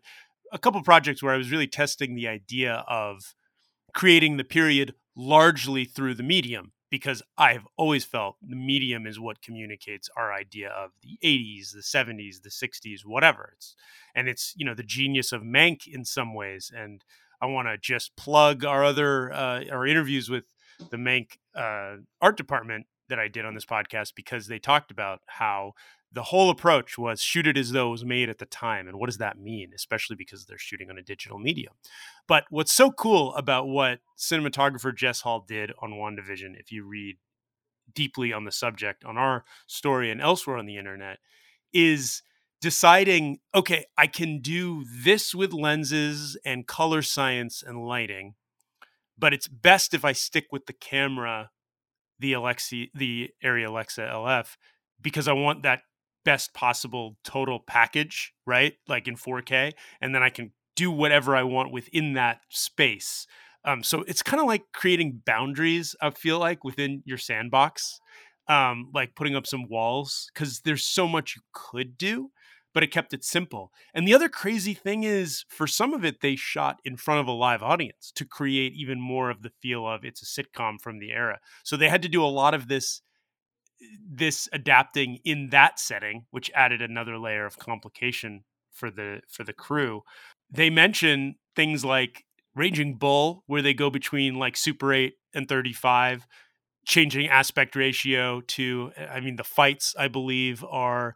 a 0.51 0.59
couple 0.59 0.81
projects 0.83 1.21
where 1.21 1.33
I 1.33 1.37
was 1.37 1.51
really 1.51 1.67
testing 1.67 2.15
the 2.15 2.27
idea 2.27 2.83
of 2.87 3.33
creating 3.93 4.37
the 4.37 4.43
period 4.43 4.93
largely 5.15 5.85
through 5.85 6.13
the 6.13 6.23
medium 6.23 6.71
because 6.91 7.23
I've 7.37 7.65
always 7.77 8.03
felt 8.03 8.35
the 8.45 8.55
medium 8.55 9.07
is 9.07 9.19
what 9.19 9.41
communicates 9.41 10.09
our 10.15 10.31
idea 10.31 10.69
of 10.69 10.91
the 11.01 11.17
80s, 11.23 11.71
the 11.71 11.79
70s, 11.79 12.43
the 12.43 12.49
60s, 12.49 12.99
whatever. 13.05 13.53
It's 13.55 13.75
and 14.13 14.27
it's 14.27 14.53
you 14.55 14.65
know 14.65 14.75
the 14.75 14.83
genius 14.83 15.31
of 15.31 15.41
Mank 15.41 15.87
in 15.87 16.05
some 16.05 16.35
ways. 16.35 16.71
And 16.75 17.03
I 17.41 17.47
want 17.47 17.69
to 17.69 17.77
just 17.77 18.15
plug 18.15 18.65
our 18.65 18.83
other 18.83 19.31
uh, 19.31 19.63
our 19.71 19.87
interviews 19.87 20.29
with 20.29 20.43
the 20.91 20.97
Mank 20.97 21.37
uh, 21.55 22.01
art 22.21 22.37
department 22.37 22.85
that 23.07 23.19
I 23.19 23.29
did 23.29 23.45
on 23.45 23.55
this 23.55 23.65
podcast 23.65 24.13
because 24.15 24.47
they 24.47 24.59
talked 24.59 24.91
about 24.91 25.21
how 25.27 25.73
the 26.13 26.23
whole 26.23 26.49
approach 26.49 26.97
was 26.97 27.21
shoot 27.21 27.47
it 27.47 27.57
as 27.57 27.71
though 27.71 27.87
it 27.87 27.91
was 27.91 28.05
made 28.05 28.29
at 28.29 28.37
the 28.37 28.45
time. 28.45 28.87
And 28.87 28.97
what 28.99 29.07
does 29.07 29.17
that 29.19 29.39
mean, 29.39 29.71
especially 29.73 30.15
because 30.15 30.45
they're 30.45 30.57
shooting 30.57 30.89
on 30.89 30.97
a 30.97 31.03
digital 31.03 31.39
medium? 31.39 31.73
But 32.27 32.45
what's 32.49 32.73
so 32.73 32.91
cool 32.91 33.33
about 33.35 33.67
what 33.67 33.99
cinematographer 34.17 34.95
Jess 34.95 35.21
Hall 35.21 35.45
did 35.47 35.71
on 35.81 35.91
WandaVision, 35.91 36.59
if 36.59 36.71
you 36.71 36.85
read 36.85 37.17
deeply 37.93 38.33
on 38.33 38.43
the 38.43 38.51
subject 38.51 39.05
on 39.05 39.17
our 39.17 39.45
story 39.67 40.11
and 40.11 40.21
elsewhere 40.21 40.57
on 40.57 40.65
the 40.65 40.77
internet, 40.77 41.19
is 41.73 42.23
deciding 42.59 43.39
okay, 43.55 43.85
I 43.97 44.07
can 44.07 44.39
do 44.39 44.83
this 44.85 45.33
with 45.33 45.53
lenses 45.53 46.37
and 46.45 46.67
color 46.67 47.01
science 47.01 47.63
and 47.65 47.85
lighting, 47.85 48.35
but 49.17 49.33
it's 49.33 49.47
best 49.47 49.93
if 49.93 50.03
I 50.03 50.11
stick 50.11 50.47
with 50.51 50.65
the 50.65 50.73
camera, 50.73 51.51
the 52.19 52.33
Alexi, 52.33 52.89
the 52.93 53.31
Arri 53.43 53.65
Alexa 53.65 54.01
LF, 54.01 54.57
because 55.01 55.27
I 55.27 55.33
want 55.33 55.63
that 55.63 55.81
best 56.23 56.53
possible 56.53 57.17
total 57.23 57.59
package, 57.59 58.33
right? 58.45 58.73
Like 58.87 59.07
in 59.07 59.15
4K, 59.15 59.73
and 60.01 60.13
then 60.13 60.23
I 60.23 60.29
can 60.29 60.51
do 60.75 60.91
whatever 60.91 61.35
I 61.35 61.43
want 61.43 61.71
within 61.71 62.13
that 62.13 62.41
space. 62.49 63.27
Um, 63.63 63.83
so 63.83 64.03
it's 64.07 64.23
kind 64.23 64.41
of 64.41 64.47
like 64.47 64.63
creating 64.73 65.21
boundaries. 65.25 65.95
I 66.01 66.09
feel 66.11 66.39
like 66.39 66.63
within 66.63 67.03
your 67.05 67.17
sandbox, 67.17 67.99
um, 68.47 68.89
like 68.93 69.15
putting 69.15 69.35
up 69.35 69.45
some 69.45 69.67
walls 69.67 70.29
because 70.33 70.61
there's 70.61 70.83
so 70.83 71.07
much 71.07 71.35
you 71.35 71.43
could 71.53 71.97
do, 71.97 72.31
but 72.73 72.83
it 72.83 72.91
kept 72.91 73.13
it 73.13 73.23
simple. 73.23 73.71
And 73.93 74.07
the 74.07 74.13
other 74.13 74.29
crazy 74.29 74.73
thing 74.73 75.03
is, 75.03 75.45
for 75.49 75.67
some 75.67 75.93
of 75.93 76.03
it, 76.03 76.21
they 76.21 76.35
shot 76.35 76.79
in 76.83 76.97
front 76.97 77.19
of 77.19 77.27
a 77.27 77.31
live 77.31 77.61
audience 77.61 78.11
to 78.15 78.25
create 78.25 78.73
even 78.73 78.99
more 78.99 79.29
of 79.29 79.43
the 79.43 79.51
feel 79.61 79.87
of 79.87 80.03
it's 80.03 80.21
a 80.21 80.43
sitcom 80.43 80.81
from 80.81 80.99
the 80.99 81.11
era. 81.11 81.39
So 81.63 81.77
they 81.77 81.89
had 81.89 82.01
to 82.01 82.09
do 82.09 82.23
a 82.23 82.25
lot 82.25 82.53
of 82.53 82.67
this 82.67 83.01
this 84.09 84.47
adapting 84.53 85.19
in 85.23 85.49
that 85.49 85.79
setting, 85.79 86.25
which 86.31 86.51
added 86.53 86.81
another 86.81 87.17
layer 87.17 87.45
of 87.45 87.57
complication 87.57 88.43
for 88.71 88.89
the 88.89 89.21
for 89.29 89.43
the 89.43 89.53
crew. 89.53 90.03
They 90.49 90.69
mention 90.69 91.35
things 91.55 91.83
like 91.85 92.25
Raging 92.55 92.95
Bull, 92.95 93.43
where 93.47 93.61
they 93.61 93.73
go 93.73 93.89
between 93.89 94.35
like 94.35 94.57
Super 94.57 94.93
8 94.93 95.13
and 95.33 95.47
35, 95.47 96.27
changing 96.85 97.27
aspect 97.27 97.75
ratio 97.75 98.41
to 98.41 98.91
I 99.09 99.19
mean 99.19 99.35
the 99.35 99.43
fights 99.43 99.95
I 99.97 100.07
believe 100.07 100.63
are 100.69 101.15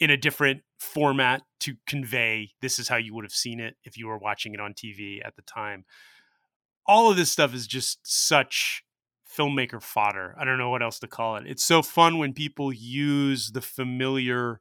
in 0.00 0.10
a 0.10 0.16
different 0.16 0.62
format 0.78 1.42
to 1.60 1.74
convey 1.86 2.50
this 2.62 2.78
is 2.78 2.88
how 2.88 2.96
you 2.96 3.12
would 3.14 3.24
have 3.24 3.32
seen 3.32 3.58
it 3.58 3.74
if 3.82 3.96
you 3.96 4.06
were 4.06 4.18
watching 4.18 4.54
it 4.54 4.60
on 4.60 4.74
TV 4.74 5.24
at 5.24 5.34
the 5.34 5.42
time. 5.42 5.84
All 6.86 7.10
of 7.10 7.16
this 7.16 7.32
stuff 7.32 7.52
is 7.52 7.66
just 7.66 7.98
such 8.02 8.84
filmmaker 9.38 9.82
fodder. 9.82 10.34
I 10.38 10.44
don't 10.44 10.58
know 10.58 10.70
what 10.70 10.82
else 10.82 10.98
to 11.00 11.06
call 11.06 11.36
it. 11.36 11.44
It's 11.46 11.64
so 11.64 11.82
fun 11.82 12.18
when 12.18 12.32
people 12.32 12.72
use 12.72 13.52
the 13.52 13.60
familiar 13.60 14.60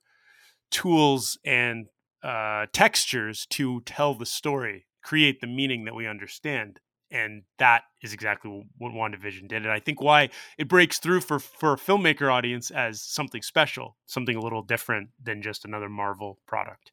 tools 0.70 1.38
and 1.46 1.88
uh, 2.24 2.68
textures 2.74 3.46
to 3.52 3.82
tell 3.82 4.14
the 4.14 4.26
story, 4.26 4.86
create 5.04 5.42
the 5.42 5.48
meaning 5.48 5.86
that 5.86 5.96
we 5.96 6.08
understand. 6.08 6.80
And 7.10 7.44
that 7.58 7.84
is 8.04 8.12
exactly 8.12 8.66
what 8.78 8.92
WandaVision 8.92 9.48
did. 9.48 9.64
And 9.64 9.72
I 9.72 9.80
think 9.80 10.02
why 10.02 10.30
it 10.58 10.68
breaks 10.68 11.00
through 11.00 11.22
for, 11.22 11.40
for 11.40 11.74
a 11.74 11.78
filmmaker 11.78 12.32
audience 12.32 12.70
as 12.70 13.02
something 13.02 13.42
special, 13.42 13.96
something 14.06 14.36
a 14.36 14.42
little 14.42 14.62
different 14.62 15.10
than 15.24 15.42
just 15.42 15.64
another 15.64 15.88
Marvel 15.88 16.40
product. 16.46 16.92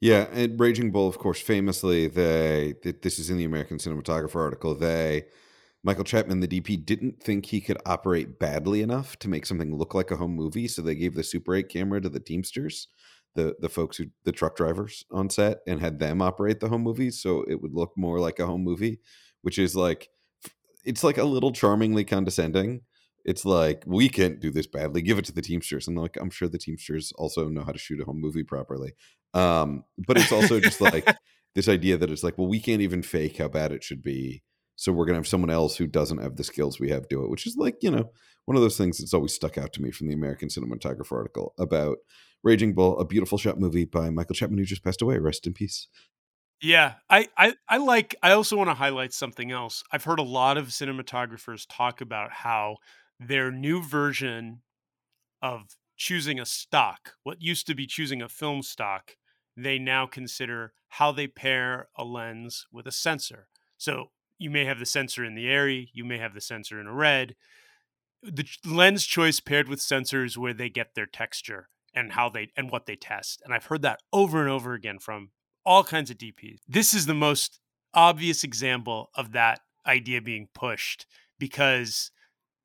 Yeah, 0.00 0.26
and 0.32 0.58
Raging 0.60 0.90
Bull, 0.90 1.08
of 1.08 1.18
course, 1.18 1.40
famously, 1.40 2.06
they 2.06 2.74
this 2.82 3.18
is 3.18 3.30
in 3.30 3.38
the 3.38 3.44
American 3.44 3.78
Cinematographer 3.78 4.36
article. 4.36 4.74
They 4.74 5.24
Michael 5.86 6.02
Chapman, 6.02 6.40
the 6.40 6.48
DP, 6.48 6.84
didn't 6.84 7.22
think 7.22 7.46
he 7.46 7.60
could 7.60 7.78
operate 7.86 8.40
badly 8.40 8.82
enough 8.82 9.16
to 9.20 9.28
make 9.28 9.46
something 9.46 9.78
look 9.78 9.94
like 9.94 10.10
a 10.10 10.16
home 10.16 10.34
movie, 10.34 10.66
so 10.66 10.82
they 10.82 10.96
gave 10.96 11.14
the 11.14 11.22
Super 11.22 11.54
8 11.54 11.68
camera 11.68 12.00
to 12.00 12.08
the 12.08 12.18
Teamsters, 12.18 12.88
the 13.36 13.54
the 13.60 13.68
folks 13.68 13.96
who 13.96 14.06
the 14.24 14.32
truck 14.32 14.56
drivers 14.56 15.04
on 15.12 15.30
set, 15.30 15.58
and 15.64 15.80
had 15.80 16.00
them 16.00 16.20
operate 16.20 16.58
the 16.58 16.68
home 16.68 16.82
movies, 16.82 17.22
so 17.22 17.44
it 17.48 17.62
would 17.62 17.72
look 17.72 17.92
more 17.96 18.18
like 18.18 18.40
a 18.40 18.46
home 18.46 18.64
movie, 18.64 18.98
which 19.42 19.60
is 19.60 19.76
like 19.76 20.08
it's 20.84 21.04
like 21.04 21.18
a 21.18 21.24
little 21.24 21.52
charmingly 21.52 22.02
condescending. 22.04 22.80
It's 23.24 23.44
like 23.44 23.84
we 23.86 24.08
can't 24.08 24.40
do 24.40 24.50
this 24.50 24.66
badly. 24.66 25.02
Give 25.02 25.18
it 25.18 25.24
to 25.26 25.32
the 25.32 25.40
Teamsters, 25.40 25.86
and 25.86 25.96
like 25.96 26.16
I'm 26.20 26.30
sure 26.30 26.48
the 26.48 26.58
Teamsters 26.58 27.12
also 27.12 27.48
know 27.48 27.62
how 27.62 27.70
to 27.70 27.78
shoot 27.78 28.00
a 28.00 28.04
home 28.04 28.20
movie 28.20 28.42
properly. 28.42 28.94
Um, 29.34 29.84
but 30.04 30.18
it's 30.18 30.32
also 30.32 30.58
just 30.58 30.80
like 30.80 31.08
this 31.54 31.68
idea 31.68 31.96
that 31.96 32.10
it's 32.10 32.24
like, 32.24 32.38
well, 32.38 32.48
we 32.48 32.58
can't 32.58 32.82
even 32.82 33.02
fake 33.02 33.36
how 33.36 33.46
bad 33.46 33.70
it 33.70 33.84
should 33.84 34.02
be 34.02 34.42
so 34.76 34.92
we're 34.92 35.06
gonna 35.06 35.18
have 35.18 35.26
someone 35.26 35.50
else 35.50 35.76
who 35.76 35.86
doesn't 35.86 36.22
have 36.22 36.36
the 36.36 36.44
skills 36.44 36.78
we 36.78 36.90
have 36.90 37.08
do 37.08 37.24
it, 37.24 37.30
which 37.30 37.46
is 37.46 37.56
like 37.56 37.76
you 37.82 37.90
know 37.90 38.10
one 38.44 38.56
of 38.56 38.62
those 38.62 38.76
things 38.76 38.98
that's 38.98 39.14
always 39.14 39.34
stuck 39.34 39.58
out 39.58 39.72
to 39.72 39.82
me 39.82 39.90
from 39.90 40.06
the 40.06 40.14
American 40.14 40.48
Cinematographer 40.48 41.12
article 41.12 41.52
about 41.58 41.98
Raging 42.44 42.74
Bull, 42.74 42.98
a 43.00 43.04
beautiful 43.04 43.38
shot 43.38 43.58
movie 43.58 43.84
by 43.84 44.08
Michael 44.10 44.34
Chapman, 44.36 44.58
who 44.58 44.64
just 44.64 44.84
passed 44.84 45.02
away. 45.02 45.18
Rest 45.18 45.46
in 45.46 45.52
peace. 45.52 45.88
Yeah, 46.62 46.94
I, 47.10 47.28
I, 47.36 47.54
I 47.68 47.76
like. 47.78 48.14
I 48.22 48.32
also 48.32 48.56
want 48.56 48.70
to 48.70 48.74
highlight 48.74 49.12
something 49.12 49.50
else. 49.50 49.82
I've 49.92 50.04
heard 50.04 50.18
a 50.18 50.24
lot 50.24 50.56
of 50.56 50.68
cinematographers 50.68 51.66
talk 51.68 52.00
about 52.00 52.32
how 52.32 52.76
their 53.20 53.50
new 53.50 53.82
version 53.82 54.62
of 55.42 55.76
choosing 55.96 56.38
a 56.38 56.46
stock, 56.46 57.14
what 57.24 57.42
used 57.42 57.66
to 57.66 57.74
be 57.74 57.86
choosing 57.86 58.22
a 58.22 58.28
film 58.28 58.62
stock, 58.62 59.16
they 59.56 59.78
now 59.78 60.06
consider 60.06 60.72
how 60.88 61.12
they 61.12 61.26
pair 61.26 61.88
a 61.96 62.04
lens 62.04 62.66
with 62.72 62.86
a 62.86 62.92
sensor. 62.92 63.48
So 63.76 64.10
you 64.38 64.50
may 64.50 64.64
have 64.64 64.78
the 64.78 64.86
sensor 64.86 65.24
in 65.24 65.34
the 65.34 65.46
Arri, 65.46 65.88
you 65.92 66.04
may 66.04 66.18
have 66.18 66.34
the 66.34 66.40
sensor 66.40 66.80
in 66.80 66.86
a 66.86 66.92
red. 66.92 67.34
The 68.22 68.46
lens 68.64 69.04
choice 69.04 69.40
paired 69.40 69.68
with 69.68 69.80
sensors 69.80 70.36
where 70.36 70.54
they 70.54 70.68
get 70.68 70.94
their 70.94 71.06
texture 71.06 71.68
and 71.94 72.12
how 72.12 72.28
they 72.28 72.48
and 72.56 72.70
what 72.70 72.86
they 72.86 72.96
test. 72.96 73.40
And 73.44 73.54
I've 73.54 73.66
heard 73.66 73.82
that 73.82 74.00
over 74.12 74.40
and 74.40 74.50
over 74.50 74.74
again 74.74 74.98
from 74.98 75.30
all 75.64 75.84
kinds 75.84 76.10
of 76.10 76.18
DPs. 76.18 76.58
This 76.68 76.94
is 76.94 77.06
the 77.06 77.14
most 77.14 77.60
obvious 77.94 78.44
example 78.44 79.10
of 79.14 79.32
that 79.32 79.60
idea 79.86 80.20
being 80.20 80.48
pushed 80.54 81.06
because 81.38 82.10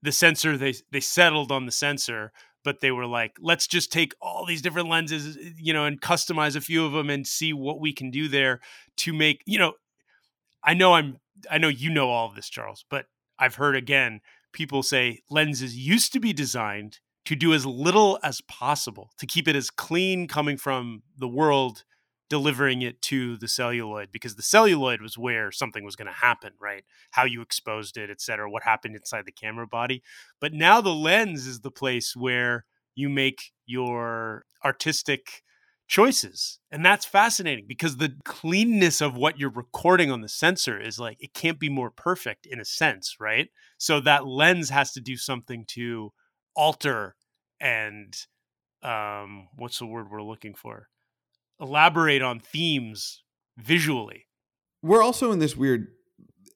the 0.01 0.11
sensor 0.11 0.57
they 0.57 0.73
they 0.91 0.99
settled 0.99 1.51
on 1.51 1.65
the 1.65 1.71
sensor 1.71 2.31
but 2.63 2.81
they 2.81 2.91
were 2.91 3.05
like 3.05 3.37
let's 3.39 3.67
just 3.67 3.91
take 3.91 4.13
all 4.21 4.45
these 4.45 4.61
different 4.61 4.89
lenses 4.89 5.37
eh, 5.37 5.51
you 5.57 5.73
know 5.73 5.85
and 5.85 6.01
customize 6.01 6.55
a 6.55 6.61
few 6.61 6.85
of 6.85 6.91
them 6.91 7.09
and 7.09 7.27
see 7.27 7.53
what 7.53 7.79
we 7.79 7.93
can 7.93 8.09
do 8.09 8.27
there 8.27 8.59
to 8.97 9.13
make 9.13 9.41
you 9.45 9.59
know 9.59 9.73
i 10.63 10.73
know 10.73 10.93
i'm 10.93 11.17
I 11.49 11.57
know 11.57 11.67
you 11.67 11.89
know 11.89 12.09
all 12.09 12.27
of 12.27 12.35
this, 12.35 12.49
Charles, 12.49 12.85
but 12.89 13.05
I've 13.39 13.55
heard 13.55 13.75
again 13.75 14.21
people 14.53 14.83
say 14.83 15.21
lenses 15.29 15.75
used 15.75 16.13
to 16.13 16.19
be 16.19 16.33
designed 16.33 16.99
to 17.25 17.35
do 17.35 17.53
as 17.53 17.65
little 17.65 18.19
as 18.23 18.41
possible 18.41 19.11
to 19.17 19.25
keep 19.25 19.47
it 19.47 19.55
as 19.55 19.69
clean 19.69 20.27
coming 20.27 20.57
from 20.57 21.03
the 21.17 21.27
world 21.27 21.83
delivering 22.29 22.81
it 22.81 23.01
to 23.01 23.35
the 23.37 23.47
celluloid 23.47 24.09
because 24.11 24.35
the 24.35 24.41
celluloid 24.41 25.01
was 25.01 25.17
where 25.17 25.51
something 25.51 25.83
was 25.83 25.95
going 25.95 26.07
to 26.07 26.13
happen 26.13 26.53
right? 26.59 26.83
How 27.11 27.25
you 27.25 27.41
exposed 27.41 27.97
it 27.97 28.09
etc 28.09 28.49
what 28.49 28.63
happened 28.63 28.95
inside 28.95 29.25
the 29.25 29.31
camera 29.31 29.67
body. 29.67 30.01
But 30.39 30.53
now 30.53 30.81
the 30.81 30.93
lens 30.93 31.45
is 31.45 31.59
the 31.59 31.71
place 31.71 32.15
where 32.15 32.65
you 32.95 33.09
make 33.09 33.51
your 33.65 34.45
artistic 34.63 35.43
choices. 35.91 36.59
And 36.71 36.85
that's 36.85 37.05
fascinating 37.05 37.65
because 37.67 37.97
the 37.97 38.13
cleanness 38.23 39.01
of 39.01 39.17
what 39.17 39.37
you're 39.37 39.51
recording 39.51 40.09
on 40.09 40.21
the 40.21 40.29
sensor 40.29 40.79
is 40.79 40.97
like, 40.97 41.17
it 41.19 41.33
can't 41.33 41.59
be 41.59 41.67
more 41.67 41.91
perfect 41.91 42.45
in 42.45 42.61
a 42.61 42.65
sense, 42.65 43.17
right? 43.19 43.49
So 43.77 43.99
that 43.99 44.25
lens 44.25 44.69
has 44.69 44.93
to 44.93 45.01
do 45.01 45.17
something 45.17 45.65
to 45.71 46.13
alter 46.55 47.17
and, 47.59 48.15
um, 48.81 49.49
what's 49.57 49.79
the 49.79 49.85
word 49.85 50.09
we're 50.09 50.23
looking 50.23 50.55
for? 50.55 50.87
Elaborate 51.59 52.21
on 52.21 52.39
themes 52.39 53.21
visually. 53.57 54.27
We're 54.81 55.03
also 55.03 55.33
in 55.33 55.39
this 55.39 55.57
weird 55.57 55.87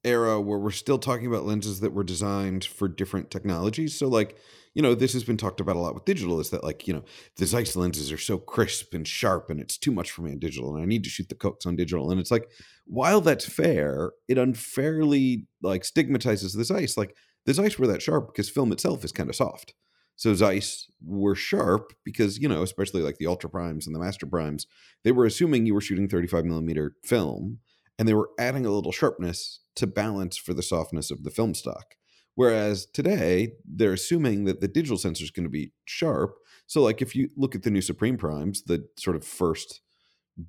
era 0.06 0.40
where 0.40 0.60
we're 0.60 0.72
still 0.72 1.00
talking 1.00 1.28
about 1.28 1.46
lenses 1.46 1.80
that 1.82 1.94
were 1.94 2.04
designed 2.04 2.64
for 2.64 2.88
different 2.88 3.32
technologies. 3.32 3.98
So, 3.98 4.08
like, 4.08 4.38
you 4.74 4.82
know, 4.82 4.94
this 4.94 5.14
has 5.14 5.24
been 5.24 5.38
talked 5.38 5.60
about 5.60 5.76
a 5.76 5.80
lot 5.80 5.96
with 5.96 6.06
digital 6.06 6.40
is 6.40 6.50
that, 6.52 6.64
like, 6.64 6.88
you 6.88 6.94
know, 6.94 7.04
the 7.38 7.46
Zeiss 7.46 7.76
lenses 7.76 8.12
are 8.12 8.18
so 8.18 8.38
crisp 8.38 8.94
and 8.94 9.08
sharp 9.08 9.50
and 9.50 9.60
it's 9.60 9.78
too 9.78 9.92
much 9.92 10.12
for 10.12 10.22
me 10.22 10.32
on 10.32 10.40
digital 10.40 10.76
and 10.76 10.84
I 10.84 10.86
need 10.86 11.04
to 11.06 11.10
shoot 11.10 11.30
the 11.30 11.36
Cookes 11.36 11.66
on 11.66 11.76
digital. 11.76 12.12
And 12.12 12.20
it's 12.20 12.32
like, 12.32 12.50
while 12.86 13.22
that's 13.22 13.46
fair, 13.46 14.12
it 14.28 14.38
unfairly, 14.38 15.48
like, 15.62 15.84
stigmatizes 15.86 16.54
the 16.54 16.66
Zeiss. 16.66 16.98
Like, 16.98 17.16
the 17.46 17.54
Zeiss 17.54 17.80
were 17.80 17.88
that 17.88 18.02
sharp 18.02 18.28
because 18.28 18.50
film 18.50 18.72
itself 18.72 19.04
is 19.04 19.12
kind 19.12 19.30
of 19.30 19.36
soft. 19.36 19.74
So 20.18 20.34
Zeiss 20.34 20.90
were 21.06 21.36
sharp 21.36 21.94
because, 22.04 22.40
you 22.40 22.48
know, 22.48 22.64
especially 22.64 23.02
like 23.02 23.18
the 23.18 23.28
Ultra 23.28 23.50
Primes 23.50 23.86
and 23.86 23.96
the 23.96 24.00
Master 24.00 24.26
Primes, 24.26 24.66
they 25.04 25.12
were 25.12 25.26
assuming 25.26 25.66
you 25.66 25.74
were 25.74 25.82
shooting 25.82 26.08
35 26.08 26.46
millimeter 26.46 26.96
film 27.04 27.60
and 28.00 28.08
they 28.08 28.14
were 28.14 28.30
adding 28.40 28.66
a 28.66 28.72
little 28.72 28.92
sharpness 28.92 29.60
to 29.76 29.88
balance 29.88 30.38
for 30.38 30.54
the 30.54 30.64
softness 30.64 31.12
of 31.12 31.24
the 31.24 31.30
film 31.30 31.54
stock. 31.54 31.96
Whereas 32.36 32.86
today, 32.86 33.54
they're 33.66 33.94
assuming 33.94 34.44
that 34.46 34.60
the 34.60 34.68
digital 34.68 34.98
sensor 34.98 35.24
is 35.24 35.32
going 35.32 35.46
to 35.46 35.50
be 35.50 35.72
sharp. 35.86 36.36
So, 36.68 36.82
like 36.82 37.02
if 37.02 37.16
you 37.16 37.30
look 37.38 37.56
at 37.56 37.64
the 37.64 37.72
new 37.72 37.82
Supreme 37.82 38.18
Primes, 38.18 38.64
the 38.64 38.88
sort 38.98 39.16
of 39.16 39.26
first 39.26 39.82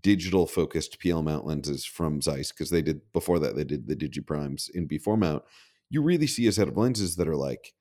digital 0.03 0.47
focused 0.47 1.01
PL 1.01 1.23
mount 1.23 1.47
lenses 1.47 1.85
from 1.85 2.21
Zeiss, 2.21 2.51
because 2.51 2.71
they 2.71 2.83
did 2.83 3.01
before 3.13 3.39
that, 3.39 3.55
they 3.55 3.65
did 3.65 3.87
the 3.87 3.95
Digi 3.95 4.25
Primes 4.27 4.69
in 4.75 4.89
B4 4.89 5.17
mount, 5.17 5.45
you 5.91 6.03
really 6.03 6.27
see 6.27 6.47
a 6.49 6.53
set 6.53 6.69
of 6.69 6.77
lenses 6.77 7.17
that 7.17 7.29
are 7.29 7.37
like, 7.37 7.73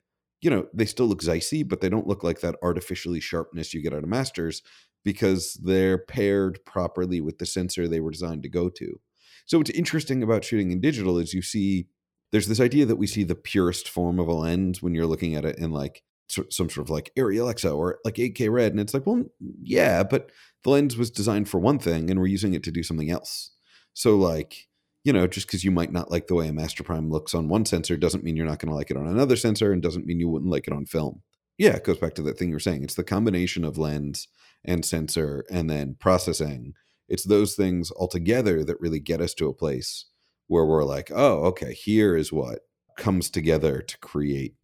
you 0.41 0.49
know, 0.51 0.67
they 0.73 0.86
still 0.86 1.08
look 1.08 1.21
Zeissy, 1.21 1.67
but 1.67 1.81
they 1.81 1.89
don't 1.89 2.08
look 2.08 2.23
like 2.23 2.41
that 2.41 2.55
artificially 2.62 3.19
sharpness 3.19 3.73
you 3.73 3.81
get 3.81 3.93
out 3.93 4.03
of 4.03 4.10
Masters 4.10 4.62
because 5.03 5.53
they're 5.63 5.97
paired 5.97 6.60
properly 6.65 7.21
with 7.21 7.39
the 7.39 7.45
sensor 7.45 7.88
they 7.88 7.99
were 7.99 8.12
designed 8.12 8.43
to 8.43 8.49
go 8.49 8.69
to. 8.69 8.99
So 9.45 9.58
what's 9.58 9.69
interesting 9.71 10.23
about 10.23 10.43
shooting 10.43 10.71
in 10.71 10.81
digital 10.81 11.17
is 11.17 11.34
you 11.34 11.41
see 11.41 11.88
there's 12.31 12.47
this 12.47 12.60
idea 12.60 12.86
that 12.86 12.95
we 12.95 13.08
see 13.08 13.23
the 13.23 13.36
purest 13.36 13.88
form 13.88 14.19
of 14.19 14.27
a 14.27 14.34
lens 14.34 14.81
when 14.81 14.95
you're 14.95 15.05
looking 15.05 15.36
at 15.36 15.45
it 15.45 15.58
in 15.58 15.71
like 15.71 16.03
some 16.27 16.49
sort 16.49 16.77
of 16.77 16.89
like 16.89 17.12
Arri 17.17 17.39
Alexa 17.39 17.69
or 17.69 17.99
like 18.03 18.15
8K 18.15 18.51
red, 18.51 18.71
and 18.71 18.79
it's 18.79 18.93
like, 18.93 19.05
well, 19.05 19.23
yeah, 19.62 20.03
but 20.03 20.31
the 20.63 20.71
lens 20.71 20.97
was 20.97 21.12
designed 21.12 21.47
for 21.47 21.60
one 21.60 21.77
thing, 21.77 22.10
and 22.10 22.19
we're 22.19 22.25
using 22.25 22.53
it 22.53 22.63
to 22.63 22.71
do 22.71 22.84
something 22.84 23.12
else. 23.12 23.51
So 23.93 24.17
like, 24.17 24.67
you 25.03 25.13
know, 25.13 25.27
just 25.27 25.45
because 25.45 25.63
you 25.63 25.69
might 25.69 25.91
not 25.91 26.10
like 26.10 26.25
the 26.25 26.34
way 26.34 26.47
a 26.47 26.53
Master 26.53 26.84
Prime 26.84 27.12
looks 27.12 27.36
on 27.36 27.47
one 27.47 27.65
sensor 27.65 27.95
doesn't 27.95 28.23
mean 28.23 28.36
you're 28.36 28.47
not 28.47 28.58
going 28.58 28.69
to 28.69 28.75
like 28.75 28.89
it 28.89 28.97
on 28.97 29.05
another 29.05 29.36
sensor, 29.36 29.71
and 29.71 29.84
doesn't 29.84 30.08
mean 30.08 30.19
you 30.19 30.27
wouldn't 30.27 30.51
like 30.51 30.67
it 30.67 30.73
on 30.73 30.88
film. 30.88 31.21
Yeah, 31.58 31.75
it 31.75 31.84
goes 31.84 31.99
back 31.99 32.15
to 32.15 32.21
that 32.23 32.38
thing 32.38 32.49
you 32.49 32.55
were 32.55 32.60
saying. 32.60 32.84
It's 32.84 32.95
the 32.95 33.03
combination 33.03 33.63
of 33.63 33.77
lens 33.77 34.27
and 34.65 34.84
sensor 34.84 35.45
and 35.51 35.69
then 35.69 35.95
processing 35.99 36.73
it's 37.08 37.24
those 37.24 37.56
things 37.56 37.91
altogether 37.91 38.63
that 38.63 38.80
really 38.80 39.00
get 39.00 39.22
us 39.22 39.34
to 39.36 39.48
a 39.48 39.54
place 39.54 40.06
where 40.48 40.65
we're 40.65 40.84
like, 40.84 41.12
oh, 41.13 41.46
okay, 41.46 41.74
here 41.74 42.15
is 42.15 42.32
what 42.32 42.60
comes 42.98 43.30
together 43.30 43.82
to 43.82 43.98
create 44.00 44.56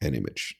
an 0.00 0.14
image. 0.14 0.56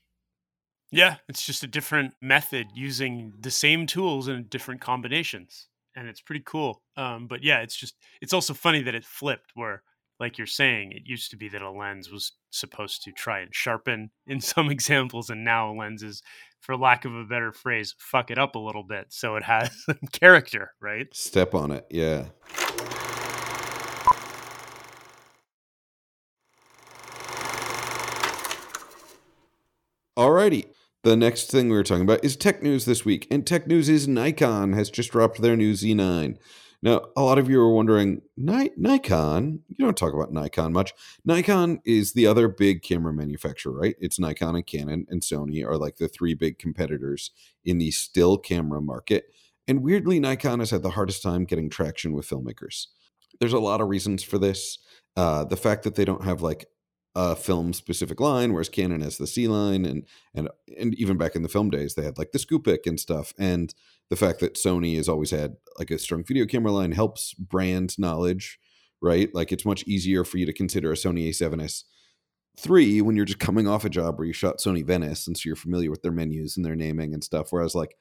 Yeah, 0.91 1.17
it's 1.29 1.45
just 1.45 1.63
a 1.63 1.67
different 1.67 2.13
method 2.21 2.67
using 2.73 3.33
the 3.39 3.51
same 3.51 3.85
tools 3.85 4.27
in 4.27 4.45
different 4.49 4.81
combinations. 4.81 5.67
And 5.95 6.07
it's 6.07 6.21
pretty 6.21 6.43
cool. 6.45 6.81
Um, 6.97 7.27
but 7.27 7.43
yeah, 7.43 7.59
it's 7.59 7.75
just, 7.75 7.95
it's 8.21 8.33
also 8.33 8.53
funny 8.53 8.81
that 8.83 8.95
it 8.95 9.05
flipped 9.05 9.51
where, 9.55 9.83
like 10.19 10.37
you're 10.37 10.47
saying, 10.47 10.91
it 10.91 11.03
used 11.05 11.31
to 11.31 11.37
be 11.37 11.49
that 11.49 11.61
a 11.61 11.71
lens 11.71 12.11
was 12.11 12.33
supposed 12.51 13.03
to 13.03 13.11
try 13.11 13.39
and 13.39 13.53
sharpen 13.53 14.11
in 14.27 14.41
some 14.41 14.69
examples, 14.69 15.29
and 15.29 15.43
now 15.43 15.73
lenses 15.73 16.21
for 16.61 16.77
lack 16.77 17.05
of 17.05 17.13
a 17.13 17.25
better 17.25 17.51
phrase, 17.51 17.95
fuck 17.97 18.31
it 18.31 18.37
up 18.37 18.55
a 18.55 18.59
little 18.59 18.83
bit 18.83 19.07
so 19.09 19.35
it 19.35 19.43
has 19.43 19.85
character, 20.11 20.71
right? 20.79 21.07
Step 21.13 21.53
on 21.53 21.71
it, 21.71 21.85
yeah. 21.89 22.25
Alrighty. 30.17 30.67
The 31.03 31.15
next 31.15 31.49
thing 31.49 31.67
we 31.67 31.75
were 31.75 31.83
talking 31.83 32.03
about 32.03 32.23
is 32.23 32.35
tech 32.35 32.61
news 32.61 32.85
this 32.85 33.03
week, 33.03 33.25
and 33.31 33.47
tech 33.47 33.65
news 33.65 33.89
is 33.89 34.07
Nikon 34.07 34.73
has 34.73 34.91
just 34.91 35.11
dropped 35.11 35.41
their 35.41 35.57
new 35.57 35.73
Z9. 35.73 36.37
Now, 36.83 37.01
a 37.15 37.21
lot 37.21 37.37
of 37.37 37.47
you 37.47 37.61
are 37.61 37.71
wondering, 37.71 38.21
Ni- 38.35 38.71
Nikon, 38.75 39.59
you 39.67 39.85
don't 39.85 39.97
talk 39.97 40.13
about 40.13 40.33
Nikon 40.33 40.73
much. 40.73 40.93
Nikon 41.23 41.79
is 41.85 42.13
the 42.13 42.25
other 42.25 42.47
big 42.47 42.81
camera 42.81 43.13
manufacturer, 43.13 43.73
right? 43.73 43.95
It's 43.99 44.19
Nikon 44.19 44.55
and 44.55 44.65
Canon 44.65 45.05
and 45.09 45.21
Sony 45.21 45.63
are 45.63 45.77
like 45.77 45.97
the 45.97 46.07
three 46.07 46.33
big 46.33 46.57
competitors 46.57 47.31
in 47.63 47.77
the 47.77 47.91
still 47.91 48.37
camera 48.37 48.81
market. 48.81 49.25
And 49.67 49.83
weirdly, 49.83 50.19
Nikon 50.19 50.59
has 50.59 50.71
had 50.71 50.81
the 50.81 50.89
hardest 50.89 51.21
time 51.21 51.45
getting 51.45 51.69
traction 51.69 52.13
with 52.13 52.27
filmmakers. 52.27 52.87
There's 53.39 53.53
a 53.53 53.59
lot 53.59 53.81
of 53.81 53.87
reasons 53.87 54.23
for 54.23 54.39
this. 54.39 54.79
Uh, 55.15 55.43
the 55.43 55.57
fact 55.57 55.83
that 55.83 55.95
they 55.95 56.05
don't 56.05 56.23
have 56.23 56.41
like 56.41 56.65
a 57.15 57.35
film 57.35 57.73
specific 57.73 58.19
line, 58.19 58.53
whereas 58.53 58.69
Canon 58.69 59.01
has 59.01 59.17
the 59.17 59.27
C 59.27 59.47
line, 59.47 59.85
and 59.85 60.05
and 60.33 60.49
and 60.77 60.95
even 60.95 61.17
back 61.17 61.35
in 61.35 61.43
the 61.43 61.49
film 61.49 61.69
days, 61.69 61.95
they 61.95 62.03
had 62.03 62.17
like 62.17 62.31
the 62.31 62.39
Scoopic 62.39 62.85
and 62.85 62.99
stuff. 62.99 63.33
And 63.37 63.73
the 64.09 64.15
fact 64.15 64.39
that 64.39 64.55
Sony 64.55 64.95
has 64.95 65.09
always 65.09 65.31
had 65.31 65.55
like 65.77 65.91
a 65.91 65.99
strong 65.99 66.23
video 66.23 66.45
camera 66.45 66.71
line 66.71 66.91
helps 66.91 67.33
brand 67.33 67.97
knowledge, 67.99 68.59
right? 69.01 69.33
Like 69.33 69.51
it's 69.51 69.65
much 69.65 69.83
easier 69.83 70.23
for 70.23 70.37
you 70.37 70.45
to 70.45 70.53
consider 70.53 70.91
a 70.91 70.95
Sony 70.95 71.29
A7S 71.29 71.83
three 72.57 73.01
when 73.01 73.15
you're 73.15 73.25
just 73.25 73.39
coming 73.39 73.67
off 73.67 73.85
a 73.85 73.89
job 73.89 74.17
where 74.17 74.27
you 74.27 74.33
shot 74.33 74.59
Sony 74.59 74.85
Venice, 74.85 75.27
and 75.27 75.37
so 75.37 75.43
you're 75.45 75.55
familiar 75.55 75.91
with 75.91 76.01
their 76.03 76.11
menus 76.11 76.55
and 76.55 76.65
their 76.65 76.75
naming 76.75 77.13
and 77.13 77.23
stuff. 77.23 77.47
Whereas 77.51 77.75
like 77.75 77.95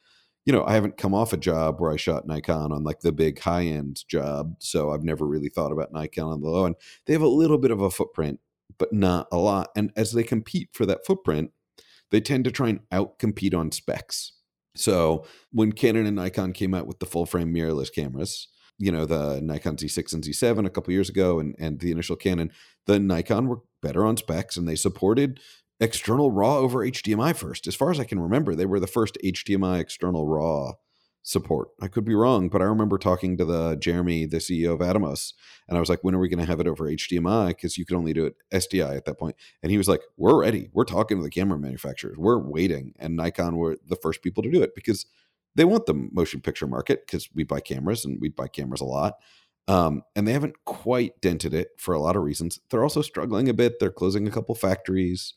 you 0.46 0.53
know, 0.53 0.64
I 0.64 0.73
haven't 0.73 0.96
come 0.96 1.14
off 1.14 1.33
a 1.33 1.37
job 1.37 1.81
where 1.81 1.92
I 1.92 1.96
shot 1.96 2.27
Nikon 2.27 2.73
on 2.73 2.83
like 2.83 3.01
the 3.01 3.12
big 3.12 3.38
high 3.40 3.64
end 3.64 4.05
job. 4.09 4.55
So 4.59 4.90
I've 4.90 5.05
never 5.05 5.27
really 5.27 5.49
thought 5.49 5.73
about 5.73 5.92
Nikon 5.92 6.33
on 6.33 6.40
the 6.40 6.49
low 6.49 6.64
end. 6.64 6.77
They 7.07 7.12
have 7.12 7.23
a 7.23 7.29
little 7.29 7.59
bit 7.59 7.70
of 7.70 7.81
a 7.83 7.90
footprint 7.90 8.40
but 8.78 8.92
not 8.92 9.28
a 9.33 9.37
lot. 9.37 9.70
And 9.76 9.92
as 9.96 10.12
they 10.12 10.22
compete 10.22 10.70
for 10.72 10.87
that 10.87 11.04
footprint, 11.06 11.50
they 12.11 12.20
tend 12.20 12.44
to 12.44 12.50
try 12.50 12.68
and 12.68 12.80
outcompete 12.92 13.54
on 13.54 13.72
specs. 13.72 14.33
So 14.76 15.24
when 15.52 15.72
Canon 15.72 16.06
and 16.06 16.16
Nikon 16.16 16.52
came 16.52 16.74
out 16.74 16.87
with 16.87 16.98
the 16.98 17.06
full 17.06 17.26
frame 17.26 17.52
mirrorless 17.52 17.92
cameras, 17.92 18.48
you 18.78 18.90
know, 18.90 19.04
the 19.04 19.40
Nikon 19.42 19.76
Z6 19.76 20.14
and 20.14 20.24
Z7 20.24 20.66
a 20.66 20.70
couple 20.70 20.92
years 20.92 21.09
ago 21.09 21.38
and, 21.38 21.54
and 21.59 21.80
the 21.80 21.90
initial 21.90 22.16
Canon, 22.16 22.50
the 22.87 22.98
Nikon 22.98 23.46
were 23.46 23.61
better 23.83 24.04
on 24.06 24.16
specs 24.16 24.56
and 24.56 24.66
they 24.66 24.76
supported 24.76 25.40
external 25.80 26.30
RAW 26.30 26.59
over 26.59 26.78
HDMI 26.78 27.35
first. 27.35 27.66
As 27.66 27.74
far 27.74 27.90
as 27.90 28.00
I 28.00 28.04
can 28.04 28.20
remember, 28.20 28.54
they 28.54 28.66
were 28.66 28.80
the 28.80 28.87
first 28.87 29.18
HDMI 29.24 29.80
external 29.80 30.26
RAW 30.26 30.74
support. 31.22 31.68
I 31.80 31.88
could 31.88 32.04
be 32.04 32.14
wrong, 32.14 32.48
but 32.48 32.62
I 32.62 32.64
remember 32.64 32.96
talking 32.98 33.37
to 33.37 33.44
the 33.44 33.76
Jeremy, 33.76 34.26
the 34.26 34.38
CEO 34.38 34.72
of 34.72 34.80
Atomos, 34.80 35.33
and 35.68 35.76
I 35.76 35.80
was 35.80 35.88
like, 35.88 36.02
"When 36.02 36.14
are 36.14 36.18
we 36.18 36.28
going 36.28 36.40
to 36.40 36.46
have 36.46 36.61
it 36.61 36.66
over 36.66 36.88
HDMI?" 36.88 37.48
Because 37.48 37.76
you 37.76 37.85
could 37.85 37.96
only 37.96 38.12
do 38.12 38.24
it 38.24 38.37
SDI 38.52 38.96
at 38.96 39.04
that 39.04 39.18
point. 39.18 39.37
And 39.62 39.70
he 39.70 39.78
was 39.78 39.88
like, 39.88 40.02
"We're 40.16 40.40
ready. 40.40 40.70
We're 40.72 40.85
talking 40.85 41.18
to 41.18 41.22
the 41.22 41.30
camera 41.30 41.59
manufacturers. 41.59 42.16
We're 42.16 42.38
waiting." 42.38 42.94
And 42.98 43.16
Nikon 43.16 43.56
were 43.56 43.76
the 43.87 43.96
first 43.96 44.22
people 44.22 44.42
to 44.42 44.50
do 44.50 44.62
it 44.62 44.74
because 44.74 45.06
they 45.54 45.64
want 45.64 45.87
the 45.87 45.94
motion 45.94 46.40
picture 46.40 46.66
market 46.66 47.06
because 47.06 47.28
we 47.35 47.44
buy 47.44 47.61
cameras 47.61 48.04
and 48.04 48.20
we 48.20 48.28
buy 48.28 48.48
cameras 48.48 48.80
a 48.80 48.85
lot. 48.85 49.14
Um, 49.68 50.02
and 50.16 50.26
they 50.26 50.33
haven't 50.33 50.56
quite 50.64 51.20
dented 51.20 51.54
it 51.54 51.68
for 51.78 51.94
a 51.94 52.00
lot 52.00 52.16
of 52.16 52.22
reasons. 52.22 52.59
They're 52.70 52.83
also 52.83 53.02
struggling 53.02 53.48
a 53.48 53.54
bit. 53.54 53.78
They're 53.78 53.90
closing 53.90 54.26
a 54.26 54.30
couple 54.30 54.54
factories. 54.54 55.35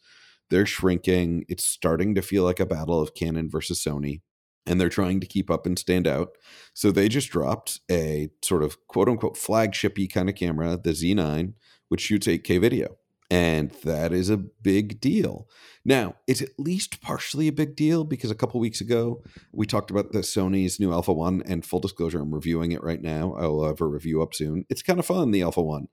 They're 0.49 0.65
shrinking. 0.65 1.45
It's 1.49 1.63
starting 1.65 2.15
to 2.15 2.21
feel 2.21 2.43
like 2.43 2.59
a 2.59 2.65
battle 2.65 3.01
of 3.01 3.15
Canon 3.15 3.49
versus 3.49 3.83
Sony 3.83 4.21
and 4.65 4.80
they're 4.80 4.89
trying 4.89 5.19
to 5.19 5.28
keep 5.28 5.49
up 5.49 5.65
and 5.65 5.78
stand 5.78 6.08
out. 6.08 6.38
So 6.73 6.91
they 6.91 7.10
just 7.10 7.30
dropped 7.30 7.80
a 7.91 8.30
sort 8.41 8.63
of 8.63 8.78
quote 8.88 9.10
unquote 9.10 9.36
flagshipy 9.36 10.12
kind 10.12 10.30
of 10.30 10.36
camera, 10.36 10.80
the 10.82 10.91
Z9, 10.91 11.54
which 11.89 12.02
shoots 12.02 12.28
8K 12.28 12.62
video. 12.62 12.97
And 13.30 13.71
that 13.84 14.13
is 14.13 14.30
a 14.30 14.38
big 14.38 15.02
deal. 15.02 15.47
Now, 15.84 16.15
it's 16.28 16.41
at 16.41 16.60
least 16.60 17.02
partially 17.02 17.47
a 17.47 17.54
big 17.54 17.76
deal 17.76 18.04
because 18.04 18.30
a 18.30 18.36
couple 18.36 18.60
weeks 18.60 18.80
ago 18.80 19.23
we 19.52 19.65
talked 19.65 19.89
about 19.89 20.12
the 20.12 20.19
Sony's 20.19 20.80
new 20.80 20.93
Alpha 20.93 21.12
1 21.12 21.43
and 21.47 21.65
full 21.65 21.80
disclosure, 21.80 22.21
I'm 22.21 22.34
reviewing 22.34 22.73
it 22.73 22.84
right 22.84 23.02
now. 23.02 23.34
I 23.34 23.47
will 23.47 23.65
have 23.65 23.82
a 23.82 23.88
review 23.88 24.21
up 24.21 24.36
soon. 24.36 24.65
It's 24.69 24.84
kind 24.84 24.99
of 24.99 25.06
fun, 25.06 25.32
the 25.32 25.41
Alpha 25.41 25.63
1. 25.63 25.88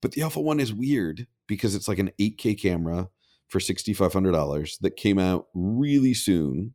But 0.00 0.12
the 0.12 0.22
Alpha 0.22 0.40
1 0.40 0.60
is 0.60 0.72
weird 0.72 1.26
because 1.48 1.74
it's 1.74 1.88
like 1.88 1.98
an 1.98 2.12
8K 2.20 2.60
camera 2.60 3.08
for 3.48 3.58
$6,500 3.58 4.78
that 4.80 4.96
came 4.96 5.18
out 5.18 5.46
really 5.54 6.14
soon 6.14 6.74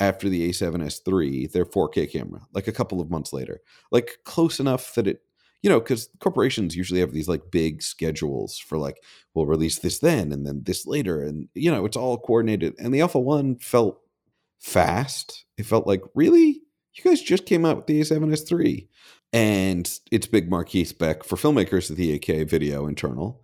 after 0.00 0.28
the 0.28 0.48
A7S 0.50 1.00
III, 1.06 1.46
their 1.48 1.64
4K 1.64 2.10
camera, 2.10 2.40
like 2.52 2.66
a 2.66 2.72
couple 2.72 3.00
of 3.00 3.10
months 3.10 3.32
later, 3.32 3.60
like 3.92 4.18
close 4.24 4.58
enough 4.58 4.94
that 4.94 5.06
it, 5.06 5.22
you 5.62 5.68
know, 5.68 5.78
because 5.78 6.08
corporations 6.20 6.74
usually 6.74 7.00
have 7.00 7.12
these 7.12 7.28
like 7.28 7.50
big 7.50 7.82
schedules 7.82 8.58
for 8.58 8.78
like, 8.78 9.02
we'll 9.34 9.46
release 9.46 9.78
this 9.78 9.98
then 9.98 10.32
and 10.32 10.46
then 10.46 10.62
this 10.64 10.86
later. 10.86 11.22
And, 11.22 11.48
you 11.54 11.70
know, 11.70 11.84
it's 11.84 11.98
all 11.98 12.16
coordinated. 12.16 12.74
And 12.78 12.94
the 12.94 13.02
Alpha 13.02 13.20
1 13.20 13.56
felt 13.58 14.00
fast. 14.58 15.44
It 15.58 15.66
felt 15.66 15.86
like, 15.86 16.02
really? 16.14 16.62
you 16.94 17.04
guys 17.04 17.22
just 17.22 17.46
came 17.46 17.64
out 17.64 17.76
with 17.76 17.86
the 17.86 18.00
A7S 18.00 18.50
III. 18.50 18.88
And 19.32 20.00
it's 20.10 20.26
big 20.26 20.50
marquee 20.50 20.84
spec 20.84 21.22
for 21.22 21.36
filmmakers 21.36 21.88
of 21.90 21.96
the 21.96 22.18
8K 22.18 22.48
video 22.48 22.86
internal. 22.86 23.42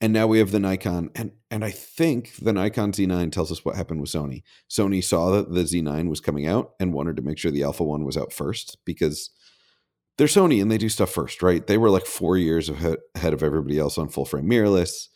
And 0.00 0.12
now 0.12 0.28
we 0.28 0.38
have 0.38 0.52
the 0.52 0.60
Nikon, 0.60 1.10
and 1.16 1.32
and 1.50 1.64
I 1.64 1.72
think 1.72 2.36
the 2.40 2.52
Nikon 2.52 2.92
Z9 2.92 3.32
tells 3.32 3.50
us 3.50 3.64
what 3.64 3.74
happened 3.74 4.00
with 4.00 4.10
Sony. 4.10 4.42
Sony 4.70 5.02
saw 5.02 5.30
that 5.32 5.52
the 5.52 5.62
Z9 5.62 6.08
was 6.08 6.20
coming 6.20 6.46
out 6.46 6.74
and 6.78 6.92
wanted 6.92 7.16
to 7.16 7.22
make 7.22 7.36
sure 7.36 7.50
the 7.50 7.64
Alpha 7.64 7.82
One 7.82 8.04
was 8.04 8.16
out 8.16 8.32
first 8.32 8.78
because 8.84 9.30
they're 10.16 10.26
Sony 10.26 10.60
and 10.60 10.70
they 10.70 10.78
do 10.78 10.88
stuff 10.88 11.10
first, 11.10 11.42
right? 11.42 11.66
They 11.66 11.78
were 11.78 11.90
like 11.90 12.06
four 12.06 12.36
years 12.36 12.68
ahead 12.68 12.98
of 13.14 13.42
everybody 13.42 13.78
else 13.78 13.98
on 13.98 14.08
full 14.08 14.24
frame 14.24 14.48
mirrorless. 14.48 15.08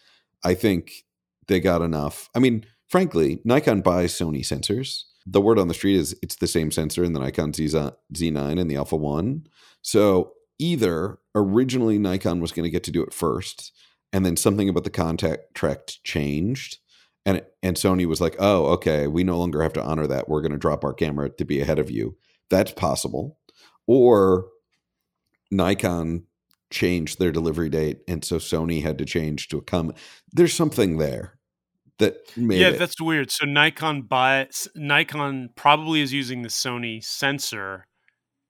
I 0.45 0.55
think 0.55 1.05
they 1.47 1.61
got 1.61 1.83
enough. 1.83 2.29
I 2.35 2.39
mean, 2.39 2.65
frankly, 2.89 3.41
Nikon 3.45 3.83
buys 3.83 4.13
Sony 4.13 4.41
sensors. 4.41 5.03
The 5.27 5.41
word 5.41 5.59
on 5.59 5.69
the 5.69 5.75
street 5.75 5.97
is 5.97 6.17
it's 6.23 6.37
the 6.37 6.49
same 6.49 6.73
sensor 6.73 7.05
in 7.05 7.13
the 7.13 7.21
Nikon 7.21 7.53
Z- 7.53 7.69
Z9 8.15 8.61
and 8.61 8.71
the 8.71 8.77
Alpha 8.77 8.97
One. 8.97 9.47
So 9.83 10.33
either 10.59 11.19
originally 11.35 11.99
Nikon 11.99 12.41
was 12.41 12.53
going 12.53 12.65
to 12.65 12.71
get 12.71 12.85
to 12.85 12.91
do 12.91 13.03
it 13.03 13.15
first 13.15 13.73
and 14.13 14.25
then 14.27 14.37
something 14.37 14.69
about 14.69 14.85
the 14.85 14.91
contract 14.91 16.03
changed 16.05 16.79
and 17.25 17.43
and 17.63 17.77
Sony 17.77 18.05
was 18.07 18.21
like, 18.21 18.35
"Oh, 18.39 18.67
okay, 18.73 19.07
we 19.07 19.23
no 19.23 19.39
longer 19.39 19.63
have 19.63 19.73
to 19.75 19.83
honor 19.83 20.07
that. 20.09 20.29
We're 20.29 20.43
going 20.43 20.53
to 20.53 20.59
drop 20.59 20.85
our 20.85 20.93
camera 20.93 21.31
to 21.31 21.45
be 21.45 21.61
ahead 21.61 21.79
of 21.79 21.91
you." 21.91 22.17
That's 22.51 22.73
possible. 22.73 23.39
Or 23.87 24.47
Nikon 25.51 26.25
changed 26.71 27.19
their 27.19 27.31
delivery 27.33 27.69
date 27.69 27.99
and 28.09 28.25
so 28.25 28.39
Sony 28.39 28.83
had 28.83 28.97
to 28.99 29.05
change 29.05 29.49
to 29.49 29.59
a 29.59 29.63
come. 29.63 29.93
There's 30.33 30.55
something 30.55 30.97
there 30.97 31.39
that 31.99 32.17
made 32.37 32.61
Yeah, 32.61 32.69
it. 32.71 32.79
that's 32.79 33.01
weird. 33.01 33.31
So 33.31 33.45
Nikon 33.45 34.03
buys 34.03 34.67
Nikon 34.75 35.51
probably 35.55 36.01
is 36.01 36.13
using 36.15 36.43
the 36.43 36.49
Sony 36.49 37.05
sensor 37.05 37.87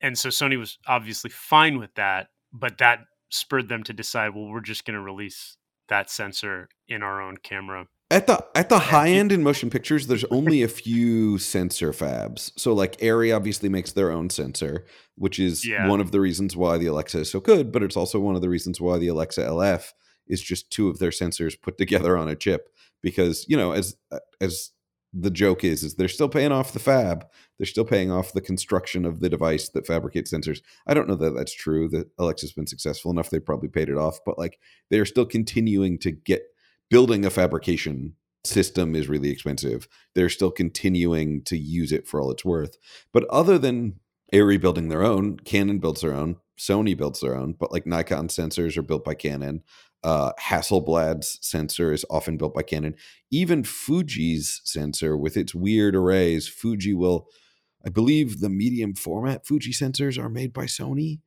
and 0.00 0.16
so 0.16 0.28
Sony 0.28 0.58
was 0.58 0.78
obviously 0.86 1.30
fine 1.30 1.78
with 1.78 1.94
that, 1.94 2.28
but 2.52 2.78
that 2.78 3.00
spurred 3.32 3.68
them 3.68 3.82
to 3.84 3.92
decide, 3.92 4.34
well, 4.34 4.46
we're 4.46 4.60
just 4.60 4.84
going 4.84 4.94
to 4.94 5.00
release 5.02 5.56
that 5.88 6.10
sensor 6.10 6.68
in 6.88 7.02
our 7.02 7.20
own 7.20 7.36
camera. 7.38 7.86
At 8.10 8.26
the 8.26 8.44
at 8.54 8.68
the 8.68 8.78
high 8.78 9.08
end 9.08 9.32
in 9.32 9.42
motion 9.42 9.70
pictures, 9.70 10.06
there's 10.06 10.24
only 10.24 10.62
a 10.62 10.68
few 10.68 11.38
sensor 11.38 11.92
fabs. 11.92 12.52
So 12.58 12.74
like 12.74 12.98
Arri 12.98 13.34
obviously 13.34 13.70
makes 13.70 13.92
their 13.92 14.10
own 14.12 14.28
sensor, 14.28 14.84
which 15.16 15.38
is 15.38 15.66
Yeah. 15.66 15.88
one 15.88 16.00
of 16.00 16.10
the 16.10 16.20
reasons 16.20 16.54
why 16.54 16.76
the 16.76 16.86
Alexa 16.86 17.20
is 17.20 17.30
so 17.30 17.40
good, 17.40 17.72
but 17.72 17.82
it's 17.82 17.96
also 17.96 18.20
one 18.20 18.34
of 18.36 18.42
the 18.42 18.50
reasons 18.50 18.82
why 18.82 18.98
the 18.98 19.08
Alexa 19.08 19.40
LF 19.40 19.92
is 20.26 20.42
just 20.42 20.70
two 20.70 20.88
of 20.88 20.98
their 20.98 21.10
sensors 21.10 21.58
put 21.60 21.78
together 21.78 22.18
on 22.18 22.28
a 22.28 22.36
chip. 22.36 22.68
Because, 23.02 23.46
you 23.48 23.56
know, 23.56 23.72
as 23.72 23.96
uh, 24.12 24.18
as 24.42 24.70
the 25.12 25.30
joke 25.30 25.62
is, 25.62 25.82
is 25.82 25.94
they're 25.94 26.08
still 26.08 26.28
paying 26.28 26.52
off 26.52 26.72
the 26.72 26.78
fab. 26.78 27.26
They're 27.58 27.66
still 27.66 27.84
paying 27.84 28.10
off 28.10 28.32
the 28.32 28.40
construction 28.40 29.04
of 29.04 29.20
the 29.20 29.28
device 29.28 29.68
that 29.70 29.86
fabricates 29.86 30.32
sensors. 30.32 30.62
I 30.86 30.94
don't 30.94 31.08
know 31.08 31.16
that 31.16 31.34
that's 31.34 31.54
true. 31.54 31.88
That 31.88 32.08
Alexa's 32.18 32.52
been 32.52 32.66
successful 32.66 33.10
enough; 33.10 33.30
they 33.30 33.38
probably 33.38 33.68
paid 33.68 33.88
it 33.88 33.98
off. 33.98 34.20
But 34.24 34.38
like, 34.38 34.58
they 34.90 34.98
are 34.98 35.04
still 35.04 35.26
continuing 35.26 35.98
to 36.00 36.10
get 36.10 36.42
building 36.90 37.24
a 37.24 37.30
fabrication 37.30 38.14
system 38.44 38.94
is 38.94 39.08
really 39.08 39.30
expensive. 39.30 39.86
They're 40.14 40.28
still 40.28 40.50
continuing 40.50 41.42
to 41.44 41.56
use 41.56 41.92
it 41.92 42.08
for 42.08 42.20
all 42.20 42.30
it's 42.30 42.44
worth. 42.44 42.76
But 43.12 43.24
other 43.28 43.58
than 43.58 44.00
Arri 44.32 44.60
building 44.60 44.88
their 44.88 45.02
own, 45.02 45.38
Canon 45.38 45.78
builds 45.78 46.00
their 46.00 46.14
own, 46.14 46.36
Sony 46.58 46.96
builds 46.96 47.20
their 47.20 47.36
own, 47.36 47.54
but 47.58 47.72
like 47.72 47.86
Nikon 47.86 48.28
sensors 48.28 48.76
are 48.76 48.82
built 48.82 49.04
by 49.04 49.14
Canon. 49.14 49.62
Uh, 50.04 50.32
Hasselblad's 50.40 51.38
sensor 51.40 51.92
is 51.92 52.04
often 52.10 52.36
built 52.36 52.54
by 52.54 52.62
Canon. 52.62 52.94
Even 53.30 53.62
Fuji's 53.64 54.60
sensor, 54.64 55.16
with 55.16 55.36
its 55.36 55.54
weird 55.54 55.94
arrays, 55.94 56.48
Fuji 56.48 56.92
will, 56.94 57.28
I 57.86 57.88
believe, 57.90 58.40
the 58.40 58.48
medium 58.48 58.94
format 58.94 59.46
Fuji 59.46 59.72
sensors 59.72 60.18
are 60.22 60.28
made 60.28 60.52
by 60.52 60.64
Sony. 60.64 61.20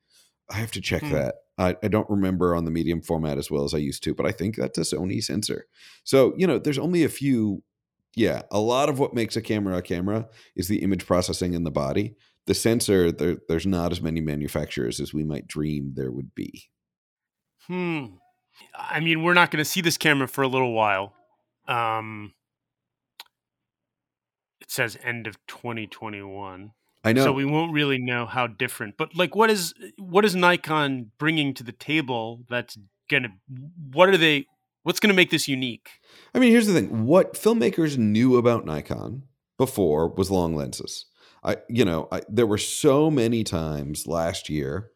I 0.49 0.55
have 0.55 0.71
to 0.71 0.81
check 0.81 1.01
Hmm. 1.01 1.13
that. 1.13 1.35
I, 1.57 1.77
I 1.81 1.87
don't 1.87 2.09
remember 2.09 2.53
on 2.53 2.65
the 2.65 2.71
medium 2.71 3.01
format 3.01 3.37
as 3.37 3.49
well 3.49 3.63
as 3.63 3.73
I 3.73 3.77
used 3.77 4.03
to, 4.03 4.13
but 4.13 4.25
I 4.25 4.31
think 4.33 4.57
that's 4.57 4.77
a 4.77 4.81
Sony 4.81 5.23
sensor. 5.23 5.67
So, 6.03 6.33
you 6.37 6.45
know, 6.45 6.59
there's 6.59 6.77
only 6.77 7.03
a 7.03 7.09
few. 7.09 7.63
Yeah, 8.17 8.43
a 8.51 8.59
lot 8.59 8.89
of 8.89 8.99
what 8.99 9.13
makes 9.13 9.35
a 9.35 9.41
camera 9.41 9.77
a 9.77 9.81
camera 9.81 10.27
is 10.55 10.67
the 10.67 10.83
image 10.83 11.05
processing 11.05 11.53
in 11.53 11.63
the 11.63 11.71
body. 11.71 12.15
The 12.45 12.53
sensor, 12.53 13.11
there, 13.11 13.37
there's 13.49 13.65
not 13.65 13.91
as 13.91 14.01
many 14.01 14.21
manufacturers 14.21 14.99
as 14.99 15.13
we 15.13 15.23
might 15.23 15.47
dream 15.47 15.93
there 15.95 16.11
would 16.11 16.35
be. 16.35 16.69
Hmm. 17.67 18.05
I 18.77 18.99
mean, 18.99 19.23
we're 19.23 19.33
not 19.33 19.51
going 19.51 19.63
to 19.63 19.69
see 19.69 19.81
this 19.81 19.97
camera 19.97 20.27
for 20.27 20.41
a 20.41 20.47
little 20.47 20.73
while. 20.73 21.13
Um, 21.67 22.33
it 24.61 24.71
says 24.71 24.97
end 25.03 25.27
of 25.27 25.37
2021. 25.47 26.71
I 27.03 27.13
know. 27.13 27.23
So 27.23 27.31
we 27.31 27.45
won't 27.45 27.71
really 27.71 27.99
know 27.99 28.25
how 28.25 28.47
different. 28.47 28.97
But 28.97 29.15
like, 29.15 29.35
what 29.35 29.51
is 29.51 29.73
what 29.97 30.25
is 30.25 30.35
Nikon 30.35 31.11
bringing 31.19 31.53
to 31.53 31.63
the 31.63 31.71
table? 31.71 32.43
That's 32.49 32.77
gonna. 33.09 33.29
What 33.91 34.09
are 34.09 34.17
they? 34.17 34.47
What's 34.81 34.99
gonna 34.99 35.13
make 35.13 35.29
this 35.29 35.47
unique? 35.47 35.89
I 36.33 36.39
mean, 36.39 36.51
here's 36.51 36.65
the 36.65 36.73
thing: 36.73 37.05
what 37.05 37.35
filmmakers 37.35 37.97
knew 37.97 38.37
about 38.37 38.65
Nikon 38.65 39.23
before 39.57 40.07
was 40.09 40.31
long 40.31 40.55
lenses. 40.55 41.05
I, 41.43 41.57
you 41.69 41.85
know, 41.85 42.07
I, 42.11 42.23
there 42.27 42.47
were 42.47 42.57
so 42.57 43.11
many 43.11 43.43
times 43.43 44.07
last 44.07 44.49
year. 44.49 44.89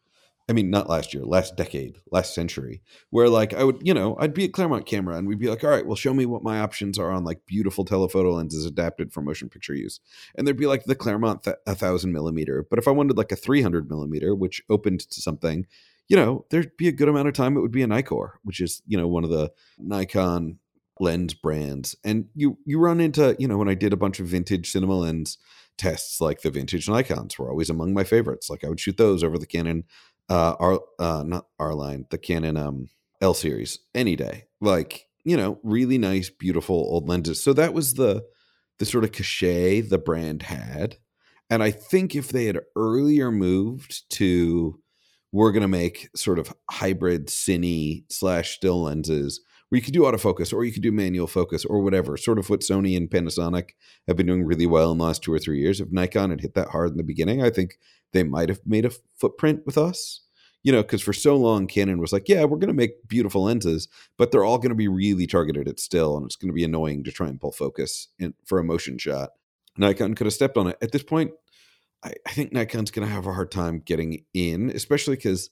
I 0.50 0.52
mean, 0.52 0.68
not 0.68 0.88
last 0.88 1.14
year, 1.14 1.24
last 1.24 1.56
decade, 1.56 2.00
last 2.10 2.34
century, 2.34 2.82
where 3.10 3.28
like 3.28 3.54
I 3.54 3.62
would, 3.62 3.82
you 3.84 3.94
know, 3.94 4.16
I'd 4.18 4.34
be 4.34 4.46
at 4.46 4.52
Clairmont 4.52 4.84
Camera 4.84 5.16
and 5.16 5.28
we'd 5.28 5.38
be 5.38 5.46
like, 5.46 5.62
all 5.62 5.70
right, 5.70 5.86
well, 5.86 5.94
show 5.94 6.12
me 6.12 6.26
what 6.26 6.42
my 6.42 6.58
options 6.58 6.98
are 6.98 7.12
on 7.12 7.22
like 7.22 7.46
beautiful 7.46 7.84
telephoto 7.84 8.32
lenses 8.34 8.66
adapted 8.66 9.12
for 9.12 9.22
motion 9.22 9.48
picture 9.48 9.76
use. 9.76 10.00
And 10.34 10.44
there'd 10.44 10.56
be 10.56 10.66
like 10.66 10.86
the 10.86 10.96
Clairmont 10.96 11.44
th- 11.44 11.54
a 11.68 11.76
thousand 11.76 12.12
millimeter. 12.12 12.66
But 12.68 12.80
if 12.80 12.88
I 12.88 12.90
wanted 12.90 13.16
like 13.16 13.30
a 13.30 13.36
300 13.36 13.88
millimeter, 13.88 14.34
which 14.34 14.60
opened 14.68 15.08
to 15.08 15.22
something, 15.22 15.68
you 16.08 16.16
know, 16.16 16.44
there'd 16.50 16.76
be 16.76 16.88
a 16.88 16.92
good 16.92 17.08
amount 17.08 17.28
of 17.28 17.34
time 17.34 17.56
it 17.56 17.60
would 17.60 17.70
be 17.70 17.84
a 17.84 17.86
Nikkor, 17.86 18.32
which 18.42 18.60
is, 18.60 18.82
you 18.88 18.98
know, 18.98 19.06
one 19.06 19.22
of 19.22 19.30
the 19.30 19.52
Nikon 19.78 20.58
lens 20.98 21.32
brands. 21.32 21.94
And 22.02 22.26
you 22.34 22.58
you 22.66 22.80
run 22.80 23.00
into, 23.00 23.36
you 23.38 23.46
know, 23.46 23.56
when 23.56 23.68
I 23.68 23.74
did 23.74 23.92
a 23.92 23.96
bunch 23.96 24.18
of 24.18 24.26
vintage 24.26 24.72
cinema 24.72 24.98
lens 24.98 25.38
tests, 25.80 26.20
like 26.20 26.42
the 26.42 26.50
vintage 26.50 26.86
Nikons 26.86 27.38
were 27.38 27.48
always 27.48 27.70
among 27.70 27.94
my 27.94 28.04
favorites. 28.04 28.50
Like 28.50 28.64
I 28.64 28.68
would 28.68 28.78
shoot 28.78 28.98
those 28.98 29.24
over 29.24 29.38
the 29.38 29.46
Canon 29.46 29.84
uh 30.30 30.54
R 30.58 30.80
uh 30.98 31.24
not 31.26 31.46
our 31.58 31.74
line, 31.74 32.06
the 32.10 32.18
Canon 32.18 32.56
um 32.56 32.88
L 33.20 33.34
series 33.34 33.78
any 33.94 34.16
day. 34.16 34.44
Like, 34.60 35.06
you 35.24 35.36
know, 35.36 35.58
really 35.62 35.98
nice, 35.98 36.30
beautiful 36.30 36.76
old 36.76 37.08
lenses. 37.08 37.42
So 37.42 37.52
that 37.52 37.74
was 37.74 37.94
the 37.94 38.24
the 38.78 38.86
sort 38.86 39.04
of 39.04 39.12
cachet 39.12 39.82
the 39.82 39.98
brand 39.98 40.42
had. 40.42 40.96
And 41.50 41.62
I 41.62 41.70
think 41.72 42.14
if 42.14 42.28
they 42.28 42.46
had 42.46 42.60
earlier 42.76 43.30
moved 43.30 44.08
to 44.12 44.80
we're 45.32 45.52
going 45.52 45.62
to 45.62 45.68
make 45.68 46.08
sort 46.16 46.38
of 46.38 46.52
hybrid 46.70 47.28
cine 47.28 48.04
slash 48.10 48.50
still 48.50 48.82
lenses 48.82 49.40
where 49.68 49.78
you 49.78 49.82
could 49.82 49.94
do 49.94 50.02
autofocus 50.02 50.52
or 50.52 50.64
you 50.64 50.72
could 50.72 50.82
do 50.82 50.90
manual 50.90 51.28
focus 51.28 51.64
or 51.64 51.80
whatever, 51.80 52.16
sort 52.16 52.38
of 52.38 52.50
what 52.50 52.60
Sony 52.60 52.96
and 52.96 53.08
Panasonic 53.08 53.70
have 54.08 54.16
been 54.16 54.26
doing 54.26 54.44
really 54.44 54.66
well 54.66 54.90
in 54.90 54.98
the 54.98 55.04
last 55.04 55.22
two 55.22 55.32
or 55.32 55.38
three 55.38 55.60
years. 55.60 55.80
If 55.80 55.92
Nikon 55.92 56.30
had 56.30 56.40
hit 56.40 56.54
that 56.54 56.68
hard 56.68 56.90
in 56.90 56.96
the 56.96 57.04
beginning, 57.04 57.42
I 57.42 57.50
think 57.50 57.78
they 58.12 58.22
might 58.22 58.48
have 58.48 58.60
made 58.64 58.84
a 58.84 58.92
footprint 59.16 59.62
with 59.66 59.78
us. 59.78 60.22
You 60.62 60.72
know, 60.72 60.82
because 60.82 61.00
for 61.00 61.14
so 61.14 61.36
long, 61.36 61.66
Canon 61.66 62.00
was 62.00 62.12
like, 62.12 62.28
yeah, 62.28 62.44
we're 62.44 62.58
going 62.58 62.68
to 62.68 62.74
make 62.74 63.08
beautiful 63.08 63.44
lenses, 63.44 63.88
but 64.18 64.30
they're 64.30 64.44
all 64.44 64.58
going 64.58 64.68
to 64.68 64.74
be 64.74 64.88
really 64.88 65.26
targeted 65.26 65.66
at 65.66 65.80
still, 65.80 66.18
and 66.18 66.26
it's 66.26 66.36
going 66.36 66.50
to 66.50 66.54
be 66.54 66.64
annoying 66.64 67.02
to 67.04 67.10
try 67.10 67.28
and 67.28 67.40
pull 67.40 67.50
focus 67.50 68.08
in, 68.18 68.34
for 68.44 68.58
a 68.58 68.64
motion 68.64 68.98
shot. 68.98 69.30
Nikon 69.78 70.14
could 70.14 70.26
have 70.26 70.34
stepped 70.34 70.58
on 70.58 70.66
it. 70.66 70.76
At 70.82 70.92
this 70.92 71.02
point, 71.02 71.30
I, 72.04 72.12
I 72.26 72.32
think 72.32 72.52
Nikon's 72.52 72.90
going 72.90 73.08
to 73.08 73.14
have 73.14 73.26
a 73.26 73.32
hard 73.32 73.50
time 73.50 73.80
getting 73.80 74.26
in, 74.34 74.70
especially 74.70 75.16
because, 75.16 75.48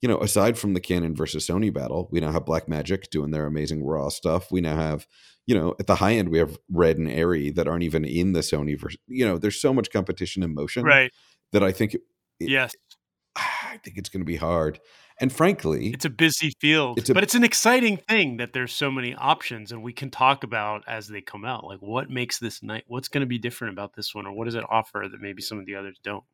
you 0.00 0.08
know, 0.08 0.18
aside 0.18 0.56
from 0.56 0.74
the 0.74 0.80
Canon 0.80 1.16
versus 1.16 1.46
Sony 1.46 1.74
battle, 1.74 2.08
we 2.12 2.20
now 2.20 2.30
have 2.30 2.44
Blackmagic 2.44 3.10
doing 3.10 3.32
their 3.32 3.46
amazing 3.46 3.84
raw 3.84 4.10
stuff. 4.10 4.52
We 4.52 4.60
now 4.60 4.76
have, 4.76 5.08
you 5.44 5.56
know, 5.56 5.74
at 5.80 5.88
the 5.88 5.96
high 5.96 6.14
end, 6.14 6.28
we 6.28 6.38
have 6.38 6.58
Red 6.70 6.98
and 6.98 7.08
Arri 7.08 7.52
that 7.56 7.66
aren't 7.66 7.82
even 7.82 8.04
in 8.04 8.32
the 8.32 8.40
Sony 8.40 8.78
version. 8.78 9.00
You 9.08 9.26
know, 9.26 9.38
there's 9.38 9.60
so 9.60 9.74
much 9.74 9.90
competition 9.90 10.44
in 10.44 10.54
motion 10.54 10.84
Right. 10.84 11.12
That 11.52 11.62
I 11.62 11.72
think, 11.72 11.94
it, 11.94 12.02
Yes. 12.40 12.72
I 13.36 13.78
think 13.82 13.96
it's 13.96 14.08
going 14.08 14.20
to 14.20 14.26
be 14.26 14.36
hard. 14.36 14.80
And 15.20 15.32
frankly, 15.32 15.90
It's 15.90 16.04
a 16.04 16.10
busy 16.10 16.52
field, 16.60 16.98
It's 16.98 17.08
a- 17.10 17.14
but 17.14 17.22
it's 17.22 17.34
an 17.34 17.44
exciting 17.44 17.96
thing 17.96 18.38
that 18.38 18.52
there's 18.52 18.72
so 18.72 18.90
many 18.90 19.14
options, 19.14 19.70
and 19.70 19.82
we 19.82 19.92
can 19.92 20.10
talk 20.10 20.42
about 20.42 20.82
as 20.88 21.08
they 21.08 21.20
come 21.20 21.44
out. 21.44 21.64
Like, 21.64 21.80
what 21.80 22.10
makes 22.10 22.38
this 22.38 22.62
night? 22.62 22.84
What's 22.88 23.08
going 23.08 23.20
to 23.20 23.26
be 23.26 23.38
different 23.38 23.72
about 23.72 23.94
this 23.94 24.14
one, 24.14 24.26
or 24.26 24.32
what 24.32 24.46
does 24.46 24.54
it 24.54 24.64
offer 24.68 25.06
that 25.10 25.20
maybe 25.20 25.40
some 25.42 25.58
of 25.58 25.66
the 25.66 25.76
others 25.76 25.98
don't? 26.02 26.24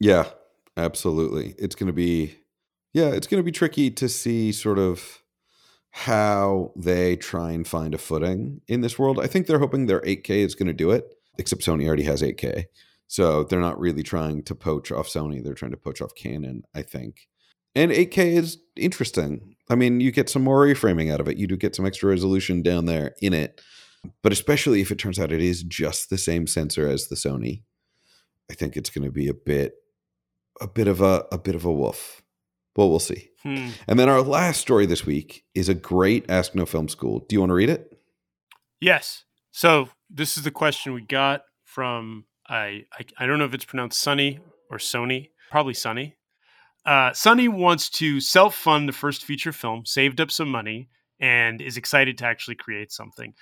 Yeah, 0.00 0.28
absolutely. 0.76 1.54
It's 1.58 1.74
going 1.74 1.86
to 1.86 1.92
be, 1.92 2.36
yeah, 2.92 3.10
it's 3.10 3.26
going 3.26 3.38
to 3.38 3.44
be 3.44 3.52
tricky 3.52 3.90
to 3.92 4.08
see 4.08 4.50
sort 4.50 4.78
of 4.78 5.22
how 5.90 6.72
they 6.74 7.14
try 7.16 7.52
and 7.52 7.66
find 7.66 7.94
a 7.94 7.98
footing 7.98 8.60
in 8.66 8.80
this 8.80 8.98
world. 8.98 9.20
I 9.20 9.28
think 9.28 9.46
they're 9.46 9.60
hoping 9.60 9.86
their 9.86 10.00
8K 10.00 10.30
is 10.44 10.54
going 10.56 10.66
to 10.66 10.72
do 10.72 10.90
it, 10.90 11.16
except 11.38 11.62
Sony 11.62 11.86
already 11.86 12.02
has 12.02 12.20
8K. 12.22 12.64
So 13.14 13.44
they're 13.44 13.60
not 13.60 13.78
really 13.78 14.02
trying 14.02 14.42
to 14.42 14.56
poach 14.56 14.90
off 14.90 15.06
Sony. 15.06 15.40
They're 15.40 15.54
trying 15.54 15.70
to 15.70 15.76
poach 15.76 16.02
off 16.02 16.16
Canon, 16.16 16.64
I 16.74 16.82
think. 16.82 17.28
And 17.76 17.92
8K 17.92 18.32
is 18.36 18.58
interesting. 18.74 19.54
I 19.70 19.76
mean, 19.76 20.00
you 20.00 20.10
get 20.10 20.28
some 20.28 20.42
more 20.42 20.66
reframing 20.66 21.12
out 21.12 21.20
of 21.20 21.28
it. 21.28 21.36
You 21.36 21.46
do 21.46 21.56
get 21.56 21.76
some 21.76 21.86
extra 21.86 22.08
resolution 22.08 22.60
down 22.60 22.86
there 22.86 23.14
in 23.22 23.32
it. 23.32 23.60
But 24.24 24.32
especially 24.32 24.80
if 24.80 24.90
it 24.90 24.98
turns 24.98 25.20
out 25.20 25.30
it 25.30 25.40
is 25.40 25.62
just 25.62 26.10
the 26.10 26.18
same 26.18 26.48
sensor 26.48 26.88
as 26.88 27.06
the 27.06 27.14
Sony 27.14 27.62
I 28.50 28.54
think 28.54 28.76
it's 28.76 28.90
going 28.90 29.04
to 29.06 29.12
be 29.12 29.28
a 29.28 29.34
bit, 29.34 29.74
a 30.60 30.66
bit 30.66 30.88
of 30.88 31.00
a, 31.00 31.24
a 31.30 31.38
bit 31.38 31.54
of 31.54 31.64
a 31.64 31.72
woof. 31.72 32.20
Well, 32.74 32.90
we'll 32.90 32.98
see. 32.98 33.30
Hmm. 33.44 33.68
And 33.86 33.96
then 33.96 34.08
our 34.08 34.22
last 34.22 34.60
story 34.60 34.86
this 34.86 35.06
week 35.06 35.44
is 35.54 35.68
a 35.68 35.74
great 35.74 36.28
Ask 36.28 36.52
No 36.56 36.66
Film 36.66 36.88
School. 36.88 37.24
Do 37.28 37.36
you 37.36 37.40
want 37.40 37.50
to 37.50 37.54
read 37.54 37.70
it? 37.70 37.96
Yes. 38.80 39.24
So 39.52 39.88
this 40.10 40.36
is 40.36 40.42
the 40.42 40.50
question 40.50 40.94
we 40.94 41.02
got 41.02 41.42
from 41.62 42.24
I 42.48 42.84
I, 42.92 43.04
I 43.18 43.26
don't 43.26 43.38
know 43.38 43.44
if 43.44 43.54
it's 43.54 43.64
pronounced 43.64 44.00
Sunny 44.00 44.40
or 44.70 44.78
Sony, 44.78 45.30
probably 45.50 45.74
Sunny. 45.74 46.16
Uh, 46.84 47.12
Sunny 47.12 47.48
wants 47.48 47.88
to 47.88 48.20
self 48.20 48.54
fund 48.54 48.88
the 48.88 48.92
first 48.92 49.24
feature 49.24 49.52
film, 49.52 49.86
saved 49.86 50.20
up 50.20 50.30
some 50.30 50.50
money, 50.50 50.88
and 51.20 51.60
is 51.60 51.76
excited 51.76 52.18
to 52.18 52.26
actually 52.26 52.56
create 52.56 52.92
something. 52.92 53.34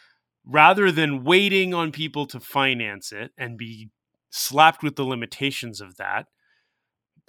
Rather 0.44 0.90
than 0.90 1.24
waiting 1.24 1.72
on 1.72 1.92
people 1.92 2.26
to 2.26 2.40
finance 2.40 3.12
it 3.12 3.30
and 3.38 3.58
be 3.58 3.90
slapped 4.30 4.82
with 4.82 4.96
the 4.96 5.04
limitations 5.04 5.80
of 5.80 5.96
that, 5.96 6.26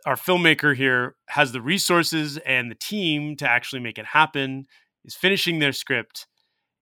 our 0.06 0.16
filmmaker 0.16 0.76
here 0.76 1.16
has 1.30 1.52
the 1.52 1.62
resources 1.62 2.38
and 2.40 2.70
the 2.70 2.76
team 2.76 3.36
to 3.38 3.50
actually 3.50 3.82
make 3.82 3.98
it 3.98 4.06
happen, 4.08 4.66
is 5.06 5.16
finishing 5.16 5.60
their 5.60 5.74
script, 5.74 6.28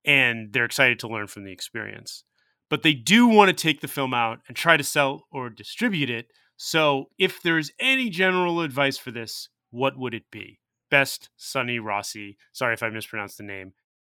and 0.06 0.54
they're 0.54 0.66
excited 0.66 1.00
to 1.00 1.08
learn 1.08 1.28
from 1.28 1.44
the 1.44 1.52
experience. 1.52 2.24
But 2.72 2.84
they 2.84 2.94
do 2.94 3.28
want 3.28 3.50
to 3.50 3.54
take 3.54 3.82
the 3.82 3.90
film 3.90 4.14
out 4.14 4.40
and 4.48 4.56
try 4.56 4.78
to 4.78 4.84
sell 4.84 5.28
or 5.30 5.50
distribute 5.50 6.10
it. 6.10 6.28
So, 6.56 7.10
if 7.20 7.42
there's 7.42 7.70
any 7.80 8.10
general 8.10 8.62
advice 8.62 8.98
for 8.98 9.12
this, 9.12 9.50
what 9.72 10.00
would 10.00 10.14
it 10.14 10.32
be? 10.32 10.60
Best 10.90 11.30
Sunny 11.36 11.80
Rossi. 11.80 12.38
Sorry 12.54 12.74
if 12.74 12.82
I 12.82 12.90
mispronounced 12.90 13.38
the 13.38 13.44
name. 13.44 13.74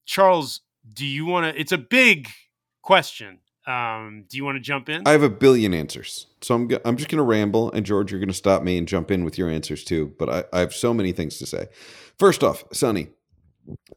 Charles, 0.04 0.60
do 0.92 1.06
you 1.06 1.24
want 1.24 1.46
to? 1.46 1.58
It's 1.58 1.72
a 1.72 1.78
big 1.78 2.28
question. 2.82 3.38
Um, 3.66 4.26
do 4.28 4.36
you 4.36 4.44
want 4.44 4.56
to 4.56 4.60
jump 4.60 4.90
in? 4.90 5.02
I 5.06 5.12
have 5.12 5.22
a 5.22 5.30
billion 5.30 5.72
answers. 5.72 6.26
So 6.42 6.54
I'm, 6.54 6.68
I'm 6.84 6.96
just 6.96 7.08
going 7.08 7.18
to 7.18 7.22
ramble, 7.22 7.72
and 7.72 7.86
George, 7.86 8.10
you're 8.10 8.20
going 8.20 8.28
to 8.28 8.34
stop 8.34 8.62
me 8.62 8.76
and 8.76 8.86
jump 8.86 9.10
in 9.10 9.24
with 9.24 9.38
your 9.38 9.48
answers 9.48 9.82
too. 9.82 10.12
But 10.18 10.28
I, 10.28 10.44
I 10.52 10.60
have 10.60 10.74
so 10.74 10.92
many 10.92 11.12
things 11.12 11.38
to 11.38 11.46
say. 11.46 11.68
First 12.18 12.44
off, 12.44 12.64
Sonny, 12.72 13.08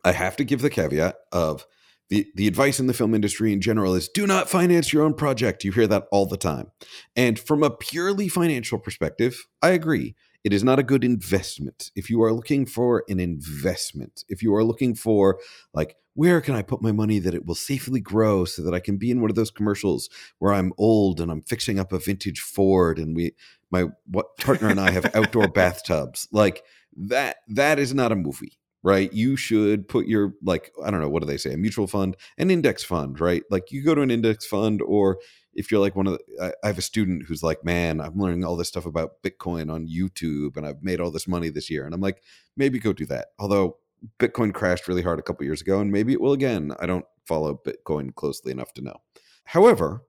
I 0.06 0.14
have 0.14 0.38
to 0.38 0.46
give 0.46 0.62
the 0.62 0.70
caveat 0.70 1.18
of 1.34 1.66
the, 2.10 2.28
the 2.36 2.48
advice 2.48 2.80
in 2.80 2.88
the 2.88 2.94
film 2.94 3.16
industry 3.16 3.52
in 3.52 3.62
general 3.62 3.96
is 3.96 4.08
do 4.08 4.28
not 4.28 4.50
finance 4.50 4.94
your 4.94 5.04
own 5.04 5.14
project. 5.14 5.64
You 5.64 5.72
hear 5.72 5.88
that 5.88 6.08
all 6.12 6.26
the 6.26 6.38
time. 6.38 6.72
And 7.16 7.40
from 7.40 7.64
a 7.64 7.72
purely 7.72 8.28
financial 8.28 8.78
perspective, 8.78 9.48
I 9.62 9.70
agree. 9.70 10.16
It 10.44 10.54
is 10.54 10.64
not 10.64 10.78
a 10.78 10.84
good 10.84 11.04
investment. 11.04 11.90
If 11.96 12.10
you 12.12 12.22
are 12.22 12.32
looking 12.32 12.68
for 12.68 13.04
an 13.10 13.20
investment, 13.20 14.24
if 14.30 14.44
you 14.44 14.54
are 14.54 14.64
looking 14.64 14.94
for, 14.94 15.40
like, 15.74 15.96
where 16.14 16.40
can 16.40 16.54
I 16.54 16.62
put 16.62 16.84
my 16.84 16.92
money 16.92 17.18
that 17.18 17.34
it 17.34 17.48
will 17.48 17.56
safely 17.56 18.00
grow 18.00 18.46
so 18.46 18.62
that 18.62 18.74
I 18.74 18.80
can 18.80 18.98
be 18.98 19.10
in 19.10 19.22
one 19.22 19.32
of 19.32 19.36
those 19.36 19.50
commercials 19.50 20.08
where 20.38 20.54
I'm 20.54 20.72
old 20.78 21.20
and 21.20 21.32
I'm 21.32 21.42
fixing 21.42 21.80
up 21.80 21.92
a 21.92 22.00
vintage 22.00 22.40
Ford 22.40 23.00
and 23.00 23.16
we, 23.16 23.34
my 23.72 23.86
what 24.06 24.38
partner 24.38 24.70
and 24.70 24.80
I 24.80 24.92
have 24.92 25.14
outdoor 25.16 25.48
bathtubs, 25.54 26.28
like 26.32 26.64
that, 26.96 27.38
that 27.48 27.80
is 27.80 27.96
not 27.96 28.12
a 28.12 28.16
movie 28.16 28.60
right? 28.86 29.12
You 29.12 29.36
should 29.36 29.88
put 29.88 30.06
your 30.06 30.36
like 30.44 30.72
I 30.86 30.92
don't 30.92 31.02
know 31.02 31.10
what 31.10 31.24
do 31.24 31.28
they 31.28 31.38
say 31.38 31.52
a 31.54 31.58
mutual 31.58 31.88
fund, 31.88 32.16
an 32.38 32.52
index 32.52 32.84
fund, 32.84 33.20
right? 33.20 33.42
Like 33.50 33.72
you 33.72 33.84
go 33.84 33.96
to 33.96 34.02
an 34.02 34.12
index 34.12 34.46
fund, 34.46 34.80
or 34.84 35.18
if 35.56 35.72
you're 35.72 35.80
like 35.80 35.96
one 35.96 36.06
of 36.06 36.14
the, 36.14 36.44
I, 36.44 36.52
I 36.64 36.68
have 36.68 36.78
a 36.78 36.84
student 36.84 37.24
who's 37.28 37.42
like, 37.42 37.66
man, 37.66 38.00
I'm 38.00 38.16
learning 38.16 38.46
all 38.46 38.56
this 38.56 38.68
stuff 38.68 38.86
about 38.86 39.24
Bitcoin 39.24 39.74
on 39.74 39.88
YouTube, 39.88 40.56
and 40.56 40.68
I've 40.68 40.84
made 40.84 41.02
all 41.02 41.10
this 41.10 41.28
money 41.28 41.50
this 41.50 41.68
year, 41.68 41.84
and 41.84 41.96
I'm 41.96 42.02
like, 42.02 42.22
maybe 42.56 42.78
go 42.78 42.94
do 42.94 43.08
that. 43.08 43.30
Although 43.40 43.78
Bitcoin 44.20 44.54
crashed 44.54 44.88
really 44.88 45.02
hard 45.02 45.18
a 45.18 45.24
couple 45.24 45.46
years 45.46 45.62
ago, 45.62 45.80
and 45.80 45.92
maybe 45.92 46.14
it 46.14 46.22
will 46.22 46.34
again. 46.34 46.72
I 46.80 46.86
don't 46.86 47.06
follow 47.26 47.60
Bitcoin 47.66 48.14
closely 48.14 48.52
enough 48.52 48.72
to 48.76 48.84
know. 48.84 49.02
However, 49.46 50.04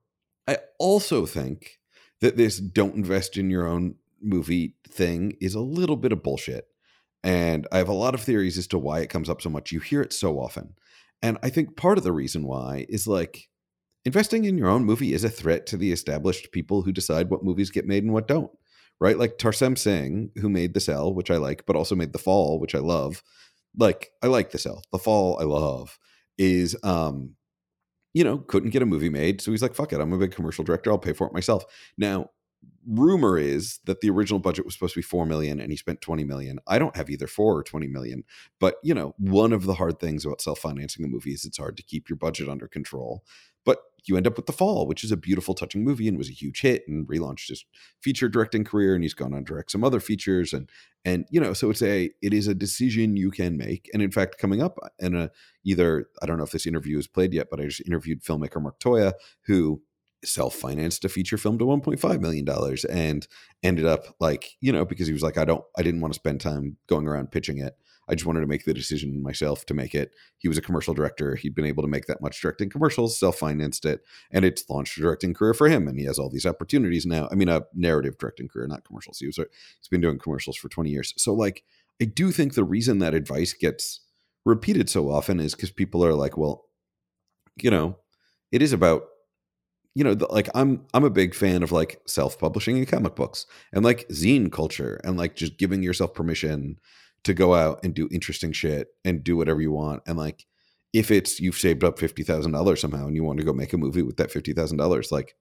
I 0.47 0.59
also 0.77 1.25
think 1.25 1.79
that 2.21 2.37
this 2.37 2.59
don't 2.59 2.95
invest 2.95 3.37
in 3.37 3.49
your 3.49 3.65
own 3.65 3.95
movie 4.21 4.75
thing 4.87 5.35
is 5.41 5.55
a 5.55 5.61
little 5.61 5.95
bit 5.95 6.11
of 6.11 6.21
bullshit 6.21 6.67
and 7.27 7.67
I 7.73 7.77
have 7.77 7.89
a 7.89 7.93
lot 7.93 8.13
of 8.13 8.21
theories 8.21 8.57
as 8.57 8.67
to 8.67 8.79
why 8.79 9.01
it 9.01 9.09
comes 9.09 9.29
up 9.29 9.41
so 9.41 9.49
much. 9.49 9.73
You 9.73 9.81
hear 9.81 10.01
it 10.01 10.13
so 10.13 10.39
often. 10.39 10.75
And 11.21 11.37
I 11.43 11.49
think 11.49 11.75
part 11.75 11.97
of 11.97 12.05
the 12.05 12.13
reason 12.13 12.47
why 12.47 12.85
is 12.87 13.05
like 13.05 13.49
investing 14.05 14.45
in 14.45 14.57
your 14.57 14.69
own 14.69 14.85
movie 14.85 15.13
is 15.13 15.25
a 15.25 15.29
threat 15.29 15.65
to 15.67 15.77
the 15.77 15.91
established 15.91 16.53
people 16.53 16.83
who 16.83 16.93
decide 16.93 17.29
what 17.29 17.43
movies 17.43 17.69
get 17.69 17.85
made 17.85 18.03
and 18.03 18.13
what 18.13 18.29
don't. 18.29 18.51
Right? 19.01 19.17
Like 19.17 19.37
Tarsem 19.37 19.77
Singh, 19.77 20.31
who 20.37 20.47
made 20.47 20.73
The 20.73 20.79
Cell, 20.79 21.13
which 21.13 21.29
I 21.29 21.35
like, 21.35 21.65
but 21.65 21.75
also 21.75 21.95
made 21.95 22.13
The 22.13 22.17
Fall, 22.17 22.59
which 22.59 22.73
I 22.73 22.79
love. 22.79 23.21
Like, 23.77 24.09
I 24.23 24.27
like 24.27 24.51
The 24.51 24.57
Cell. 24.57 24.81
The 24.93 24.97
Fall, 24.97 25.37
I 25.39 25.43
love, 25.43 25.99
is 26.37 26.77
um, 26.81 27.35
you 28.13 28.23
know, 28.23 28.37
couldn't 28.37 28.69
get 28.69 28.81
a 28.81 28.85
movie 28.85 29.09
made. 29.09 29.41
So 29.41 29.51
he's 29.51 29.61
like, 29.61 29.75
fuck 29.75 29.91
it, 29.91 29.99
I'm 29.99 30.13
a 30.13 30.17
big 30.17 30.31
commercial 30.31 30.63
director, 30.63 30.91
I'll 30.91 30.97
pay 30.97 31.13
for 31.13 31.27
it 31.27 31.33
myself. 31.33 31.65
Now, 31.97 32.29
rumor 32.87 33.37
is 33.37 33.79
that 33.85 34.01
the 34.01 34.09
original 34.09 34.39
budget 34.39 34.65
was 34.65 34.73
supposed 34.73 34.93
to 34.93 34.99
be 34.99 35.03
4 35.03 35.25
million 35.25 35.59
and 35.59 35.71
he 35.71 35.77
spent 35.77 36.01
20 36.01 36.23
million. 36.23 36.59
I 36.67 36.79
don't 36.79 36.95
have 36.95 37.09
either 37.09 37.27
4 37.27 37.57
or 37.57 37.63
20 37.63 37.87
million, 37.87 38.23
but 38.59 38.75
you 38.81 38.93
know, 38.93 39.13
one 39.17 39.51
of 39.51 39.65
the 39.65 39.75
hard 39.75 39.99
things 39.99 40.25
about 40.25 40.41
self-financing 40.41 41.03
a 41.03 41.07
movie 41.07 41.33
is 41.33 41.43
it's 41.43 41.57
hard 41.57 41.75
to 41.77 41.83
keep 41.83 42.09
your 42.09 42.17
budget 42.17 42.47
under 42.47 42.67
control. 42.67 43.23
But 43.65 43.79
you 44.05 44.15
end 44.15 44.25
up 44.25 44.37
with 44.37 44.45
The 44.45 44.53
Fall, 44.53 44.87
which 44.87 45.03
is 45.03 45.11
a 45.11 45.17
beautiful 45.17 45.53
touching 45.53 45.83
movie 45.83 46.07
and 46.07 46.17
was 46.17 46.29
a 46.29 46.33
huge 46.33 46.61
hit 46.61 46.83
and 46.87 47.05
relaunched 47.05 47.49
his 47.49 47.65
feature 48.01 48.29
directing 48.29 48.63
career 48.63 48.95
and 48.95 49.03
he's 49.03 49.13
gone 49.13 49.33
on 49.33 49.43
to 49.43 49.53
direct 49.53 49.71
some 49.71 49.83
other 49.83 49.99
features 49.99 50.53
and 50.53 50.69
and 51.03 51.25
you 51.29 51.39
know, 51.39 51.53
so 51.53 51.69
it's 51.69 51.81
a 51.81 52.09
it 52.21 52.33
is 52.33 52.47
a 52.47 52.55
decision 52.55 53.17
you 53.17 53.31
can 53.31 53.57
make. 53.57 53.89
And 53.93 54.01
in 54.01 54.11
fact, 54.11 54.37
coming 54.37 54.61
up 54.61 54.77
in 54.99 55.15
a 55.15 55.29
either 55.65 56.07
I 56.21 56.25
don't 56.25 56.37
know 56.37 56.43
if 56.43 56.51
this 56.51 56.65
interview 56.65 56.97
is 56.97 57.07
played 57.07 57.33
yet, 57.33 57.47
but 57.49 57.59
I 57.59 57.65
just 57.65 57.85
interviewed 57.85 58.23
filmmaker 58.23 58.61
Mark 58.61 58.79
Toia 58.79 59.13
who 59.45 59.81
self-financed 60.27 61.05
a 61.05 61.09
feature 61.09 61.37
film 61.37 61.57
to 61.57 61.65
1.5 61.65 62.19
million 62.21 62.45
dollars 62.45 62.85
and 62.85 63.27
ended 63.63 63.85
up 63.85 64.15
like 64.19 64.57
you 64.61 64.71
know 64.71 64.85
because 64.85 65.07
he 65.07 65.13
was 65.13 65.23
like 65.23 65.37
i 65.37 65.45
don't 65.45 65.63
i 65.77 65.81
didn't 65.81 66.01
want 66.01 66.13
to 66.13 66.19
spend 66.19 66.41
time 66.41 66.77
going 66.87 67.07
around 67.07 67.31
pitching 67.31 67.57
it. 67.57 67.75
I 68.09 68.15
just 68.15 68.25
wanted 68.25 68.39
to 68.39 68.47
make 68.47 68.63
the 68.63 68.73
decision 68.73 69.21
myself 69.21 69.65
to 69.65 69.73
make 69.73 69.93
it. 69.93 70.11
He 70.37 70.47
was 70.47 70.57
a 70.57 70.61
commercial 70.61 70.93
director. 70.93 71.35
He'd 71.35 71.53
been 71.53 71.65
able 71.65 71.83
to 71.83 71.89
make 71.89 72.05
that 72.05 72.21
much 72.21 72.41
directing 72.41 72.69
commercials 72.69 73.19
self-financed 73.19 73.85
it 73.85 74.01
and 74.31 74.45
it's 74.45 74.69
launched 74.69 74.97
a 74.97 75.01
directing 75.01 75.33
career 75.33 75.53
for 75.53 75.67
him 75.67 75.87
and 75.87 75.99
he 75.99 76.05
has 76.05 76.17
all 76.17 76.29
these 76.29 76.45
opportunities 76.45 77.05
now. 77.05 77.27
I 77.31 77.35
mean 77.35 77.49
a 77.49 77.63
narrative 77.73 78.17
directing 78.17 78.47
career 78.47 78.67
not 78.67 78.85
commercials. 78.85 79.19
He 79.19 79.25
was 79.25 79.35
he's 79.35 79.89
been 79.91 80.01
doing 80.01 80.19
commercials 80.19 80.55
for 80.55 80.69
20 80.69 80.89
years. 80.89 81.13
So 81.17 81.33
like 81.33 81.63
i 82.01 82.05
do 82.05 82.31
think 82.31 82.53
the 82.53 82.63
reason 82.63 82.99
that 82.99 83.13
advice 83.13 83.53
gets 83.53 84.01
repeated 84.45 84.89
so 84.89 85.09
often 85.09 85.39
is 85.39 85.55
because 85.55 85.71
people 85.71 86.05
are 86.05 86.13
like 86.13 86.37
well 86.37 86.65
you 87.61 87.71
know 87.71 87.97
it 88.51 88.61
is 88.61 88.71
about 88.71 89.03
you 89.97 90.03
know, 90.03 90.13
the, 90.13 90.27
like 90.27 90.47
I'm 90.53 90.85
I'm 90.93 91.03
a 91.03 91.09
big 91.09 91.33
fan 91.33 91.63
of 91.63 91.71
like 91.71 91.99
self-publishing 92.05 92.77
in 92.77 92.85
comic 92.85 93.15
books 93.15 93.47
and 93.73 93.83
like 93.83 94.07
zine 94.09 94.51
culture 94.51 95.01
and 95.03 95.17
like 95.17 95.35
just 95.35 95.57
giving 95.57 95.81
yourself 95.81 96.13
permission 96.13 96.77
to 97.23 97.33
go 97.33 97.55
out 97.55 97.79
and 97.83 97.95
do 97.95 98.07
interesting 98.11 98.51
shit 98.51 98.89
and 99.03 99.23
do 99.23 99.35
whatever 99.35 99.59
you 99.59 99.71
want. 99.71 100.03
And 100.05 100.15
like 100.15 100.45
if 100.93 101.09
it's 101.09 101.39
you've 101.39 101.57
saved 101.57 101.83
up 101.83 101.97
fifty 101.97 102.21
thousand 102.21 102.51
dollars 102.51 102.79
somehow 102.79 103.07
and 103.07 103.15
you 103.15 103.23
want 103.23 103.39
to 103.39 103.45
go 103.45 103.53
make 103.53 103.73
a 103.73 103.77
movie 103.79 104.03
with 104.03 104.17
that 104.17 104.29
fifty 104.29 104.53
thousand 104.53 104.77
dollars, 104.77 105.11
like 105.11 105.33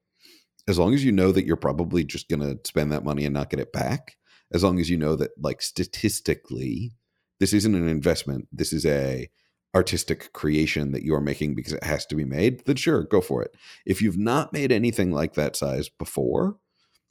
as 0.66 0.78
long 0.78 0.94
as 0.94 1.04
you 1.04 1.12
know 1.12 1.32
that 1.32 1.44
you're 1.44 1.56
probably 1.56 2.02
just 2.02 2.30
gonna 2.30 2.56
spend 2.64 2.90
that 2.92 3.04
money 3.04 3.26
and 3.26 3.34
not 3.34 3.50
get 3.50 3.60
it 3.60 3.74
back, 3.74 4.16
as 4.54 4.64
long 4.64 4.80
as 4.80 4.88
you 4.88 4.96
know 4.96 5.16
that 5.16 5.32
like 5.38 5.60
statistically 5.60 6.92
this 7.40 7.52
isn't 7.52 7.74
an 7.74 7.88
investment, 7.88 8.48
this 8.50 8.72
is 8.72 8.86
a 8.86 9.28
artistic 9.76 10.32
creation 10.32 10.92
that 10.92 11.02
you 11.02 11.14
are 11.14 11.20
making 11.20 11.54
because 11.54 11.74
it 11.74 11.84
has 11.84 12.06
to 12.06 12.14
be 12.14 12.24
made, 12.24 12.64
then 12.64 12.76
sure, 12.76 13.04
go 13.04 13.20
for 13.20 13.42
it. 13.42 13.54
If 13.84 14.00
you've 14.00 14.16
not 14.16 14.50
made 14.50 14.72
anything 14.72 15.12
like 15.12 15.34
that 15.34 15.54
size 15.54 15.90
before, 15.90 16.56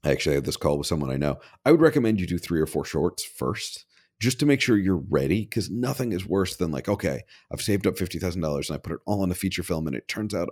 I 0.04 0.12
actually 0.12 0.34
had 0.34 0.46
this 0.46 0.58
call 0.58 0.80
with 0.80 0.88
someone 0.88 1.12
I 1.12 1.18
know. 1.18 1.38
I 1.64 1.72
would 1.72 1.80
recommend 1.80 2.20
you 2.20 2.26
do 2.26 2.40
three 2.40 2.60
or 2.60 2.66
four 2.66 2.84
shorts 2.84 3.24
first 3.24 3.86
just 4.20 4.40
to 4.40 4.48
make 4.48 4.62
sure 4.62 4.78
you're 4.78 5.04
ready 5.10 5.42
because 5.42 5.70
nothing 5.70 6.12
is 6.12 6.26
worse 6.26 6.56
than 6.56 6.72
like, 6.72 6.90
okay, 6.90 7.22
I've 7.52 7.62
saved 7.62 7.86
up 7.86 7.98
$50,000 7.98 8.36
and 8.36 8.76
I 8.76 8.80
put 8.80 8.94
it 8.94 9.00
all 9.06 9.24
in 9.24 9.30
a 9.30 9.36
feature 9.36 9.62
film 9.64 9.86
and 9.86 9.96
it 9.96 10.08
turns 10.08 10.34
out 10.34 10.50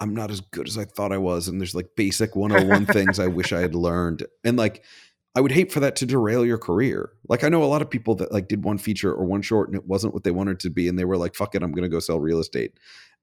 I'm 0.00 0.14
not 0.14 0.30
as 0.30 0.40
good 0.42 0.68
as 0.68 0.76
I 0.76 0.84
thought 0.84 1.12
I 1.12 1.18
was. 1.18 1.48
And 1.48 1.58
there's 1.58 1.74
like 1.74 1.96
basic 1.96 2.36
101 2.36 2.86
things 2.92 3.18
I 3.18 3.26
wish 3.26 3.54
I 3.54 3.60
had 3.60 3.74
learned. 3.74 4.26
And 4.44 4.58
like, 4.58 4.84
I 5.38 5.40
would 5.40 5.52
hate 5.52 5.70
for 5.70 5.78
that 5.78 5.94
to 5.96 6.04
derail 6.04 6.44
your 6.44 6.58
career. 6.58 7.12
Like 7.28 7.44
I 7.44 7.48
know 7.48 7.62
a 7.62 7.66
lot 7.66 7.80
of 7.80 7.88
people 7.88 8.16
that 8.16 8.32
like 8.32 8.48
did 8.48 8.64
one 8.64 8.76
feature 8.76 9.14
or 9.14 9.24
one 9.24 9.40
short 9.40 9.68
and 9.68 9.76
it 9.76 9.86
wasn't 9.86 10.12
what 10.12 10.24
they 10.24 10.32
wanted 10.32 10.58
to 10.58 10.68
be 10.68 10.88
and 10.88 10.98
they 10.98 11.04
were 11.04 11.16
like 11.16 11.36
fuck 11.36 11.54
it 11.54 11.62
I'm 11.62 11.70
going 11.70 11.84
to 11.84 11.88
go 11.88 12.00
sell 12.00 12.18
real 12.18 12.40
estate. 12.40 12.72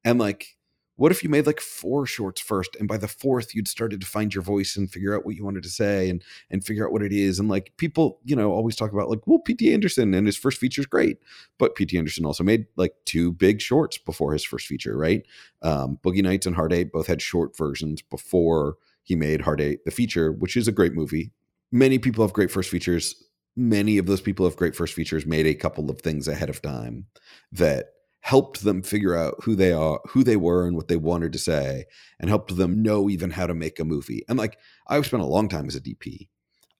And 0.05 0.17
like 0.17 0.55
what 0.95 1.11
if 1.11 1.25
you 1.25 1.29
made 1.29 1.45
like 1.45 1.59
four 1.59 2.05
shorts 2.05 2.39
first 2.39 2.77
and 2.79 2.87
by 2.87 2.95
the 2.95 3.09
fourth 3.09 3.53
you'd 3.53 3.67
started 3.67 3.99
to 3.99 4.07
find 4.07 4.33
your 4.33 4.41
voice 4.41 4.77
and 4.77 4.89
figure 4.89 5.13
out 5.13 5.25
what 5.25 5.35
you 5.35 5.43
wanted 5.43 5.63
to 5.63 5.69
say 5.69 6.09
and 6.09 6.23
and 6.49 6.63
figure 6.63 6.85
out 6.85 6.93
what 6.93 7.01
it 7.01 7.11
is 7.11 7.37
and 7.37 7.49
like 7.49 7.73
people 7.75 8.21
you 8.23 8.33
know 8.33 8.53
always 8.53 8.77
talk 8.77 8.93
about 8.93 9.09
like 9.09 9.19
well 9.27 9.39
pt 9.39 9.63
anderson 9.63 10.13
and 10.13 10.25
his 10.25 10.37
first 10.37 10.57
feature 10.57 10.79
is 10.79 10.85
great 10.85 11.17
but 11.57 11.75
pt 11.75 11.95
anderson 11.95 12.25
also 12.25 12.45
made 12.45 12.65
like 12.77 12.93
two 13.03 13.33
big 13.33 13.59
shorts 13.59 13.97
before 13.97 14.31
his 14.31 14.45
first 14.45 14.67
feature 14.67 14.97
right 14.97 15.25
um, 15.63 15.99
boogie 16.01 16.23
nights 16.23 16.45
and 16.45 16.55
hard 16.55 16.71
eight 16.71 16.93
both 16.93 17.07
had 17.07 17.21
short 17.21 17.57
versions 17.57 18.01
before 18.01 18.77
he 19.03 19.17
made 19.17 19.41
hard 19.41 19.59
eight 19.59 19.83
the 19.83 19.91
feature 19.91 20.31
which 20.31 20.55
is 20.55 20.65
a 20.65 20.71
great 20.71 20.93
movie 20.93 21.33
many 21.75 21.99
people 21.99 22.23
have 22.23 22.33
great 22.33 22.49
first 22.49 22.69
features. 22.69 23.21
Many 23.57 23.97
of 23.97 24.05
those 24.05 24.21
people 24.21 24.45
have 24.45 24.55
great 24.55 24.75
first 24.75 24.93
features 24.93 25.25
made 25.25 25.45
a 25.45 25.53
couple 25.53 25.89
of 25.89 26.01
things 26.01 26.27
ahead 26.27 26.49
of 26.49 26.61
time 26.61 27.05
that 27.51 27.87
helped 28.21 28.63
them 28.63 28.81
figure 28.81 29.15
out 29.15 29.35
who 29.43 29.55
they 29.55 29.73
are, 29.73 29.99
who 30.07 30.23
they 30.23 30.37
were, 30.37 30.65
and 30.65 30.77
what 30.77 30.87
they 30.87 30.95
wanted 30.95 31.33
to 31.33 31.37
say, 31.37 31.83
and 32.19 32.29
helped 32.29 32.55
them 32.55 32.81
know 32.81 33.09
even 33.09 33.29
how 33.29 33.45
to 33.45 33.53
make 33.53 33.77
a 33.77 33.85
movie. 33.85 34.23
And 34.29 34.39
like 34.39 34.57
I've 34.87 35.05
spent 35.05 35.21
a 35.21 35.27
long 35.27 35.49
time 35.49 35.67
as 35.67 35.75
a 35.75 35.81
DP. 35.81 36.29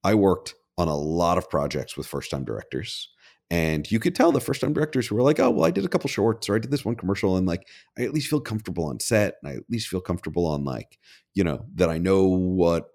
I 0.04 0.16
worked 0.16 0.56
on 0.78 0.88
a 0.88 0.96
lot 0.96 1.38
of 1.38 1.50
projects 1.50 1.98
with 1.98 2.08
first 2.08 2.32
time 2.32 2.46
directors. 2.46 3.10
And 3.52 3.90
you 3.92 4.00
could 4.00 4.16
tell 4.16 4.32
the 4.32 4.40
first 4.40 4.62
time 4.62 4.74
directors 4.74 5.08
who 5.08 5.16
were 5.16 5.22
like, 5.22 5.40
oh, 5.40 5.52
well, 5.52 5.66
I 5.66 5.72
did 5.72 5.86
a 5.86 5.90
couple 5.90 6.10
shorts 6.10 6.50
or 6.50 6.56
I 6.56 6.60
did 6.60 6.72
this 6.72 6.86
one 6.86 6.96
commercial. 6.96 7.38
And 7.38 7.46
like, 7.46 7.68
I 7.98 8.04
at 8.04 8.14
least 8.14 8.30
feel 8.30 8.42
comfortable 8.42 8.86
on 8.86 9.00
set. 9.00 9.36
And 9.44 9.52
I 9.52 9.56
at 9.56 9.70
least 9.70 9.88
feel 9.88 10.02
comfortable 10.02 10.48
on 10.48 10.64
like, 10.64 10.98
you 11.36 11.44
know, 11.44 11.66
that 11.76 11.90
I 11.90 12.00
know 12.00 12.24
what, 12.26 12.90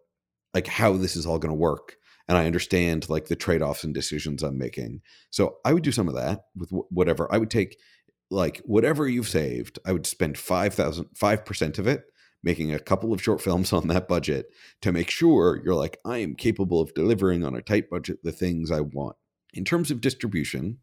like, 0.54 0.66
how 0.66 0.96
this 0.96 1.16
is 1.16 1.26
all 1.26 1.38
going 1.38 1.50
to 1.50 1.54
work. 1.54 1.96
And 2.28 2.38
I 2.38 2.46
understand 2.46 3.08
like 3.08 3.26
the 3.26 3.36
trade 3.36 3.62
offs 3.62 3.82
and 3.82 3.92
decisions 3.92 4.42
I'm 4.42 4.56
making. 4.56 5.02
So 5.30 5.56
I 5.64 5.72
would 5.72 5.82
do 5.82 5.92
some 5.92 6.08
of 6.08 6.14
that 6.14 6.44
with 6.54 6.70
whatever. 6.70 7.32
I 7.32 7.38
would 7.38 7.50
take 7.50 7.76
like 8.30 8.58
whatever 8.64 9.08
you've 9.08 9.28
saved, 9.28 9.78
I 9.84 9.92
would 9.92 10.06
spend 10.06 10.38
5,000, 10.38 11.06
5% 11.20 11.78
of 11.78 11.86
it 11.86 12.04
making 12.42 12.72
a 12.72 12.78
couple 12.78 13.12
of 13.12 13.22
short 13.22 13.40
films 13.42 13.72
on 13.72 13.88
that 13.88 14.08
budget 14.08 14.46
to 14.82 14.92
make 14.92 15.10
sure 15.10 15.60
you're 15.64 15.74
like, 15.74 15.98
I 16.04 16.18
am 16.18 16.34
capable 16.34 16.80
of 16.80 16.94
delivering 16.94 17.44
on 17.44 17.54
a 17.54 17.62
tight 17.62 17.90
budget 17.90 18.22
the 18.22 18.32
things 18.32 18.70
I 18.70 18.80
want. 18.80 19.16
In 19.52 19.64
terms 19.64 19.90
of 19.90 20.00
distribution, 20.00 20.78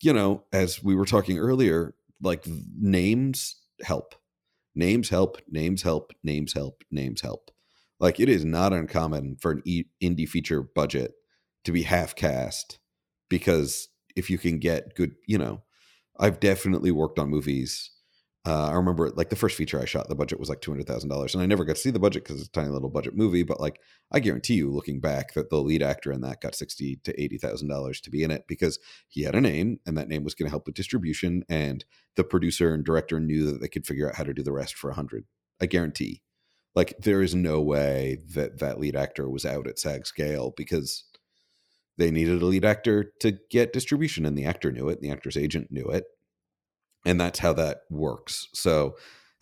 you 0.00 0.12
know, 0.12 0.42
as 0.52 0.82
we 0.82 0.96
were 0.96 1.06
talking 1.06 1.38
earlier, 1.38 1.94
like 2.20 2.44
names 2.76 3.56
help. 3.82 4.16
Names 4.74 5.10
help, 5.10 5.38
names 5.48 5.82
help, 5.82 6.12
names 6.24 6.54
help, 6.54 6.82
names 6.90 7.20
help. 7.20 7.50
Like 8.02 8.20
it 8.20 8.28
is 8.28 8.44
not 8.44 8.74
uncommon 8.74 9.36
for 9.40 9.52
an 9.52 9.62
indie 10.02 10.28
feature 10.28 10.62
budget 10.62 11.12
to 11.64 11.72
be 11.72 11.84
half 11.84 12.14
cast 12.14 12.80
because 13.30 13.88
if 14.16 14.28
you 14.28 14.36
can 14.36 14.58
get 14.58 14.94
good, 14.94 15.14
you 15.26 15.38
know, 15.38 15.62
I've 16.20 16.40
definitely 16.40 16.90
worked 16.90 17.18
on 17.18 17.30
movies 17.30 17.92
uh, 18.44 18.70
I 18.70 18.72
remember 18.72 19.10
like 19.10 19.30
the 19.30 19.36
first 19.36 19.56
feature 19.56 19.80
I 19.80 19.84
shot, 19.84 20.08
the 20.08 20.16
budget 20.16 20.40
was 20.40 20.48
like 20.48 20.60
two 20.60 20.72
hundred 20.72 20.88
thousand 20.88 21.10
dollars, 21.10 21.32
and 21.32 21.42
I 21.42 21.46
never 21.46 21.64
got 21.64 21.76
to 21.76 21.80
see 21.80 21.90
the 21.90 22.00
budget 22.00 22.24
because 22.24 22.40
it's 22.40 22.48
a 22.48 22.52
tiny 22.52 22.70
little 22.70 22.90
budget 22.90 23.16
movie. 23.16 23.44
But 23.44 23.60
like, 23.60 23.78
I 24.10 24.18
guarantee 24.18 24.54
you, 24.54 24.72
looking 24.72 25.00
back, 25.00 25.34
that 25.34 25.48
the 25.48 25.58
lead 25.58 25.80
actor 25.80 26.10
in 26.10 26.22
that 26.22 26.40
got 26.40 26.56
sixty 26.56 26.96
to 27.04 27.22
eighty 27.22 27.38
thousand 27.38 27.68
dollars 27.68 28.00
to 28.00 28.10
be 28.10 28.24
in 28.24 28.32
it 28.32 28.46
because 28.48 28.80
he 29.08 29.22
had 29.22 29.36
a 29.36 29.40
name, 29.40 29.78
and 29.86 29.96
that 29.96 30.08
name 30.08 30.24
was 30.24 30.34
going 30.34 30.46
to 30.46 30.50
help 30.50 30.66
with 30.66 30.74
distribution, 30.74 31.44
and 31.48 31.84
the 32.16 32.24
producer 32.24 32.74
and 32.74 32.84
director 32.84 33.20
knew 33.20 33.46
that 33.46 33.60
they 33.60 33.68
could 33.68 33.86
figure 33.86 34.08
out 34.08 34.16
how 34.16 34.24
to 34.24 34.34
do 34.34 34.42
the 34.42 34.52
rest 34.52 34.74
for 34.74 34.90
a 34.90 34.94
hundred. 34.94 35.24
I 35.60 35.66
guarantee. 35.66 36.22
Like, 36.74 36.94
there 36.98 37.22
is 37.22 37.34
no 37.34 37.60
way 37.60 38.18
that 38.34 38.58
that 38.60 38.80
lead 38.80 38.96
actor 38.96 39.28
was 39.28 39.44
out 39.44 39.66
at 39.66 39.78
SAG 39.78 40.06
scale 40.06 40.54
because 40.56 41.04
they 41.98 42.10
needed 42.10 42.40
a 42.40 42.46
lead 42.46 42.64
actor 42.64 43.12
to 43.20 43.38
get 43.50 43.72
distribution, 43.72 44.24
and 44.24 44.36
the 44.36 44.46
actor 44.46 44.72
knew 44.72 44.88
it, 44.88 44.98
and 44.98 45.02
the 45.02 45.10
actor's 45.12 45.36
agent 45.36 45.70
knew 45.70 45.84
it, 45.84 46.04
and 47.04 47.20
that's 47.20 47.40
how 47.40 47.52
that 47.52 47.80
works. 47.90 48.48
So 48.54 48.96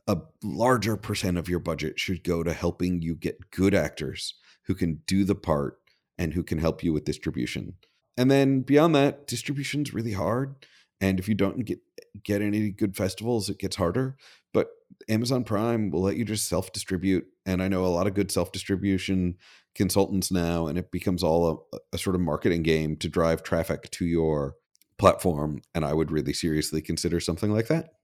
a 0.09 0.19
larger 0.43 0.97
percent 0.97 1.39
of 1.39 1.49
your 1.49 1.61
budget 1.61 2.01
should 2.01 2.25
go 2.25 2.43
to 2.43 2.53
helping 2.53 3.01
you 3.01 3.15
get 3.15 3.51
good 3.53 3.75
actors 3.75 4.35
who 4.65 4.75
can 4.75 5.03
do 5.07 5.25
the 5.25 5.37
part 5.37 5.79
and 6.19 6.35
who 6.35 6.43
can 6.43 6.59
help 6.59 6.83
you 6.83 6.93
with 6.93 7.05
distribution. 7.05 7.75
And 8.17 8.31
then 8.31 8.63
beyond 8.63 8.95
that 8.97 9.27
distribution's 9.27 9.95
really 9.95 10.13
hard 10.13 10.67
and 11.01 11.19
if 11.19 11.29
you 11.29 11.35
don't 11.35 11.65
get 11.65 11.81
get 12.23 12.43
any 12.43 12.71
good 12.71 12.97
festivals 12.97 13.49
it 13.49 13.59
gets 13.59 13.77
harder 13.77 14.17
but 14.53 14.69
amazon 15.09 15.45
prime 15.45 15.91
will 15.91 16.03
let 16.03 16.17
you 16.17 16.25
just 16.25 16.49
self 16.49 16.73
distribute 16.73 17.27
and 17.47 17.63
i 17.63 17.69
know 17.69 17.85
a 17.85 17.89
lot 17.89 18.07
of 18.07 18.15
good 18.15 18.31
self 18.31 18.53
distribution 18.53 19.37
consultants 19.75 20.31
now 20.31 20.67
and 20.67 20.77
it 20.79 20.91
becomes 20.91 21.23
all 21.23 21.69
a, 21.73 21.79
a, 21.93 21.99
sort 21.99 22.17
of 22.17 22.21
marketing 22.21 22.63
game 22.63 22.97
to 22.97 23.09
drive 23.09 23.43
traffic 23.43 23.89
to 23.93 24.05
your 24.05 24.57
platform, 25.01 25.63
and 25.75 25.85
I 25.85 25.95
would 25.95 26.13
really 26.13 26.35
seriously 26.35 26.83
consider 26.83 27.19
something 27.19 27.51
like 27.51 27.69
that. 27.69 27.95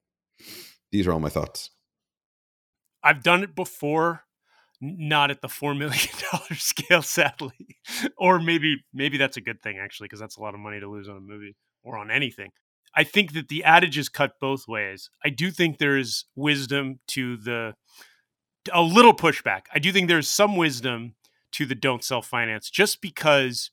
These 0.91 1.07
are 1.07 1.13
all 1.13 1.21
my 1.21 1.29
thoughts. 1.29 1.71
I've 3.03 3.23
done 3.23 3.45
it 3.45 3.55
before, 3.55 4.23
not 4.81 5.31
at 5.31 5.43
the 5.43 5.49
four 5.49 5.75
million 5.83 6.09
dollar 6.33 6.55
scale, 6.55 7.03
sadly. 7.03 7.77
or 8.17 8.41
maybe 8.41 8.79
maybe 8.93 9.19
that's 9.19 9.37
a 9.37 9.43
good 9.43 9.63
thing 9.63 9.79
actually, 9.79 10.07
because 10.07 10.19
that's 10.19 10.39
a 10.39 10.41
lot 10.41 10.55
of 10.55 10.61
money 10.61 10.81
to 10.81 10.91
lose 10.91 11.09
on 11.09 11.17
a 11.17 11.21
movie 11.21 11.55
or 11.85 11.99
on 11.99 12.11
anything. 12.11 12.51
I 12.97 13.05
think 13.05 13.35
that 13.35 13.49
the 13.49 13.63
adage 13.63 13.99
is 13.99 14.09
cut 14.09 14.41
both 14.41 14.67
ways. 14.67 15.11
I 15.25 15.29
do 15.29 15.51
think 15.51 15.79
there 15.79 15.99
is 15.99 16.25
wisdom 16.35 17.01
to 17.09 17.37
the 17.37 17.75
a 18.73 18.83
little 18.83 19.15
pushback. 19.15 19.63
I 19.73 19.79
do 19.79 19.93
think 19.93 20.09
there's 20.09 20.29
some 20.29 20.57
wisdom 20.57 21.15
to 21.53 21.67
the 21.67 21.75
don't 21.75 22.03
self 22.03 22.27
finance 22.27 22.71
just 22.71 23.01
because 23.01 23.71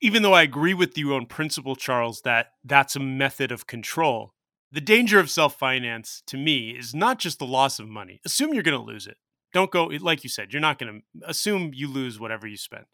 even 0.00 0.22
though 0.22 0.32
I 0.32 0.42
agree 0.42 0.72
with 0.72 0.96
you 0.96 1.14
on 1.14 1.26
principle, 1.26 1.76
Charles, 1.76 2.22
that 2.22 2.52
that's 2.64 2.96
a 2.96 3.00
method 3.00 3.52
of 3.52 3.66
control, 3.66 4.34
the 4.72 4.80
danger 4.80 5.18
of 5.18 5.30
self 5.30 5.58
finance 5.58 6.22
to 6.28 6.36
me 6.36 6.70
is 6.70 6.94
not 6.94 7.18
just 7.18 7.38
the 7.38 7.46
loss 7.46 7.78
of 7.78 7.88
money. 7.88 8.20
Assume 8.24 8.54
you're 8.54 8.62
going 8.62 8.78
to 8.78 8.84
lose 8.84 9.06
it. 9.06 9.16
Don't 9.52 9.70
go, 9.70 9.86
like 9.86 10.22
you 10.22 10.30
said, 10.30 10.52
you're 10.52 10.60
not 10.60 10.78
going 10.78 11.02
to 11.02 11.28
assume 11.28 11.72
you 11.74 11.88
lose 11.88 12.20
whatever 12.20 12.46
you 12.46 12.56
spent 12.56 12.86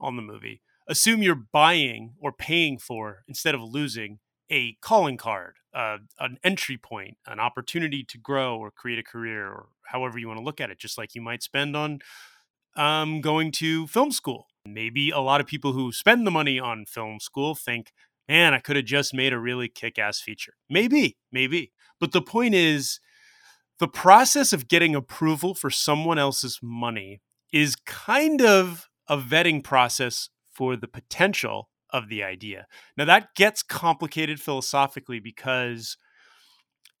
on 0.00 0.14
the 0.14 0.22
movie. 0.22 0.62
Assume 0.86 1.22
you're 1.22 1.34
buying 1.52 2.14
or 2.20 2.32
paying 2.32 2.78
for, 2.78 3.24
instead 3.26 3.54
of 3.54 3.60
losing, 3.60 4.20
a 4.50 4.74
calling 4.80 5.16
card, 5.16 5.56
uh, 5.74 5.98
an 6.18 6.38
entry 6.42 6.76
point, 6.76 7.16
an 7.26 7.40
opportunity 7.40 8.04
to 8.04 8.18
grow 8.18 8.56
or 8.58 8.70
create 8.70 8.98
a 8.98 9.02
career, 9.02 9.46
or 9.46 9.66
however 9.86 10.18
you 10.18 10.28
want 10.28 10.38
to 10.38 10.44
look 10.44 10.60
at 10.60 10.70
it, 10.70 10.78
just 10.78 10.98
like 10.98 11.14
you 11.14 11.22
might 11.22 11.42
spend 11.42 11.76
on 11.76 11.98
um, 12.76 13.20
going 13.20 13.50
to 13.52 13.86
film 13.86 14.10
school 14.12 14.46
Maybe 14.68 15.10
a 15.10 15.18
lot 15.18 15.40
of 15.40 15.46
people 15.46 15.72
who 15.72 15.92
spend 15.92 16.26
the 16.26 16.30
money 16.30 16.58
on 16.60 16.84
film 16.84 17.20
school 17.20 17.54
think, 17.54 17.92
man, 18.28 18.54
I 18.54 18.58
could 18.58 18.76
have 18.76 18.84
just 18.84 19.14
made 19.14 19.32
a 19.32 19.38
really 19.38 19.68
kick 19.68 19.98
ass 19.98 20.20
feature. 20.20 20.54
Maybe, 20.68 21.16
maybe. 21.32 21.72
But 21.98 22.12
the 22.12 22.22
point 22.22 22.54
is, 22.54 23.00
the 23.78 23.88
process 23.88 24.52
of 24.52 24.68
getting 24.68 24.94
approval 24.94 25.54
for 25.54 25.70
someone 25.70 26.18
else's 26.18 26.60
money 26.62 27.20
is 27.52 27.76
kind 27.76 28.42
of 28.42 28.88
a 29.08 29.16
vetting 29.16 29.64
process 29.64 30.28
for 30.50 30.76
the 30.76 30.88
potential 30.88 31.70
of 31.92 32.08
the 32.08 32.22
idea. 32.22 32.66
Now, 32.96 33.04
that 33.06 33.34
gets 33.34 33.62
complicated 33.62 34.40
philosophically 34.40 35.20
because 35.20 35.96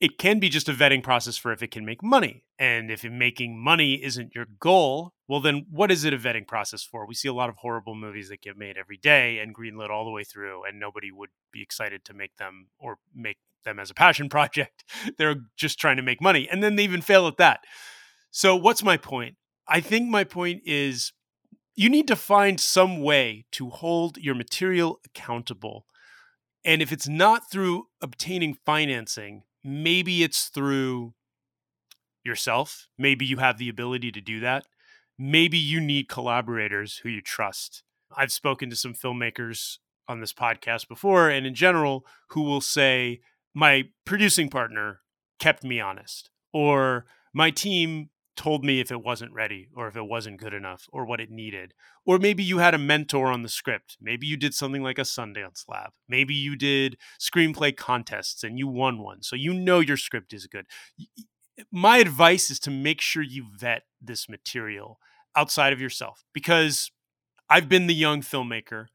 it 0.00 0.16
can 0.18 0.38
be 0.38 0.48
just 0.48 0.68
a 0.68 0.72
vetting 0.72 1.02
process 1.02 1.36
for 1.36 1.52
if 1.52 1.62
it 1.62 1.70
can 1.70 1.84
make 1.84 2.02
money. 2.02 2.44
And 2.58 2.90
if 2.90 3.04
making 3.04 3.58
money 3.62 4.02
isn't 4.02 4.34
your 4.34 4.46
goal, 4.60 5.12
well, 5.26 5.40
then 5.40 5.66
what 5.70 5.90
is 5.90 6.04
it 6.04 6.14
a 6.14 6.18
vetting 6.18 6.46
process 6.46 6.84
for? 6.84 7.06
We 7.06 7.14
see 7.14 7.28
a 7.28 7.32
lot 7.32 7.48
of 7.48 7.56
horrible 7.56 7.94
movies 7.94 8.28
that 8.28 8.40
get 8.40 8.56
made 8.56 8.76
every 8.78 8.96
day 8.96 9.38
and 9.38 9.54
greenlit 9.54 9.90
all 9.90 10.04
the 10.04 10.10
way 10.10 10.24
through, 10.24 10.64
and 10.64 10.78
nobody 10.78 11.10
would 11.10 11.30
be 11.52 11.62
excited 11.62 12.04
to 12.04 12.14
make 12.14 12.36
them 12.36 12.68
or 12.78 12.98
make 13.14 13.38
them 13.64 13.80
as 13.80 13.90
a 13.90 13.94
passion 13.94 14.28
project. 14.30 14.84
They're 15.18 15.42
just 15.56 15.78
trying 15.80 15.96
to 15.96 16.02
make 16.02 16.22
money. 16.22 16.48
And 16.50 16.62
then 16.62 16.76
they 16.76 16.84
even 16.84 17.02
fail 17.02 17.26
at 17.26 17.36
that. 17.38 17.60
So, 18.30 18.54
what's 18.54 18.84
my 18.84 18.96
point? 18.96 19.36
I 19.66 19.80
think 19.80 20.08
my 20.08 20.24
point 20.24 20.62
is 20.64 21.12
you 21.78 21.88
need 21.88 22.08
to 22.08 22.16
find 22.16 22.58
some 22.58 23.00
way 23.00 23.44
to 23.52 23.70
hold 23.70 24.18
your 24.18 24.34
material 24.34 24.98
accountable. 25.06 25.86
And 26.64 26.82
if 26.82 26.90
it's 26.90 27.06
not 27.06 27.48
through 27.48 27.86
obtaining 28.00 28.58
financing, 28.66 29.44
maybe 29.62 30.24
it's 30.24 30.48
through 30.48 31.14
yourself. 32.24 32.88
Maybe 32.98 33.24
you 33.24 33.36
have 33.36 33.58
the 33.58 33.68
ability 33.68 34.10
to 34.10 34.20
do 34.20 34.40
that. 34.40 34.66
Maybe 35.16 35.56
you 35.56 35.80
need 35.80 36.08
collaborators 36.08 36.96
who 37.04 37.10
you 37.10 37.22
trust. 37.22 37.84
I've 38.16 38.32
spoken 38.32 38.70
to 38.70 38.76
some 38.76 38.92
filmmakers 38.92 39.76
on 40.08 40.18
this 40.18 40.32
podcast 40.32 40.88
before 40.88 41.30
and 41.30 41.46
in 41.46 41.54
general 41.54 42.04
who 42.30 42.42
will 42.42 42.60
say, 42.60 43.20
My 43.54 43.84
producing 44.04 44.48
partner 44.48 45.02
kept 45.38 45.62
me 45.62 45.78
honest, 45.78 46.30
or 46.52 47.06
my 47.32 47.52
team 47.52 48.10
told 48.38 48.64
me 48.64 48.78
if 48.78 48.92
it 48.92 49.02
wasn't 49.02 49.32
ready 49.32 49.68
or 49.74 49.88
if 49.88 49.96
it 49.96 50.06
wasn't 50.06 50.40
good 50.40 50.54
enough 50.54 50.88
or 50.92 51.04
what 51.04 51.20
it 51.20 51.30
needed. 51.30 51.74
Or 52.06 52.18
maybe 52.18 52.44
you 52.44 52.58
had 52.58 52.72
a 52.72 52.78
mentor 52.78 53.26
on 53.26 53.42
the 53.42 53.48
script. 53.48 53.98
Maybe 54.00 54.26
you 54.26 54.36
did 54.36 54.54
something 54.54 54.82
like 54.82 54.98
a 54.98 55.02
Sundance 55.02 55.64
Lab. 55.68 55.90
Maybe 56.08 56.34
you 56.34 56.54
did 56.54 56.96
screenplay 57.20 57.76
contests 57.76 58.44
and 58.44 58.56
you 58.56 58.68
won 58.68 59.02
one. 59.02 59.22
So 59.22 59.34
you 59.34 59.52
know 59.52 59.80
your 59.80 59.96
script 59.96 60.32
is 60.32 60.46
good. 60.46 60.66
My 61.72 61.98
advice 61.98 62.48
is 62.48 62.60
to 62.60 62.70
make 62.70 63.00
sure 63.00 63.24
you 63.24 63.46
vet 63.58 63.82
this 64.00 64.28
material 64.28 65.00
outside 65.36 65.72
of 65.72 65.80
yourself 65.80 66.24
because 66.32 66.92
I've 67.50 67.68
been 67.68 67.88
the 67.88 67.94
young 67.94 68.22
filmmaker 68.22 68.86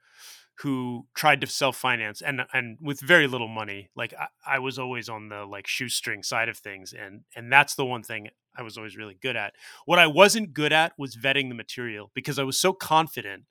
who 0.59 1.07
tried 1.13 1.41
to 1.41 1.47
self 1.47 1.75
finance 1.75 2.21
and 2.21 2.41
and 2.53 2.77
with 2.79 3.01
very 3.01 3.27
little 3.27 3.47
money. 3.49 3.89
Like 3.95 4.13
I, 4.17 4.27
I, 4.55 4.59
was 4.59 4.79
always 4.79 5.09
on 5.09 5.29
the 5.29 5.45
like 5.45 5.67
shoestring 5.67 6.21
side 6.23 6.47
of 6.47 6.57
things, 6.57 6.93
and 6.93 7.21
and 7.35 7.51
that's 7.51 7.75
the 7.75 7.85
one 7.85 8.03
thing 8.03 8.29
I 8.55 8.61
was 8.61 8.77
always 8.77 8.97
really 8.97 9.17
good 9.21 9.35
at. 9.35 9.53
What 9.85 9.99
I 9.99 10.07
wasn't 10.07 10.53
good 10.53 10.73
at 10.73 10.93
was 10.97 11.15
vetting 11.15 11.49
the 11.49 11.55
material 11.55 12.11
because 12.13 12.39
I 12.39 12.43
was 12.43 12.59
so 12.59 12.73
confident 12.73 13.43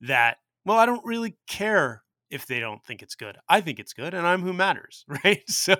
that 0.00 0.38
well, 0.64 0.78
I 0.78 0.86
don't 0.86 1.04
really 1.04 1.36
care 1.46 2.02
if 2.30 2.46
they 2.46 2.60
don't 2.60 2.84
think 2.84 3.00
it's 3.00 3.14
good. 3.14 3.38
I 3.48 3.62
think 3.62 3.78
it's 3.78 3.94
good, 3.94 4.12
and 4.12 4.26
I'm 4.26 4.42
who 4.42 4.52
matters, 4.52 5.04
right? 5.24 5.42
So 5.48 5.76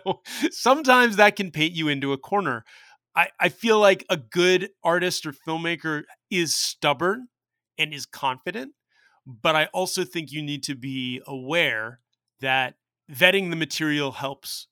sometimes 0.51 1.17
that 1.17 1.37
can 1.37 1.51
paint 1.51 1.75
you 1.75 1.89
into 1.89 2.13
a 2.13 2.19
corner. 2.19 2.65
I, 3.15 3.29
I 3.41 3.49
feel 3.49 3.81
like 3.81 4.05
a 4.09 4.17
good 4.17 4.71
artist 4.85 5.27
or 5.27 5.33
filmmaker 5.33 6.05
is 6.31 6.55
stubborn 6.55 7.29
and 7.77 7.93
is 7.93 8.07
confident 8.07 8.73
but 9.29 9.55
I 9.55 9.67
also 9.67 10.05
think 10.05 10.33
you 10.33 10.43
need 10.43 10.63
to 10.65 10.75
be 10.75 11.21
aware 11.27 12.01
that 12.41 12.77
vetting 13.13 13.51
the 13.51 13.57
material 13.57 14.13
helps 14.13 14.69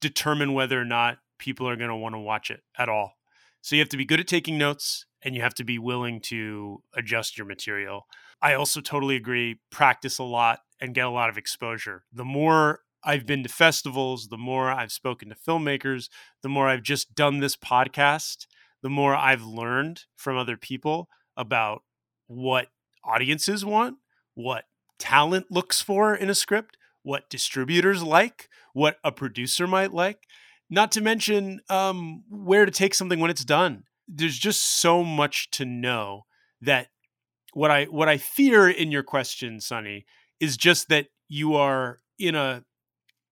determine 0.00 0.52
whether 0.52 0.80
or 0.80 0.84
not 0.84 1.18
people 1.38 1.68
are 1.68 1.76
going 1.76 1.90
to 1.90 1.96
want 1.96 2.16
to 2.16 2.18
watch 2.18 2.50
it 2.50 2.60
at 2.76 2.88
all. 2.88 3.12
So 3.62 3.76
you 3.76 3.80
have 3.80 3.88
to 3.90 3.96
be 3.96 4.04
good 4.04 4.20
at 4.20 4.28
taking 4.28 4.58
notes 4.58 5.06
and 5.22 5.34
you 5.34 5.42
have 5.42 5.54
to 5.54 5.64
be 5.64 5.78
willing 5.78 6.20
to 6.22 6.82
adjust 6.94 7.36
your 7.36 7.46
material. 7.46 8.06
I 8.40 8.54
also 8.54 8.80
totally 8.80 9.16
agree. 9.16 9.60
Practice 9.70 10.18
a 10.18 10.24
lot 10.24 10.60
and 10.80 10.94
get 10.94 11.04
a 11.04 11.10
lot 11.10 11.28
of 11.28 11.36
exposure. 11.36 12.04
The 12.12 12.24
more 12.24 12.80
I've 13.04 13.26
been 13.26 13.42
to 13.42 13.48
festivals, 13.48 14.28
the 14.28 14.38
more 14.38 14.70
I've 14.70 14.92
spoken 14.92 15.28
to 15.28 15.34
filmmakers, 15.34 16.08
the 16.42 16.48
more 16.48 16.68
I've 16.68 16.82
just 16.82 17.14
done 17.14 17.40
this 17.40 17.56
podcast, 17.56 18.46
the 18.82 18.90
more 18.90 19.14
I've 19.14 19.42
learned 19.42 20.04
from 20.16 20.36
other 20.36 20.56
people 20.56 21.08
about 21.36 21.82
what 22.26 22.68
audiences 23.04 23.64
want, 23.64 23.96
what 24.34 24.64
talent 24.98 25.46
looks 25.50 25.80
for 25.80 26.14
in 26.14 26.30
a 26.30 26.34
script, 26.34 26.76
what 27.02 27.30
distributors 27.30 28.02
like, 28.02 28.48
what 28.72 28.96
a 29.02 29.12
producer 29.12 29.66
might 29.66 29.92
like, 29.92 30.24
not 30.70 30.92
to 30.92 31.00
mention 31.00 31.60
um, 31.68 32.22
where 32.30 32.64
to 32.64 32.70
take 32.70 32.94
something 32.94 33.18
when 33.18 33.30
it's 33.30 33.44
done. 33.44 33.84
There's 34.08 34.38
just 34.38 34.80
so 34.80 35.04
much 35.04 35.50
to 35.52 35.64
know 35.64 36.26
that 36.60 36.88
what 37.52 37.70
I 37.70 37.84
what 37.84 38.08
I 38.08 38.16
fear 38.16 38.68
in 38.68 38.92
your 38.92 39.02
question, 39.02 39.60
Sonny, 39.60 40.06
is 40.38 40.56
just 40.56 40.88
that 40.88 41.08
you 41.28 41.54
are 41.54 41.98
in 42.18 42.34
a 42.34 42.64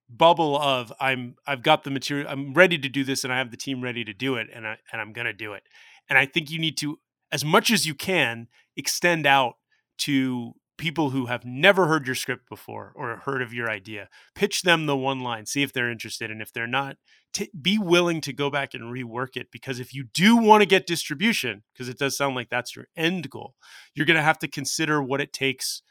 bubble 0.08 0.56
of 0.60 0.92
I'm 1.00 1.36
I've 1.46 1.62
got 1.62 1.84
the 1.84 1.90
material, 1.90 2.26
I'm 2.28 2.54
ready 2.54 2.78
to 2.78 2.88
do 2.88 3.04
this, 3.04 3.24
and 3.24 3.32
I 3.32 3.38
have 3.38 3.50
the 3.50 3.56
team 3.56 3.82
ready 3.82 4.04
to 4.04 4.12
do 4.12 4.34
it, 4.36 4.48
and 4.52 4.66
I 4.66 4.78
and 4.92 5.00
I'm 5.00 5.12
gonna 5.12 5.32
do 5.32 5.52
it. 5.52 5.62
And 6.08 6.18
I 6.18 6.26
think 6.26 6.50
you 6.50 6.58
need 6.58 6.76
to, 6.78 6.98
as 7.30 7.44
much 7.44 7.70
as 7.70 7.86
you 7.86 7.94
can, 7.94 8.48
extend 8.76 9.26
out 9.26 9.54
to 9.98 10.54
people 10.78 11.10
who 11.10 11.26
have 11.26 11.44
never 11.44 11.86
heard 11.86 12.06
your 12.06 12.14
script 12.14 12.48
before 12.48 12.92
or 12.94 13.16
heard 13.16 13.42
of 13.42 13.52
your 13.52 13.68
idea. 13.68 14.08
Pitch 14.34 14.62
them 14.62 14.86
the 14.86 14.96
one 14.96 15.20
line, 15.20 15.44
see 15.44 15.62
if 15.62 15.72
they're 15.72 15.90
interested. 15.90 16.30
And 16.30 16.40
if 16.40 16.52
they're 16.52 16.66
not, 16.66 16.96
t- 17.32 17.50
be 17.60 17.78
willing 17.78 18.20
to 18.22 18.32
go 18.32 18.48
back 18.48 18.72
and 18.72 18.84
rework 18.84 19.36
it. 19.36 19.48
Because 19.52 19.80
if 19.80 19.92
you 19.92 20.04
do 20.14 20.36
want 20.36 20.62
to 20.62 20.66
get 20.66 20.86
distribution, 20.86 21.64
because 21.72 21.88
it 21.88 21.98
does 21.98 22.16
sound 22.16 22.34
like 22.34 22.48
that's 22.48 22.74
your 22.74 22.86
end 22.96 23.28
goal, 23.28 23.54
you're 23.94 24.06
going 24.06 24.16
to 24.16 24.22
have 24.22 24.38
to 24.38 24.48
consider 24.48 25.02
what 25.02 25.20
it 25.20 25.32
takes 25.32 25.82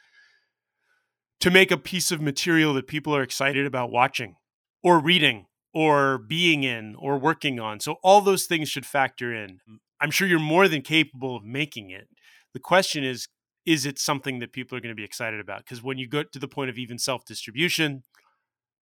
to 1.40 1.50
make 1.50 1.70
a 1.70 1.76
piece 1.76 2.10
of 2.10 2.20
material 2.20 2.74
that 2.74 2.88
people 2.88 3.14
are 3.14 3.22
excited 3.22 3.64
about 3.66 3.92
watching 3.92 4.36
or 4.82 4.98
reading 4.98 5.46
or 5.72 6.18
being 6.18 6.64
in 6.64 6.96
or 6.98 7.18
working 7.18 7.60
on. 7.60 7.78
So 7.78 7.96
all 8.02 8.20
those 8.20 8.46
things 8.46 8.68
should 8.68 8.86
factor 8.86 9.32
in. 9.32 9.60
I'm 10.00 10.10
sure 10.10 10.26
you're 10.26 10.40
more 10.40 10.66
than 10.66 10.82
capable 10.82 11.36
of 11.36 11.44
making 11.44 11.90
it. 11.90 12.08
The 12.54 12.60
question 12.60 13.04
is 13.04 13.28
is 13.68 13.84
it 13.84 13.98
something 13.98 14.38
that 14.38 14.50
people 14.50 14.78
are 14.78 14.80
going 14.80 14.94
to 14.94 14.96
be 14.96 15.04
excited 15.04 15.40
about? 15.40 15.58
Because 15.58 15.82
when 15.82 15.98
you 15.98 16.08
go 16.08 16.22
to 16.22 16.38
the 16.38 16.48
point 16.48 16.70
of 16.70 16.78
even 16.78 16.98
self 16.98 17.26
distribution, 17.26 18.02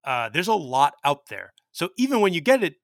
uh, 0.04 0.28
there's 0.28 0.46
a 0.46 0.54
lot 0.54 0.94
out 1.04 1.26
there. 1.28 1.52
So 1.72 1.88
even 1.98 2.20
when 2.20 2.32
you 2.32 2.40
get 2.40 2.62
it, 2.62 2.76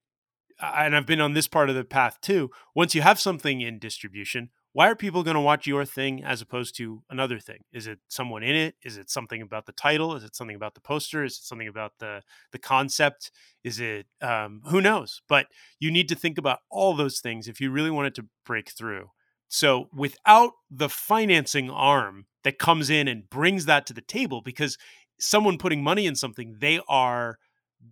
and 0.60 0.96
I've 0.96 1.06
been 1.06 1.20
on 1.20 1.34
this 1.34 1.46
part 1.46 1.70
of 1.70 1.76
the 1.76 1.84
path 1.84 2.18
too, 2.20 2.50
once 2.74 2.96
you 2.96 3.02
have 3.02 3.20
something 3.20 3.60
in 3.60 3.78
distribution, 3.78 4.50
why 4.72 4.88
are 4.88 4.96
people 4.96 5.22
going 5.22 5.36
to 5.36 5.40
watch 5.40 5.64
your 5.64 5.84
thing 5.84 6.24
as 6.24 6.40
opposed 6.40 6.76
to 6.78 7.04
another 7.08 7.38
thing? 7.38 7.58
Is 7.72 7.86
it 7.86 8.00
someone 8.08 8.42
in 8.42 8.56
it? 8.56 8.74
Is 8.82 8.96
it 8.96 9.08
something 9.08 9.40
about 9.40 9.66
the 9.66 9.72
title? 9.72 10.16
Is 10.16 10.24
it 10.24 10.34
something 10.34 10.56
about 10.56 10.74
the 10.74 10.80
poster? 10.80 11.22
Is 11.22 11.34
it 11.34 11.44
something 11.44 11.68
about 11.68 11.92
the 12.00 12.22
the 12.50 12.58
concept? 12.58 13.30
Is 13.62 13.78
it 13.78 14.06
um, 14.20 14.62
who 14.66 14.80
knows? 14.80 15.22
But 15.28 15.46
you 15.78 15.92
need 15.92 16.08
to 16.08 16.16
think 16.16 16.36
about 16.36 16.60
all 16.68 16.96
those 16.96 17.20
things 17.20 17.46
if 17.46 17.60
you 17.60 17.70
really 17.70 17.90
want 17.90 18.08
it 18.08 18.14
to 18.16 18.26
break 18.44 18.70
through. 18.70 19.10
So 19.52 19.90
without 19.92 20.52
the 20.70 20.88
financing 20.88 21.68
arm 21.68 22.24
that 22.42 22.58
comes 22.58 22.88
in 22.88 23.06
and 23.06 23.28
brings 23.28 23.66
that 23.66 23.84
to 23.86 23.92
the 23.92 24.00
table, 24.00 24.40
because 24.40 24.78
someone 25.20 25.58
putting 25.58 25.84
money 25.84 26.06
in 26.06 26.16
something, 26.16 26.56
they 26.58 26.80
are 26.88 27.36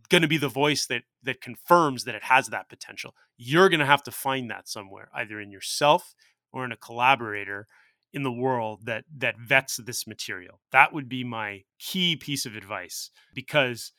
going 0.09 0.23
to 0.23 0.29
be 0.29 0.39
the 0.39 0.49
voice 0.49 0.87
that 0.87 1.03
that 1.23 1.43
confirms 1.43 2.05
that 2.05 2.15
it 2.15 2.25
has 2.25 2.47
that 2.47 2.71
potential. 2.71 3.15
You're 3.37 3.69
going 3.69 3.81
to 3.81 3.87
have 3.87 4.03
to 4.05 4.11
find 4.11 4.51
that 4.51 4.71
somewhere, 4.71 5.11
either 5.15 5.39
in 5.39 5.53
yourself 5.53 6.15
or 6.51 6.65
in 6.65 6.73
a 6.73 6.79
collaborator 6.79 7.67
in 8.11 8.23
the 8.23 8.33
world 8.33 8.87
that 8.87 9.05
that 9.15 9.39
vets 9.39 9.77
this 9.77 10.07
material. 10.07 10.63
That 10.73 10.95
would 10.95 11.11
be 11.11 11.25
my 11.25 11.65
key 11.79 12.17
piece 12.17 12.47
of 12.47 12.57
advice 12.57 13.11
because 13.35 13.93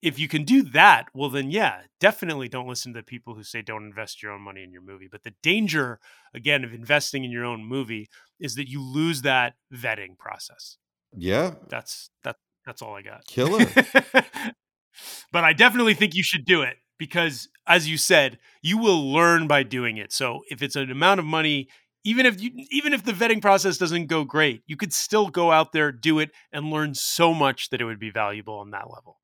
if 0.00 0.18
you 0.18 0.28
can 0.28 0.44
do 0.44 0.62
that, 0.62 1.06
well, 1.12 1.30
then 1.30 1.50
yeah, 1.50 1.82
definitely 2.00 2.48
don't 2.48 2.68
listen 2.68 2.92
to 2.92 3.00
the 3.00 3.04
people 3.04 3.34
who 3.34 3.42
say 3.42 3.62
don't 3.62 3.84
invest 3.84 4.22
your 4.22 4.32
own 4.32 4.42
money 4.42 4.62
in 4.62 4.72
your 4.72 4.82
movie. 4.82 5.08
But 5.10 5.24
the 5.24 5.34
danger, 5.42 5.98
again, 6.32 6.64
of 6.64 6.72
investing 6.72 7.24
in 7.24 7.30
your 7.30 7.44
own 7.44 7.64
movie 7.64 8.08
is 8.38 8.54
that 8.54 8.68
you 8.68 8.82
lose 8.82 9.22
that 9.22 9.54
vetting 9.74 10.16
process. 10.18 10.76
Yeah, 11.16 11.54
that's 11.68 12.10
that. 12.24 12.36
That's 12.64 12.82
all 12.82 12.94
I 12.94 13.02
got. 13.02 13.26
Killer. 13.26 13.64
but 15.32 15.44
I 15.44 15.52
definitely 15.52 15.94
think 15.94 16.14
you 16.14 16.22
should 16.22 16.44
do 16.44 16.62
it 16.62 16.76
because, 16.98 17.48
as 17.66 17.88
you 17.88 17.96
said, 17.96 18.38
you 18.62 18.76
will 18.76 19.10
learn 19.10 19.46
by 19.46 19.62
doing 19.62 19.96
it. 19.96 20.12
So 20.12 20.42
if 20.50 20.60
it's 20.60 20.76
an 20.76 20.90
amount 20.90 21.20
of 21.20 21.26
money 21.26 21.68
even 22.04 22.26
if 22.26 22.40
you 22.40 22.50
even 22.70 22.92
if 22.92 23.04
the 23.04 23.12
vetting 23.12 23.42
process 23.42 23.76
doesn't 23.76 24.06
go 24.06 24.24
great 24.24 24.62
you 24.66 24.76
could 24.76 24.92
still 24.92 25.28
go 25.28 25.50
out 25.50 25.72
there 25.72 25.90
do 25.90 26.18
it 26.18 26.30
and 26.52 26.70
learn 26.70 26.94
so 26.94 27.34
much 27.34 27.70
that 27.70 27.80
it 27.80 27.84
would 27.84 27.98
be 27.98 28.10
valuable 28.10 28.58
on 28.58 28.70
that 28.70 28.88
level 28.88 29.18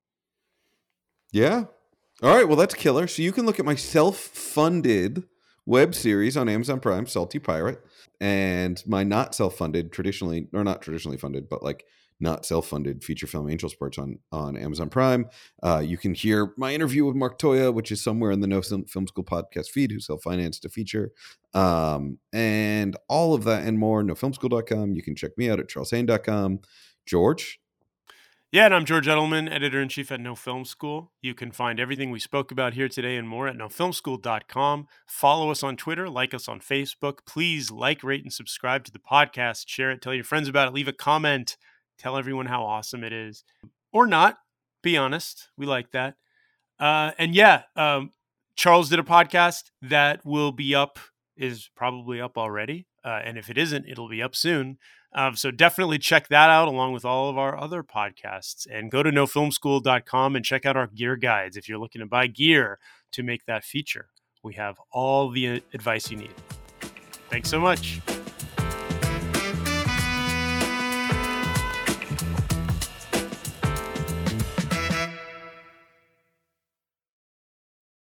yeah. 1.35 1.65
All 2.23 2.35
right. 2.35 2.47
Well, 2.47 2.57
that's 2.57 2.75
killer. 2.75 3.09
So 3.09 3.21
you 3.21 3.33
can 3.33 3.45
look 3.45 3.59
at 3.59 3.67
my 3.67 3.75
self-funded 3.75 5.25
web 5.67 5.95
series 5.95 6.37
on 6.37 6.49
Amazon 6.49 6.79
Prime, 6.79 7.07
Salty 7.07 7.41
Pirate, 7.41 7.85
and 8.21 8.81
my 8.87 9.03
not 9.03 9.35
self-funded, 9.35 9.91
traditionally 9.91 10.47
or 10.53 10.63
not 10.63 10.81
traditionally 10.81 11.19
funded, 11.19 11.49
but 11.49 11.63
like 11.63 11.85
not 12.21 12.47
self-funded 12.47 13.03
feature 13.03 13.27
film 13.27 13.51
Angel's 13.51 13.75
Perch 13.75 13.99
on 13.99 14.21
on 14.31 14.57
Amazon 14.57 14.89
Prime. 14.89 15.27
Uh, 15.61 15.83
you 15.85 15.99
can 15.99 16.15
hear 16.15 16.55
my 16.57 16.73
interview 16.73 17.05
with 17.05 17.17
Mark 17.17 17.37
Toia, 17.37 17.75
which 17.75 17.91
is 17.91 18.01
somewhere 18.01 18.31
in 18.31 18.39
the 18.39 18.47
No 18.47 18.63
Film 18.63 18.87
School 18.87 19.25
podcast 19.25 19.71
feed, 19.71 19.91
who 19.91 19.99
self-financed 19.99 20.65
a 20.65 20.69
feature, 20.69 21.11
um, 21.53 22.19
and 22.33 22.97
all 23.09 23.35
of 23.35 23.43
that 23.43 23.65
and 23.65 23.81
more. 23.81 24.05
NoFilmSchool.com. 24.05 24.95
You 24.95 25.03
can 25.03 25.17
check 25.17 25.37
me 25.37 25.51
out 25.51 25.59
at 25.59 25.69
CharlesHaine.com. 25.69 26.61
George, 27.07 27.61
yeah, 28.55 28.67
and 28.67 28.75
I'm 28.75 28.85
George 28.85 29.09
Edelman, 29.09 29.51
editor 29.51 29.83
in 29.83 29.89
chief 29.89 30.13
at 30.13 30.21
No 30.21 30.37
Film 30.37 30.65
School. 30.65 31.11
You 31.21 31.35
can 31.35 31.51
find 31.51 31.81
everything 31.81 32.13
we 32.13 32.21
spoke 32.21 32.53
about 32.53 32.75
here 32.75 32.89
today 32.89 33.17
and 33.17 33.29
more 33.29 33.49
at 33.49 33.57
nofilmschool.com. 33.57 34.87
Follow 35.09 35.51
us 35.51 35.65
on 35.65 35.77
Twitter, 35.77 36.09
like 36.09 36.33
us 36.33 36.47
on 36.47 36.61
Facebook. 36.61 37.27
Please 37.27 37.73
like, 37.73 38.05
rate, 38.05 38.23
and 38.23 38.33
subscribe 38.33 38.85
to 38.85 38.93
the 38.93 39.01
podcast. 39.01 39.65
Share 39.67 39.91
it, 39.91 40.01
tell 40.01 40.15
your 40.15 40.23
friends 40.23 40.47
about 40.47 40.69
it, 40.69 40.73
leave 40.73 40.87
a 40.87 40.93
comment, 40.93 41.57
tell 41.99 42.17
everyone 42.17 42.47
how 42.47 42.63
awesome 42.63 43.03
it 43.03 43.13
is. 43.13 43.43
Or 43.93 44.07
not, 44.07 44.37
be 44.85 44.97
honest. 44.97 45.49
We 45.57 45.67
like 45.67 45.91
that. 45.91 46.15
Uh, 46.79 47.11
and 47.19 47.35
yeah, 47.35 47.63
um, 47.75 48.13
Charles 48.55 48.89
did 48.89 49.01
a 49.01 49.03
podcast 49.03 49.73
that 49.83 50.25
will 50.25 50.53
be 50.53 50.77
up, 50.77 51.01
is 51.37 51.69
probably 51.75 52.21
up 52.21 52.39
already. 52.39 52.87
Uh, 53.05 53.21
and 53.25 53.37
if 53.37 53.51
it 53.51 53.59
isn't, 53.59 53.87
it'll 53.87 54.09
be 54.09 54.23
up 54.23 54.35
soon. 54.35 54.79
Um, 55.15 55.37
so 55.37 55.51
definitely 55.51 55.99
check 55.99 56.29
that 56.29 56.51
out 56.51 56.67
along 56.67 56.93
with 56.93 57.05
all 57.05 57.29
of 57.29 57.39
our 57.39 57.57
other 57.57 57.83
podcasts 57.83 58.67
and 58.71 58.91
go 58.91 59.03
to 59.03 59.11
nofilmschool.com 59.11 60.35
and 60.35 60.45
check 60.45 60.67
out 60.67 60.77
our 60.77 60.89
gear 60.89 61.17
guides 61.17 61.57
if 61.57 61.69
you're 61.69 61.79
looking 61.79 62.01
to 62.01 62.07
buy 62.07 62.27
gear 62.27 62.79
to 63.13 63.23
make 63.23 63.45
that 63.47 63.65
feature. 63.65 64.09
We 64.43 64.55
have 64.55 64.77
all 64.91 65.31
the 65.31 65.63
advice 65.73 66.11
you 66.11 66.17
need. 66.17 66.35
Thanks 67.31 67.49
so 67.49 67.61
much. 67.61 68.01